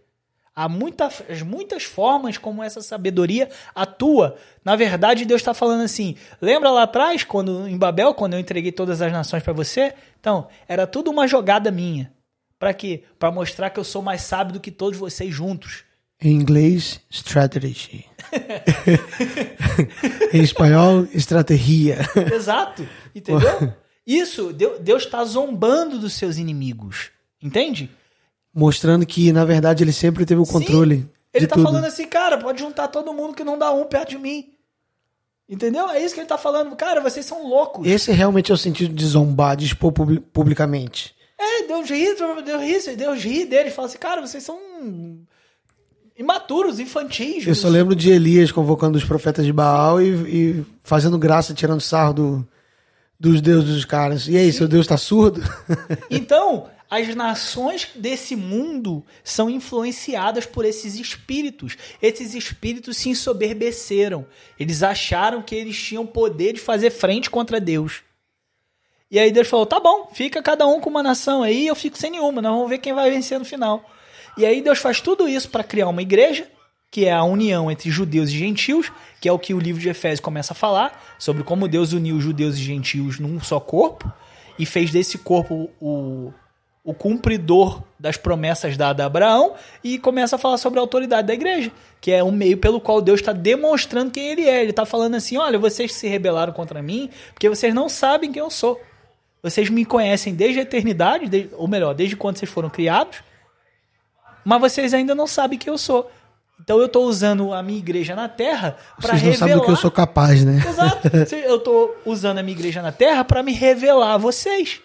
Há 0.56 0.70
muitas, 0.70 1.24
muitas 1.44 1.84
formas 1.84 2.38
como 2.38 2.62
essa 2.62 2.82
sabedoria 2.82 3.50
atua. 3.74 4.36
Na 4.64 4.76
verdade, 4.76 5.26
Deus 5.26 5.42
está 5.42 5.54
falando 5.54 5.82
assim: 5.82 6.16
lembra 6.40 6.70
lá 6.70 6.84
atrás, 6.84 7.24
quando 7.24 7.68
em 7.68 7.78
Babel, 7.78 8.14
quando 8.14 8.34
eu 8.34 8.40
entreguei 8.40 8.72
todas 8.72 9.02
as 9.02 9.12
nações 9.12 9.42
para 9.42 9.54
você? 9.54 9.94
Então, 10.20 10.48
era 10.68 10.86
tudo 10.86 11.10
uma 11.10 11.28
jogada 11.28 11.72
minha. 11.72 12.14
Para 12.60 12.74
quê? 12.74 13.04
Para 13.18 13.32
mostrar 13.32 13.72
que 13.72 13.80
eu 13.80 13.84
sou 13.84 14.02
mais 14.02 14.22
sábio 14.22 14.54
do 14.54 14.60
que 14.60 14.72
todos 14.72 14.98
vocês 14.98 15.34
juntos. 15.34 15.84
Em 16.22 16.32
inglês, 16.32 17.02
strategy. 17.10 18.06
em 20.32 20.42
espanhol, 20.42 21.06
estratégia. 21.14 21.98
Exato. 22.34 22.88
Entendeu? 23.14 23.74
Isso, 24.08 24.54
Deus 24.54 25.04
está 25.04 25.26
zombando 25.26 25.98
dos 25.98 26.14
seus 26.14 26.38
inimigos. 26.38 27.10
Entende? 27.42 27.90
Mostrando 28.54 29.06
que, 29.06 29.32
na 29.32 29.46
verdade, 29.46 29.84
ele 29.84 29.94
sempre 29.94 30.26
teve 30.26 30.40
o 30.40 30.46
controle. 30.46 30.98
Sim, 30.98 31.10
ele 31.34 31.48
tá 31.48 31.56
tudo. 31.56 31.66
falando 31.66 31.86
assim, 31.86 32.06
cara, 32.06 32.38
pode 32.38 32.62
juntar 32.62 32.88
todo 32.88 33.14
mundo 33.14 33.34
que 33.34 33.44
não 33.44 33.58
dá 33.58 33.72
um 33.72 33.86
perto 33.86 34.12
de 34.12 34.18
mim. 34.18 34.54
Entendeu? 35.50 35.90
É 35.90 36.04
isso 36.04 36.14
que 36.14 36.22
ele 36.22 36.28
tá 36.28 36.38
falando. 36.38 36.76
Cara, 36.76 37.02
vocês 37.02 37.26
são 37.26 37.48
loucos. 37.48 37.86
Esse 37.86 38.12
realmente 38.12 38.52
é 38.52 38.56
o 38.56 38.58
sentido 38.58 38.94
de 38.94 39.06
zombar, 39.06 39.58
de 39.58 39.66
expor 39.66 39.92
publicamente. 39.92 41.14
É, 41.38 41.68
Deus 41.68 41.90
ri, 41.90 42.16
Deus 42.16 42.62
ri, 42.62 42.96
Deus 42.96 43.24
ri 43.24 43.46
dele. 43.46 43.70
Fala 43.70 43.88
assim, 43.88 43.98
cara, 43.98 44.22
vocês 44.22 44.44
são 44.44 44.58
imaturos, 46.18 46.80
infantis. 46.80 47.46
Eu 47.46 47.56
só 47.56 47.68
lembro 47.68 47.96
de 47.96 48.10
Elias 48.12 48.52
convocando 48.52 48.98
os 48.98 49.04
profetas 49.04 49.46
de 49.46 49.52
Baal 49.52 50.02
e, 50.02 50.10
e 50.10 50.66
fazendo 50.82 51.18
graça, 51.18 51.54
tirando 51.54 51.82
sarro 51.82 52.14
do, 52.14 52.48
dos 53.20 53.42
deuses 53.42 53.70
dos 53.70 53.86
caras. 53.86 54.28
E 54.28 54.38
aí, 54.38 54.52
Sim. 54.52 54.60
seu 54.60 54.68
Deus 54.68 54.88
tá 54.88 54.98
surdo? 54.98 55.42
Então, 56.10 56.68
as 56.94 57.16
nações 57.16 57.90
desse 57.96 58.36
mundo 58.36 59.04
são 59.24 59.50
influenciadas 59.50 60.46
por 60.46 60.64
esses 60.64 60.94
espíritos. 60.96 61.76
Esses 62.00 62.36
espíritos 62.36 62.98
se 62.98 63.10
ensoberbeceram. 63.10 64.28
Eles 64.60 64.84
acharam 64.84 65.42
que 65.42 65.56
eles 65.56 65.76
tinham 65.76 66.06
poder 66.06 66.54
de 66.54 66.60
fazer 66.60 66.92
frente 66.92 67.32
contra 67.32 67.60
Deus. 67.60 68.04
E 69.10 69.18
aí 69.18 69.32
Deus 69.32 69.48
falou: 69.48 69.66
tá 69.66 69.80
bom, 69.80 70.12
fica 70.14 70.42
cada 70.44 70.68
um 70.68 70.80
com 70.80 70.90
uma 70.92 71.02
nação 71.02 71.42
aí, 71.42 71.66
eu 71.66 71.76
fico 71.76 71.98
sem 71.98 72.12
nenhuma, 72.12 72.44
nós 72.44 72.52
vamos 72.52 72.70
ver 72.70 72.78
quem 72.78 72.94
vai 72.94 73.10
vencer 73.10 73.40
no 73.40 73.46
final. 73.46 73.84
E 74.38 74.46
aí 74.46 74.62
Deus 74.62 74.78
faz 74.78 75.02
tudo 75.02 75.28
isso 75.28 75.50
para 75.50 75.64
criar 75.64 75.88
uma 75.88 76.02
igreja, 76.02 76.48
que 76.92 77.06
é 77.06 77.12
a 77.12 77.24
união 77.24 77.72
entre 77.72 77.90
judeus 77.90 78.30
e 78.30 78.38
gentios, 78.38 78.92
que 79.20 79.28
é 79.28 79.32
o 79.32 79.40
que 79.40 79.54
o 79.54 79.60
livro 79.60 79.82
de 79.82 79.90
Efésios 79.90 80.20
começa 80.20 80.54
a 80.54 80.56
falar, 80.56 81.16
sobre 81.18 81.44
como 81.44 81.68
Deus 81.68 81.92
uniu 81.92 82.22
judeus 82.22 82.56
e 82.56 82.62
gentios 82.62 83.20
num 83.20 83.40
só 83.42 83.60
corpo, 83.60 84.12
e 84.60 84.66
fez 84.66 84.92
desse 84.92 85.18
corpo 85.18 85.72
o, 85.80 86.32
o 86.84 86.94
cumpridor 86.94 87.82
das 87.98 88.18
promessas 88.18 88.76
dadas 88.76 89.04
a 89.04 89.08
Abraão 89.08 89.54
e 89.82 89.98
começa 89.98 90.36
a 90.36 90.40
falar 90.40 90.58
sobre 90.58 90.80
a 90.80 90.82
autoridade 90.82 91.28
da 91.28 91.34
igreja, 91.34 91.72
que 92.02 92.12
é 92.12 92.22
um 92.22 92.32
meio 92.32 92.58
pelo 92.58 92.82
qual 92.82 93.02
Deus 93.02 93.22
está 93.22 93.32
demonstrando 93.32 94.12
quem 94.12 94.28
ele 94.28 94.42
é. 94.50 94.62
Ele 94.62 94.72
está 94.72 94.86
falando 94.86 95.16
assim: 95.16 95.38
olha, 95.38 95.58
vocês 95.58 95.94
se 95.94 96.08
rebelaram 96.08 96.52
contra 96.52 96.82
mim 96.82 97.10
porque 97.34 97.48
vocês 97.48 97.74
não 97.74 97.88
sabem 97.88 98.32
quem 98.32 98.42
eu 98.42 98.50
sou. 98.50 98.82
Vocês 99.42 99.70
me 99.70 99.86
conhecem 99.86 100.36
desde 100.36 100.60
a 100.60 100.64
eternidade, 100.64 101.28
desde, 101.28 101.54
ou 101.56 101.68
melhor, 101.68 101.94
desde 101.94 102.16
quando 102.16 102.38
vocês 102.38 102.52
foram 102.52 102.70
criados, 102.70 103.20
mas 104.44 104.60
vocês 104.60 104.94
ainda 104.94 105.16
não 105.16 105.28
sabem 105.28 105.58
quem 105.58 105.72
eu 105.72 105.78
sou. 105.78 106.12
Então 106.60 106.80
eu 106.80 106.86
estou 106.86 107.06
usando 107.06 107.54
a 107.54 107.64
minha 107.64 107.80
igreja 107.80 108.16
na 108.16 108.30
terra 108.30 108.78
para 109.02 109.14
revelar. 109.14 109.20
Vocês 109.20 109.40
não 109.40 109.48
sabem 109.48 109.56
do 109.56 109.66
que 109.66 109.72
eu 109.72 109.76
sou 109.76 109.92
capaz, 109.92 110.44
né? 110.44 110.64
Exato. 110.66 111.10
Eu 111.36 111.58
estou 111.58 111.96
usando 112.06 112.38
a 112.38 112.44
minha 112.44 112.58
igreja 112.58 112.82
na 112.82 112.92
terra 112.92 113.24
para 113.24 113.44
me 113.44 113.54
revelar 113.54 114.14
a 114.14 114.18
vocês 114.18 114.82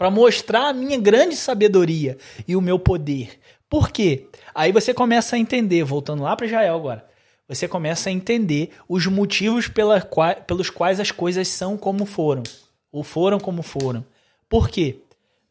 para 0.00 0.10
mostrar 0.10 0.68
a 0.68 0.72
minha 0.72 0.98
grande 0.98 1.36
sabedoria 1.36 2.16
e 2.48 2.56
o 2.56 2.60
meu 2.62 2.78
poder. 2.78 3.38
Por 3.68 3.90
quê? 3.90 4.28
Aí 4.54 4.72
você 4.72 4.94
começa 4.94 5.36
a 5.36 5.38
entender, 5.38 5.84
voltando 5.84 6.22
lá 6.22 6.34
para 6.34 6.46
Israel 6.46 6.74
agora, 6.74 7.06
você 7.46 7.68
começa 7.68 8.08
a 8.08 8.12
entender 8.12 8.70
os 8.88 9.04
motivos 9.04 9.68
pela, 9.68 10.00
pelos 10.46 10.70
quais 10.70 11.00
as 11.00 11.10
coisas 11.10 11.48
são 11.48 11.76
como 11.76 12.06
foram, 12.06 12.42
ou 12.90 13.04
foram 13.04 13.38
como 13.38 13.62
foram. 13.62 14.02
Por 14.48 14.70
quê? 14.70 15.00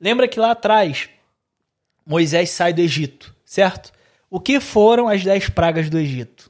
Lembra 0.01 0.27
que 0.27 0.39
lá 0.39 0.49
atrás 0.49 1.09
Moisés 2.03 2.49
sai 2.49 2.73
do 2.73 2.81
Egito, 2.81 3.35
certo? 3.45 3.91
O 4.31 4.39
que 4.39 4.59
foram 4.59 5.07
as 5.07 5.23
dez 5.23 5.47
pragas 5.47 5.91
do 5.91 5.99
Egito? 5.99 6.49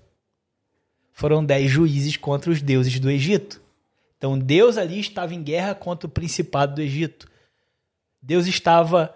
Foram 1.11 1.43
dez 1.43 1.69
juízes 1.69 2.15
contra 2.15 2.49
os 2.49 2.61
deuses 2.61 2.97
do 2.97 3.11
Egito. 3.11 3.61
Então 4.17 4.39
Deus 4.39 4.77
ali 4.77 5.01
estava 5.01 5.35
em 5.35 5.43
guerra 5.43 5.75
contra 5.75 6.07
o 6.07 6.09
principado 6.09 6.75
do 6.75 6.81
Egito. 6.81 7.27
Deus 8.21 8.47
estava 8.47 9.13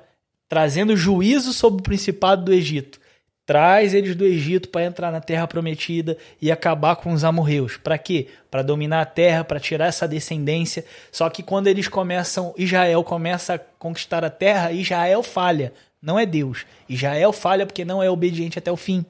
trazendo 0.47 0.95
juízo 0.95 1.53
sobre 1.53 1.79
o 1.79 1.83
principado 1.83 2.45
do 2.45 2.53
Egito. 2.53 2.99
Traz 3.45 3.93
eles 3.93 4.15
do 4.15 4.23
Egito 4.23 4.69
para 4.69 4.85
entrar 4.85 5.11
na 5.11 5.19
terra 5.19 5.45
prometida 5.45 6.17
e 6.41 6.49
acabar 6.49 6.95
com 6.95 7.11
os 7.11 7.25
amorreus. 7.25 7.75
Para 7.75 7.97
quê? 7.97 8.27
Para 8.49 8.61
dominar 8.61 9.01
a 9.01 9.05
terra, 9.05 9.43
para 9.43 9.59
tirar 9.59 9.87
essa 9.87 10.07
descendência. 10.07 10.85
Só 11.11 11.29
que 11.29 11.43
quando 11.43 11.67
eles 11.67 11.89
começam, 11.89 12.53
Israel 12.57 13.03
começa 13.03 13.55
a 13.55 13.59
conquistar 13.59 14.23
a 14.23 14.29
terra, 14.29 14.71
Israel 14.71 15.21
falha. 15.21 15.73
Não 16.01 16.17
é 16.17 16.25
Deus. 16.25 16.65
Israel 16.87 17.33
falha 17.33 17.65
porque 17.65 17.83
não 17.83 18.01
é 18.01 18.09
obediente 18.09 18.57
até 18.57 18.71
o 18.71 18.77
fim. 18.77 19.05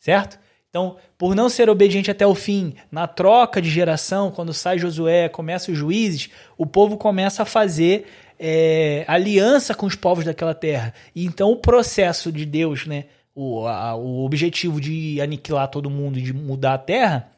Certo? 0.00 0.38
Então, 0.68 0.96
por 1.18 1.34
não 1.34 1.50
ser 1.50 1.68
obediente 1.68 2.10
até 2.10 2.26
o 2.26 2.34
fim, 2.34 2.74
na 2.90 3.06
troca 3.06 3.60
de 3.60 3.68
geração, 3.68 4.30
quando 4.30 4.54
sai 4.54 4.78
Josué, 4.78 5.28
começa 5.28 5.70
os 5.70 5.76
juízes, 5.76 6.30
o 6.56 6.64
povo 6.64 6.96
começa 6.96 7.42
a 7.42 7.46
fazer 7.46 8.06
é, 8.44 9.04
aliança 9.06 9.72
com 9.72 9.86
os 9.86 9.94
povos 9.94 10.24
daquela 10.24 10.52
terra. 10.52 10.92
E 11.14 11.24
então 11.24 11.52
o 11.52 11.56
processo 11.56 12.32
de 12.32 12.44
Deus, 12.44 12.86
né, 12.86 13.04
o, 13.32 13.64
a, 13.68 13.94
o 13.94 14.24
objetivo 14.24 14.80
de 14.80 15.20
aniquilar 15.20 15.68
todo 15.68 15.88
mundo 15.88 16.18
e 16.18 16.22
de 16.22 16.32
mudar 16.32 16.74
a 16.74 16.78
terra, 16.78 17.30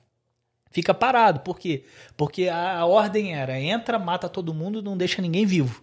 fica 0.70 0.94
parado. 0.94 1.40
Por 1.40 1.58
quê? 1.58 1.84
Porque 2.16 2.48
a, 2.48 2.78
a 2.78 2.86
ordem 2.86 3.34
era: 3.34 3.60
entra, 3.60 3.98
mata 3.98 4.30
todo 4.30 4.54
mundo, 4.54 4.82
não 4.82 4.96
deixa 4.96 5.20
ninguém 5.20 5.44
vivo. 5.44 5.82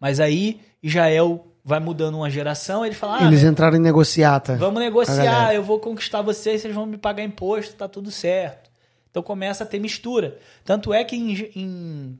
Mas 0.00 0.18
aí 0.18 0.60
Israel 0.82 1.46
vai 1.64 1.78
mudando 1.78 2.16
uma 2.16 2.28
geração, 2.28 2.84
ele 2.84 2.96
fala: 2.96 3.18
ah, 3.20 3.26
Eles 3.26 3.44
né, 3.44 3.50
entraram 3.50 3.76
em 3.76 3.80
negociata. 3.80 4.56
Vamos 4.56 4.80
negociar, 4.80 5.54
eu 5.54 5.62
vou 5.62 5.78
conquistar 5.78 6.20
vocês, 6.20 6.62
vocês 6.62 6.74
vão 6.74 6.84
me 6.84 6.98
pagar 6.98 7.22
imposto, 7.22 7.74
tá 7.74 7.86
tudo 7.86 8.10
certo. 8.10 8.68
Então 9.08 9.22
começa 9.22 9.62
a 9.62 9.66
ter 9.66 9.78
mistura. 9.78 10.36
Tanto 10.64 10.92
é 10.92 11.04
que 11.04 11.14
em, 11.14 11.32
em, 11.54 12.18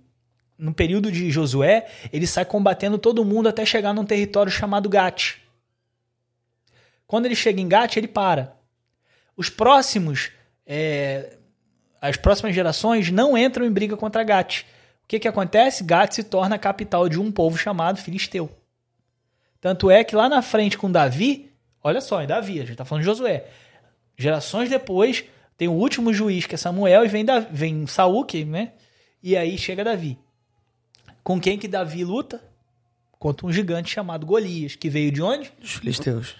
no 0.58 0.74
período 0.74 1.12
de 1.12 1.30
Josué, 1.30 1.86
ele 2.12 2.26
sai 2.26 2.44
combatendo 2.44 2.98
todo 2.98 3.24
mundo 3.24 3.48
até 3.48 3.64
chegar 3.64 3.94
num 3.94 4.04
território 4.04 4.50
chamado 4.50 4.88
Gat. 4.88 5.40
Quando 7.06 7.26
ele 7.26 7.36
chega 7.36 7.60
em 7.60 7.68
Gat, 7.68 7.96
ele 7.96 8.08
para. 8.08 8.56
Os 9.36 9.48
próximos, 9.48 10.32
é, 10.66 11.36
as 12.00 12.16
próximas 12.16 12.54
gerações 12.54 13.10
não 13.10 13.38
entram 13.38 13.64
em 13.64 13.70
briga 13.70 13.96
contra 13.96 14.24
Gat. 14.24 14.66
O 15.04 15.08
que, 15.08 15.20
que 15.20 15.28
acontece? 15.28 15.84
Gat 15.84 16.14
se 16.14 16.24
torna 16.24 16.56
a 16.56 16.58
capital 16.58 17.08
de 17.08 17.20
um 17.20 17.30
povo 17.30 17.56
chamado 17.56 17.98
Filisteu. 17.98 18.50
Tanto 19.60 19.90
é 19.90 20.04
que 20.04 20.14
lá 20.14 20.28
na 20.28 20.42
frente 20.42 20.76
com 20.76 20.90
Davi, 20.90 21.50
olha 21.82 22.00
só, 22.00 22.20
é 22.20 22.26
Davi, 22.26 22.54
a 22.54 22.62
gente 22.62 22.72
está 22.72 22.84
falando 22.84 23.02
de 23.02 23.06
Josué. 23.06 23.46
Gerações 24.16 24.68
depois, 24.68 25.24
tem 25.56 25.68
o 25.68 25.72
último 25.72 26.12
juiz, 26.12 26.46
que 26.46 26.56
é 26.56 26.58
Samuel, 26.58 27.04
e 27.04 27.08
vem, 27.08 27.24
Davi, 27.24 27.46
vem 27.50 27.86
Saul, 27.86 28.24
que, 28.24 28.44
né? 28.44 28.72
E 29.22 29.36
aí 29.36 29.56
chega 29.56 29.82
Davi. 29.82 30.18
Com 31.28 31.38
quem 31.38 31.58
que 31.58 31.68
Davi 31.68 32.06
luta? 32.06 32.42
Contra 33.18 33.46
um 33.46 33.52
gigante 33.52 33.90
chamado 33.90 34.24
Golias, 34.24 34.76
que 34.76 34.88
veio 34.88 35.12
de 35.12 35.20
onde? 35.20 35.52
Dos 35.60 35.72
filisteus. 35.72 36.34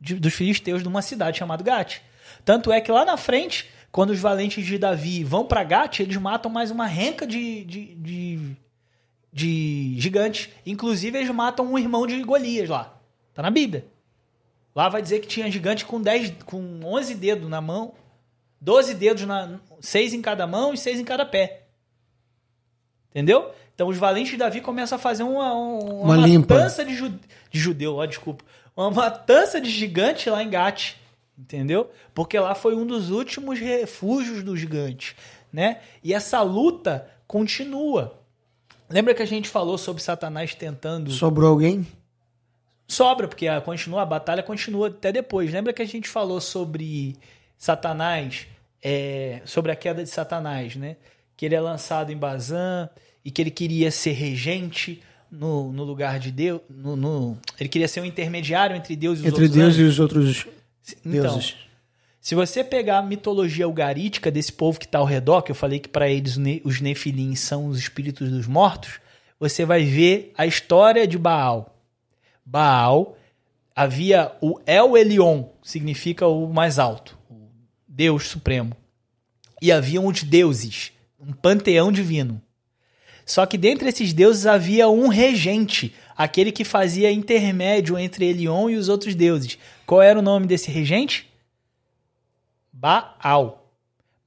De, 0.00 0.16
dos 0.16 0.34
filisteus 0.34 0.82
de 0.82 0.88
uma 0.88 1.00
cidade 1.00 1.38
chamada 1.38 1.62
Gate. 1.62 2.00
Tanto 2.44 2.72
é 2.72 2.80
que 2.80 2.90
lá 2.90 3.04
na 3.04 3.16
frente, 3.16 3.70
quando 3.92 4.10
os 4.10 4.18
valentes 4.18 4.66
de 4.66 4.78
Davi 4.78 5.22
vão 5.22 5.46
para 5.46 5.62
Gate, 5.62 6.00
eles 6.00 6.16
matam 6.16 6.50
mais 6.50 6.72
uma 6.72 6.86
renca 6.86 7.24
de, 7.24 7.64
de, 7.66 7.94
de 7.94 8.56
de 9.32 9.94
gigantes. 9.96 10.48
Inclusive, 10.66 11.18
eles 11.18 11.30
matam 11.30 11.64
um 11.64 11.78
irmão 11.78 12.04
de 12.04 12.20
Golias 12.24 12.68
lá. 12.68 13.00
Tá 13.32 13.42
na 13.42 13.50
Bíblia. 13.52 13.86
Lá 14.74 14.88
vai 14.88 15.02
dizer 15.02 15.20
que 15.20 15.28
tinha 15.28 15.48
gigante 15.48 15.84
com 15.84 16.02
10, 16.02 16.42
com 16.44 16.80
11 16.82 17.14
dedos 17.14 17.48
na 17.48 17.60
mão, 17.60 17.94
12 18.60 18.92
dedos 18.94 19.24
na 19.24 19.60
6 19.80 20.14
em 20.14 20.20
cada 20.20 20.48
mão 20.48 20.74
e 20.74 20.76
6 20.76 20.98
em 20.98 21.04
cada 21.04 21.24
pé. 21.24 21.65
Entendeu? 23.10 23.50
Então 23.74 23.88
os 23.88 23.96
valentes 23.96 24.32
de 24.32 24.38
Davi 24.38 24.60
começam 24.60 24.96
a 24.96 24.98
fazer 24.98 25.22
uma, 25.22 25.52
uma, 25.52 26.16
uma 26.16 26.28
matança 26.28 26.84
de, 26.84 26.94
ju, 26.94 27.12
de 27.50 27.58
judeu, 27.58 27.96
ó, 27.96 28.06
desculpa. 28.06 28.44
Uma 28.76 28.90
matança 28.90 29.60
de 29.60 29.70
gigante 29.70 30.28
lá 30.28 30.42
em 30.42 30.50
Gate. 30.50 30.94
Entendeu? 31.38 31.90
Porque 32.14 32.38
lá 32.38 32.54
foi 32.54 32.74
um 32.74 32.86
dos 32.86 33.10
últimos 33.10 33.58
refúgios 33.60 34.42
dos 34.42 34.58
gigantes. 34.58 35.14
Né? 35.52 35.80
E 36.02 36.14
essa 36.14 36.40
luta 36.42 37.08
continua. 37.26 38.18
Lembra 38.88 39.14
que 39.14 39.22
a 39.22 39.26
gente 39.26 39.48
falou 39.48 39.76
sobre 39.76 40.02
Satanás 40.02 40.54
tentando. 40.54 41.10
Sobrou 41.10 41.50
alguém? 41.50 41.86
Sobra, 42.88 43.26
porque 43.26 43.48
a, 43.48 43.60
continua, 43.60 44.02
a 44.02 44.06
batalha 44.06 44.42
continua 44.42 44.88
até 44.88 45.10
depois. 45.10 45.52
Lembra 45.52 45.72
que 45.72 45.82
a 45.82 45.86
gente 45.86 46.08
falou 46.08 46.40
sobre 46.40 47.16
Satanás, 47.58 48.46
é, 48.82 49.42
sobre 49.44 49.72
a 49.72 49.76
queda 49.76 50.04
de 50.04 50.08
Satanás, 50.08 50.76
né? 50.76 50.96
Que 51.36 51.46
ele 51.46 51.54
é 51.54 51.60
lançado 51.60 52.10
em 52.10 52.16
Bazan 52.16 52.88
e 53.24 53.30
que 53.30 53.42
ele 53.42 53.50
queria 53.50 53.90
ser 53.90 54.12
regente 54.12 55.02
no, 55.30 55.72
no 55.72 55.84
lugar 55.84 56.18
de 56.18 56.30
Deus. 56.30 56.60
No, 56.68 56.96
no, 56.96 57.38
ele 57.58 57.68
queria 57.68 57.88
ser 57.88 58.00
um 58.00 58.04
intermediário 58.04 58.76
entre 58.76 58.96
Deus 58.96 59.18
e 59.18 59.22
os 59.22 59.26
entre 59.26 59.42
outros. 59.42 59.56
Deus 59.56 59.74
anjos. 59.74 59.80
e 59.80 59.88
os 59.88 59.98
outros 60.00 60.46
então, 61.04 61.34
deuses. 61.34 61.54
Se 62.20 62.34
você 62.34 62.64
pegar 62.64 62.98
a 62.98 63.02
mitologia 63.02 63.64
algarítica 63.64 64.32
desse 64.32 64.52
povo 64.52 64.80
que 64.80 64.84
está 64.84 64.98
ao 64.98 65.04
redor, 65.04 65.42
que 65.42 65.52
eu 65.52 65.54
falei 65.54 65.78
que 65.78 65.88
para 65.88 66.08
eles 66.08 66.36
os 66.64 66.80
Nefilim 66.80 67.36
são 67.36 67.66
os 67.66 67.78
espíritos 67.78 68.30
dos 68.30 68.48
mortos, 68.48 68.98
você 69.38 69.64
vai 69.64 69.84
ver 69.84 70.32
a 70.36 70.44
história 70.44 71.06
de 71.06 71.16
Baal. 71.16 71.78
Baal 72.44 73.16
havia 73.74 74.32
o 74.40 74.58
El 74.66 74.96
Elion, 74.96 75.44
significa 75.62 76.26
o 76.26 76.52
mais 76.52 76.78
alto, 76.80 77.16
o 77.30 77.48
Deus 77.86 78.26
supremo. 78.26 78.76
E 79.62 79.70
haviam 79.70 80.06
os 80.06 80.22
deuses, 80.22 80.92
um 81.26 81.32
panteão 81.32 81.90
divino. 81.90 82.40
Só 83.24 83.44
que 83.44 83.58
dentre 83.58 83.88
esses 83.88 84.12
deuses 84.12 84.46
havia 84.46 84.88
um 84.88 85.08
regente, 85.08 85.92
aquele 86.16 86.52
que 86.52 86.64
fazia 86.64 87.10
intermédio 87.10 87.98
entre 87.98 88.26
Elion 88.26 88.70
e 88.70 88.76
os 88.76 88.88
outros 88.88 89.14
deuses. 89.14 89.58
Qual 89.84 90.00
era 90.00 90.18
o 90.18 90.22
nome 90.22 90.46
desse 90.46 90.70
regente? 90.70 91.28
Baal. 92.72 93.72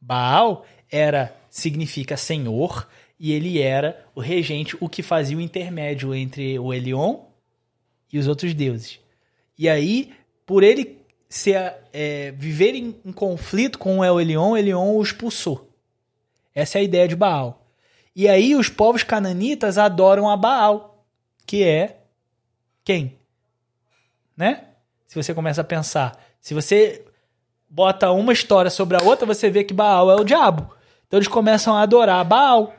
Baal 0.01 0.65
era 0.91 1.33
significa 1.49 2.17
senhor 2.17 2.87
e 3.19 3.31
ele 3.31 3.59
era 3.59 4.05
o 4.13 4.19
regente, 4.19 4.75
o 4.79 4.89
que 4.89 5.01
fazia 5.01 5.37
o 5.37 5.41
intermédio 5.41 6.13
entre 6.13 6.59
o 6.59 6.73
Elion 6.73 7.19
e 8.11 8.17
os 8.17 8.27
outros 8.27 8.53
deuses. 8.53 8.99
E 9.57 9.67
aí, 9.69 10.13
por 10.45 10.63
ele 10.63 10.97
ser, 11.27 11.73
é, 11.93 12.31
viver 12.31 12.75
em, 12.75 12.95
em, 13.05 13.11
conflito 13.11 13.77
com 13.77 13.99
o 13.99 14.03
El 14.03 14.19
Elion, 14.19 14.57
Elion 14.57 14.95
o 14.95 15.01
expulsou. 15.01 15.68
Essa 16.59 16.77
é 16.77 16.81
a 16.81 16.83
ideia 16.83 17.07
de 17.07 17.15
Baal. 17.15 17.65
E 18.15 18.27
aí 18.27 18.55
os 18.55 18.69
povos 18.69 19.03
cananitas 19.03 19.77
adoram 19.77 20.29
a 20.29 20.35
Baal, 20.35 21.05
que 21.45 21.63
é 21.63 22.01
quem? 22.83 23.17
Né? 24.35 24.65
Se 25.07 25.15
você 25.15 25.33
começa 25.33 25.61
a 25.61 25.63
pensar, 25.63 26.19
se 26.41 26.53
você 26.53 27.05
bota 27.69 28.11
uma 28.11 28.33
história 28.33 28.71
sobre 28.71 28.97
a 28.97 29.03
outra, 29.03 29.25
você 29.25 29.49
vê 29.49 29.63
que 29.63 29.73
Baal 29.73 30.09
é 30.11 30.15
o 30.15 30.23
diabo. 30.23 30.73
Então 31.07 31.17
eles 31.17 31.27
começam 31.27 31.75
a 31.75 31.81
adorar 31.81 32.23
Baal. 32.25 32.73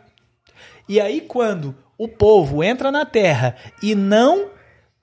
E 0.89 1.01
aí, 1.01 1.20
quando 1.20 1.74
o 1.97 2.09
povo 2.09 2.64
entra 2.64 2.91
na 2.91 3.05
terra 3.05 3.57
e 3.83 3.95
não 3.95 4.51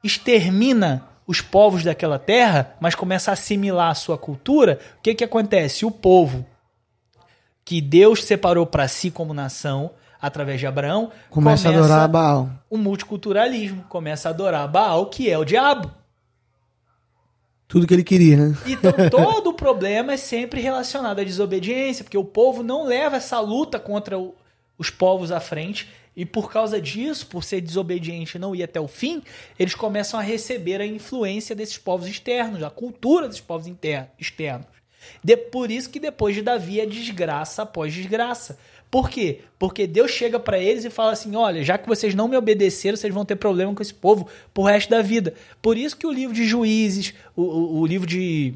extermina 0.04 1.08
os 1.26 1.42
povos 1.42 1.84
daquela 1.84 2.18
terra, 2.18 2.76
mas 2.80 2.96
começa 2.96 3.32
a 3.32 3.34
assimilar 3.34 3.92
a 3.92 3.96
sua 3.96 4.18
cultura, 4.18 4.80
o 4.98 5.02
que, 5.02 5.16
que 5.16 5.24
acontece? 5.24 5.86
O 5.86 5.92
povo 5.92 6.46
que 7.68 7.82
Deus 7.82 8.24
separou 8.24 8.66
para 8.66 8.88
si 8.88 9.12
como 9.12 9.34
nação, 9.34 9.92
através 10.22 10.58
de 10.58 10.66
Abraão, 10.66 11.12
começa, 11.30 11.64
começa 11.64 11.68
a 11.68 11.72
adorar 11.74 12.08
Baal. 12.08 12.50
O 12.70 12.78
multiculturalismo 12.78 13.84
começa 13.90 14.30
a 14.30 14.32
adorar 14.32 14.66
Baal, 14.70 15.08
que 15.08 15.30
é 15.30 15.38
o 15.38 15.44
diabo. 15.44 15.92
Tudo 17.68 17.86
que 17.86 17.94
ele 17.94 18.06
queria, 18.06 18.38
né? 18.38 18.58
Então 18.66 18.94
todo 19.12 19.50
o 19.50 19.54
problema 19.54 20.14
é 20.14 20.18
sempre 20.18 20.62
relacionado 20.62 21.20
à 21.20 21.26
desobediência, 21.26 22.06
porque 22.06 22.18
o 22.18 22.24
povo 22.24 22.64
não 22.64 22.86
leva 22.86 23.18
essa 23.18 23.38
luta 23.42 23.78
contra 23.78 24.18
o, 24.18 24.34
os 24.78 24.90
povos 24.90 25.30
à 25.30 25.42
frente, 25.42 25.90
e 26.16 26.26
por 26.26 26.50
causa 26.50 26.80
disso, 26.80 27.28
por 27.28 27.44
ser 27.44 27.60
desobediente 27.60 28.38
e 28.38 28.40
não 28.40 28.56
ir 28.56 28.64
até 28.64 28.80
o 28.80 28.88
fim, 28.88 29.22
eles 29.60 29.76
começam 29.76 30.18
a 30.18 30.24
receber 30.24 30.80
a 30.80 30.86
influência 30.86 31.54
desses 31.54 31.78
povos 31.78 32.08
externos, 32.08 32.64
a 32.64 32.70
cultura 32.70 33.28
desses 33.28 33.42
povos 33.42 33.70
externos. 34.18 34.77
De, 35.24 35.36
por 35.38 35.72
isso 35.72 35.90
que 35.90 36.00
depois 36.00 36.36
de 36.36 36.42
Davi 36.42 36.80
é 36.80 36.86
desgraça 36.86 37.64
após 37.64 37.94
desgraça. 37.94 38.58
Por 38.90 39.10
quê? 39.10 39.42
Porque 39.60 39.86
Deus 39.86 40.12
chega 40.12 40.40
para 40.40 40.58
eles 40.58 40.86
e 40.86 40.90
fala 40.90 41.12
assim: 41.12 41.36
olha, 41.36 41.64
já 41.64 41.78
que 41.78 41.88
vocês 41.88 42.16
não 42.16 42.28
me 42.28 42.38
obedeceram, 42.38 42.96
vocês 42.96 43.14
vão 43.14 43.26
ter 43.26 43.36
problema 43.36 43.74
com 43.74 43.82
esse 43.82 43.94
povo 43.94 44.28
pro 44.54 44.64
resto 44.64 44.90
da 44.90 45.02
vida. 45.02 45.34
Por 45.62 45.78
isso 45.78 45.98
que 45.98 46.08
o 46.08 46.12
livro 46.12 46.34
de 46.34 46.46
Juízes, 46.46 47.14
o, 47.36 47.42
o, 47.42 47.80
o 47.82 47.86
livro 47.86 48.08
de. 48.08 48.54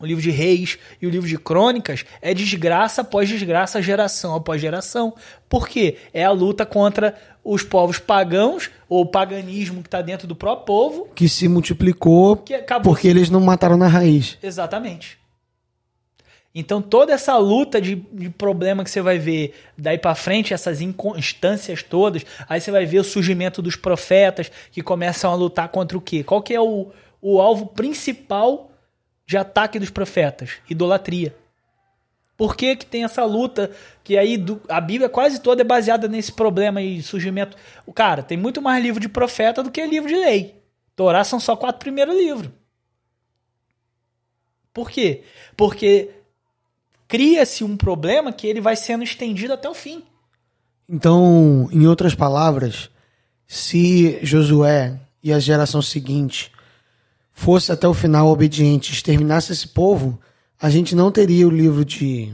O 0.00 0.06
livro 0.06 0.22
de 0.22 0.30
Reis 0.30 0.78
e 1.02 1.08
o 1.08 1.10
livro 1.10 1.28
de 1.28 1.36
Crônicas 1.36 2.04
é 2.22 2.32
desgraça 2.32 3.00
após 3.00 3.28
desgraça, 3.28 3.82
geração 3.82 4.32
após 4.32 4.60
geração. 4.60 5.12
Por 5.48 5.66
quê? 5.66 5.96
É 6.12 6.22
a 6.24 6.30
luta 6.30 6.64
contra 6.64 7.16
os 7.42 7.64
povos 7.64 7.98
pagãos, 7.98 8.70
ou 8.88 9.02
o 9.02 9.06
paganismo 9.06 9.82
que 9.82 9.88
está 9.88 10.00
dentro 10.00 10.28
do 10.28 10.36
próprio 10.36 10.66
povo. 10.66 11.08
Que 11.16 11.28
se 11.28 11.48
multiplicou 11.48 12.36
Que 12.36 12.54
acabou 12.54 12.92
porque 12.92 13.08
eles 13.08 13.28
não 13.28 13.40
mataram 13.40 13.76
na 13.76 13.88
raiz. 13.88 14.38
Exatamente. 14.40 15.17
Então 16.58 16.82
toda 16.82 17.12
essa 17.12 17.36
luta 17.36 17.80
de, 17.80 17.94
de 17.94 18.28
problema 18.28 18.82
que 18.82 18.90
você 18.90 19.00
vai 19.00 19.16
ver 19.16 19.54
daí 19.76 19.96
para 19.96 20.16
frente, 20.16 20.52
essas 20.52 20.80
inconstâncias 20.80 21.84
todas, 21.84 22.26
aí 22.48 22.60
você 22.60 22.72
vai 22.72 22.84
ver 22.84 22.98
o 22.98 23.04
surgimento 23.04 23.62
dos 23.62 23.76
profetas 23.76 24.50
que 24.72 24.82
começam 24.82 25.30
a 25.30 25.36
lutar 25.36 25.68
contra 25.68 25.96
o 25.96 26.00
quê? 26.00 26.24
Qual 26.24 26.42
que 26.42 26.52
é 26.52 26.60
o, 26.60 26.88
o 27.22 27.40
alvo 27.40 27.66
principal 27.66 28.72
de 29.24 29.36
ataque 29.36 29.78
dos 29.78 29.90
profetas? 29.90 30.54
Idolatria. 30.68 31.32
Por 32.36 32.56
que, 32.56 32.74
que 32.74 32.86
tem 32.86 33.04
essa 33.04 33.24
luta 33.24 33.70
que 34.02 34.18
aí 34.18 34.36
do, 34.36 34.60
a 34.68 34.80
Bíblia 34.80 35.08
quase 35.08 35.40
toda 35.40 35.62
é 35.62 35.64
baseada 35.64 36.08
nesse 36.08 36.32
problema 36.32 36.82
e 36.82 37.00
surgimento? 37.04 37.56
O 37.86 37.92
cara 37.92 38.20
tem 38.20 38.36
muito 38.36 38.60
mais 38.60 38.82
livro 38.82 38.98
de 38.98 39.08
profeta 39.08 39.62
do 39.62 39.70
que 39.70 39.86
livro 39.86 40.08
de 40.08 40.16
lei. 40.16 40.60
Torá 40.96 41.22
são 41.22 41.38
só 41.38 41.54
quatro 41.54 41.78
primeiros 41.78 42.16
livros. 42.16 42.50
Por 44.72 44.90
quê? 44.90 45.22
Porque 45.56 46.17
cria-se 47.08 47.64
um 47.64 47.76
problema 47.76 48.32
que 48.32 48.46
ele 48.46 48.60
vai 48.60 48.76
sendo 48.76 49.02
estendido 49.02 49.54
até 49.54 49.68
o 49.68 49.74
fim. 49.74 50.02
Então, 50.88 51.68
em 51.72 51.86
outras 51.86 52.14
palavras, 52.14 52.88
se 53.46 54.18
Josué 54.22 54.98
e 55.22 55.32
a 55.32 55.38
geração 55.38 55.82
seguinte 55.82 56.52
fosse 57.32 57.72
até 57.72 57.86
o 57.88 57.94
final 57.94 58.28
obediente, 58.28 58.92
exterminasse 58.92 59.52
esse 59.52 59.68
povo, 59.68 60.20
a 60.60 60.68
gente 60.70 60.94
não 60.94 61.10
teria 61.10 61.46
o 61.46 61.50
livro 61.50 61.84
de, 61.84 62.32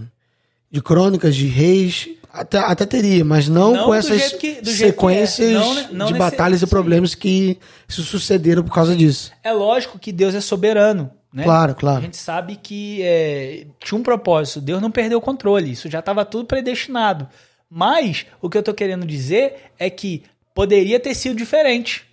de 0.70 0.80
crônicas, 0.82 1.36
de 1.36 1.46
reis, 1.46 2.08
até, 2.32 2.58
até 2.58 2.84
teria, 2.86 3.24
mas 3.24 3.48
não, 3.48 3.74
Não 3.74 3.84
com 3.86 3.94
essas 3.94 4.32
que- 4.32 4.58
é. 4.60 4.64
sequências 4.64 5.52
Não, 5.52 5.74
né? 5.74 5.88
Não 5.92 6.06
de 6.06 6.14
batalhas 6.14 6.62
e 6.62 6.66
problemas 6.66 7.14
que 7.14 7.58
se 7.86 8.02
sucederam 8.02 8.64
por 8.64 8.72
causa 8.74 8.96
disso. 8.96 9.30
É 9.42 9.52
lógico 9.52 9.98
que 9.98 10.10
Deus 10.10 10.34
é 10.34 10.40
soberano. 10.40 11.10
Né? 11.35 11.43
Claro, 11.43 11.72
A 11.72 11.74
claro. 11.74 12.03
gente 12.03 12.16
sabe 12.16 12.55
que 12.55 13.03
é, 13.03 13.66
tinha 13.80 13.99
um 13.99 14.05
propósito. 14.05 14.61
Deus 14.61 14.80
não 14.80 14.91
perdeu 14.91 15.18
o 15.18 15.20
controle. 15.20 15.72
Isso 15.72 15.91
já 15.91 15.99
estava 15.99 16.24
tudo 16.24 16.47
predestinado. 16.47 17.28
Mas 17.68 18.24
o 18.41 18.49
que 18.49 18.57
eu 18.57 18.61
estou 18.61 18.72
querendo 18.72 19.05
dizer 19.05 19.72
é 19.76 19.91
que 19.91 20.22
poderia 20.55 21.01
ter 21.01 21.12
sido 21.12 21.35
diferente 21.35 22.07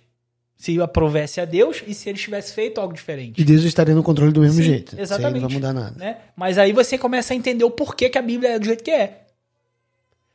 se 0.56 0.80
aprovesse 0.80 1.40
a 1.40 1.44
Deus 1.44 1.84
e 1.86 1.94
se 1.94 2.08
ele 2.08 2.18
tivesse 2.18 2.52
feito 2.52 2.80
algo 2.80 2.92
diferente. 2.92 3.40
E 3.40 3.44
Deus 3.44 3.62
estaria 3.62 3.94
no 3.94 4.02
controle 4.02 4.32
do 4.32 4.40
mesmo 4.40 4.60
Sim, 4.60 4.68
jeito. 4.68 4.92
Isso 4.94 5.02
Exatamente. 5.02 5.40
não 5.40 5.48
vai 5.48 5.54
mudar 5.56 5.72
nada. 5.72 5.94
Né? 5.96 6.16
Mas 6.36 6.58
aí 6.58 6.72
você 6.72 6.98
começa 6.98 7.32
a 7.32 7.36
entender 7.36 7.64
o 7.64 7.70
porquê 7.70 8.08
que 8.08 8.18
a 8.18 8.22
Bíblia 8.22 8.50
é 8.50 8.58
do 8.58 8.64
jeito 8.64 8.82
que 8.82 8.90
é. 8.90 9.22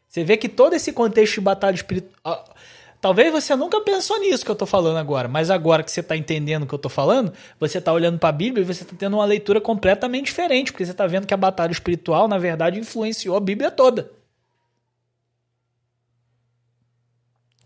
Você 0.07 0.23
vê 0.23 0.37
que 0.37 0.47
todo 0.47 0.73
esse 0.73 0.93
contexto 0.93 1.35
de 1.35 1.41
batalha 1.41 1.75
espiritual. 1.75 2.55
Talvez 2.99 3.31
você 3.31 3.55
nunca 3.55 3.79
pensou 3.81 4.19
nisso 4.19 4.43
que 4.43 4.49
eu 4.49 4.55
tô 4.55 4.65
falando 4.65 4.97
agora, 4.97 5.27
mas 5.27 5.51
agora 5.51 5.83
que 5.83 5.91
você 5.91 6.01
tá 6.01 6.17
entendendo 6.17 6.63
o 6.63 6.65
que 6.65 6.73
eu 6.73 6.79
tô 6.79 6.89
falando, 6.89 7.31
você 7.59 7.79
tá 7.79 7.93
olhando 7.93 8.17
para 8.17 8.29
a 8.29 8.31
Bíblia 8.31 8.63
e 8.63 8.65
você 8.65 8.83
tá 8.83 8.95
tendo 8.97 9.15
uma 9.17 9.25
leitura 9.25 9.61
completamente 9.61 10.25
diferente, 10.25 10.71
porque 10.71 10.85
você 10.85 10.93
tá 10.93 11.05
vendo 11.05 11.27
que 11.27 11.33
a 11.33 11.37
batalha 11.37 11.71
espiritual, 11.71 12.27
na 12.27 12.39
verdade, 12.39 12.79
influenciou 12.79 13.37
a 13.37 13.39
Bíblia 13.39 13.69
toda. 13.69 14.11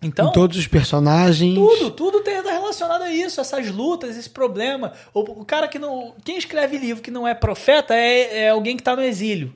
Então, 0.04 0.28
Com 0.28 0.32
todos 0.34 0.58
os 0.58 0.68
personagens. 0.68 1.54
tudo, 1.54 1.92
tudo 1.92 2.22
tem 2.22 2.42
relacionado 2.42 3.04
a 3.04 3.12
isso, 3.12 3.40
essas 3.40 3.70
lutas, 3.70 4.18
esse 4.18 4.30
problema. 4.30 4.94
O, 5.14 5.20
o 5.20 5.46
cara 5.46 5.68
que 5.68 5.78
não. 5.78 6.16
Quem 6.26 6.38
escreve 6.38 6.78
livro 6.78 7.04
que 7.04 7.12
não 7.12 7.28
é 7.28 7.36
profeta 7.36 7.96
é, 7.96 8.46
é 8.46 8.50
alguém 8.50 8.76
que 8.76 8.82
tá 8.82 8.96
no 8.96 9.04
exílio. 9.04 9.56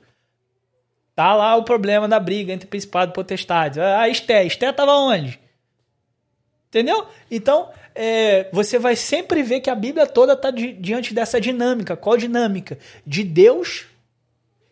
Tá 1.16 1.34
lá 1.34 1.56
o 1.56 1.64
problema 1.64 2.08
da 2.08 2.20
briga 2.20 2.54
entre 2.54 2.68
principado 2.68 3.12
e 3.12 3.16
potestade. 3.16 3.80
Ah, 3.80 4.08
Esté. 4.08 4.46
Esté 4.46 4.72
tava 4.72 4.92
onde? 4.94 5.40
Entendeu? 6.76 7.08
Então, 7.32 7.70
é, 7.96 8.50
você 8.52 8.78
vai 8.78 8.98
sempre 8.98 9.42
ver 9.42 9.62
que 9.62 9.70
a 9.70 9.76
Bíblia 9.76 10.06
toda 10.06 10.34
está 10.34 10.52
diante 10.52 11.14
dessa 11.14 11.40
dinâmica. 11.40 11.96
Qual 11.96 12.18
dinâmica? 12.18 12.78
De 13.08 13.24
Deus 13.24 13.86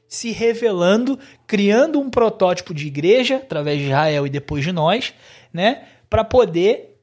se 0.06 0.32
revelando, 0.32 1.18
criando 1.48 2.02
um 2.02 2.10
protótipo 2.10 2.74
de 2.74 2.88
igreja, 2.88 3.38
através 3.38 3.80
de 3.80 3.86
Israel 3.86 4.28
e 4.28 4.30
depois 4.30 4.66
de 4.66 4.74
nós, 4.74 5.14
né? 5.54 5.88
Para 6.10 6.26
poder 6.26 7.00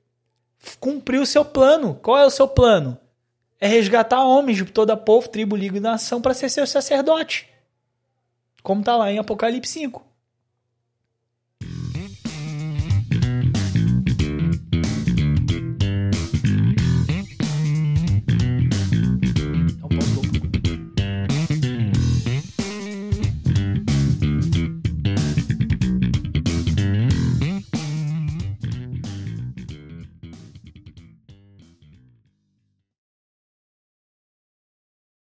cumprir 0.79 1.19
o 1.19 1.25
seu 1.25 1.47
plano. 1.47 1.99
Qual 2.03 2.19
é 2.19 2.27
o 2.27 2.31
seu 2.31 2.47
plano? 2.47 2.99
É 3.59 3.67
resgatar 3.67 4.23
homens 4.23 4.59
de 4.59 4.67
toda 4.67 4.99
povo, 4.99 5.31
tribo, 5.31 5.57
língua 5.57 5.79
e 5.79 5.81
nação 5.81 6.21
para 6.21 6.35
ser 6.35 6.51
seu 6.51 6.67
sacerdote. 6.67 7.49
Como 8.63 8.81
está 8.81 8.99
lá 8.99 9.11
em 9.11 9.19
Apocalipse 9.19 9.73
5. 9.73 10.10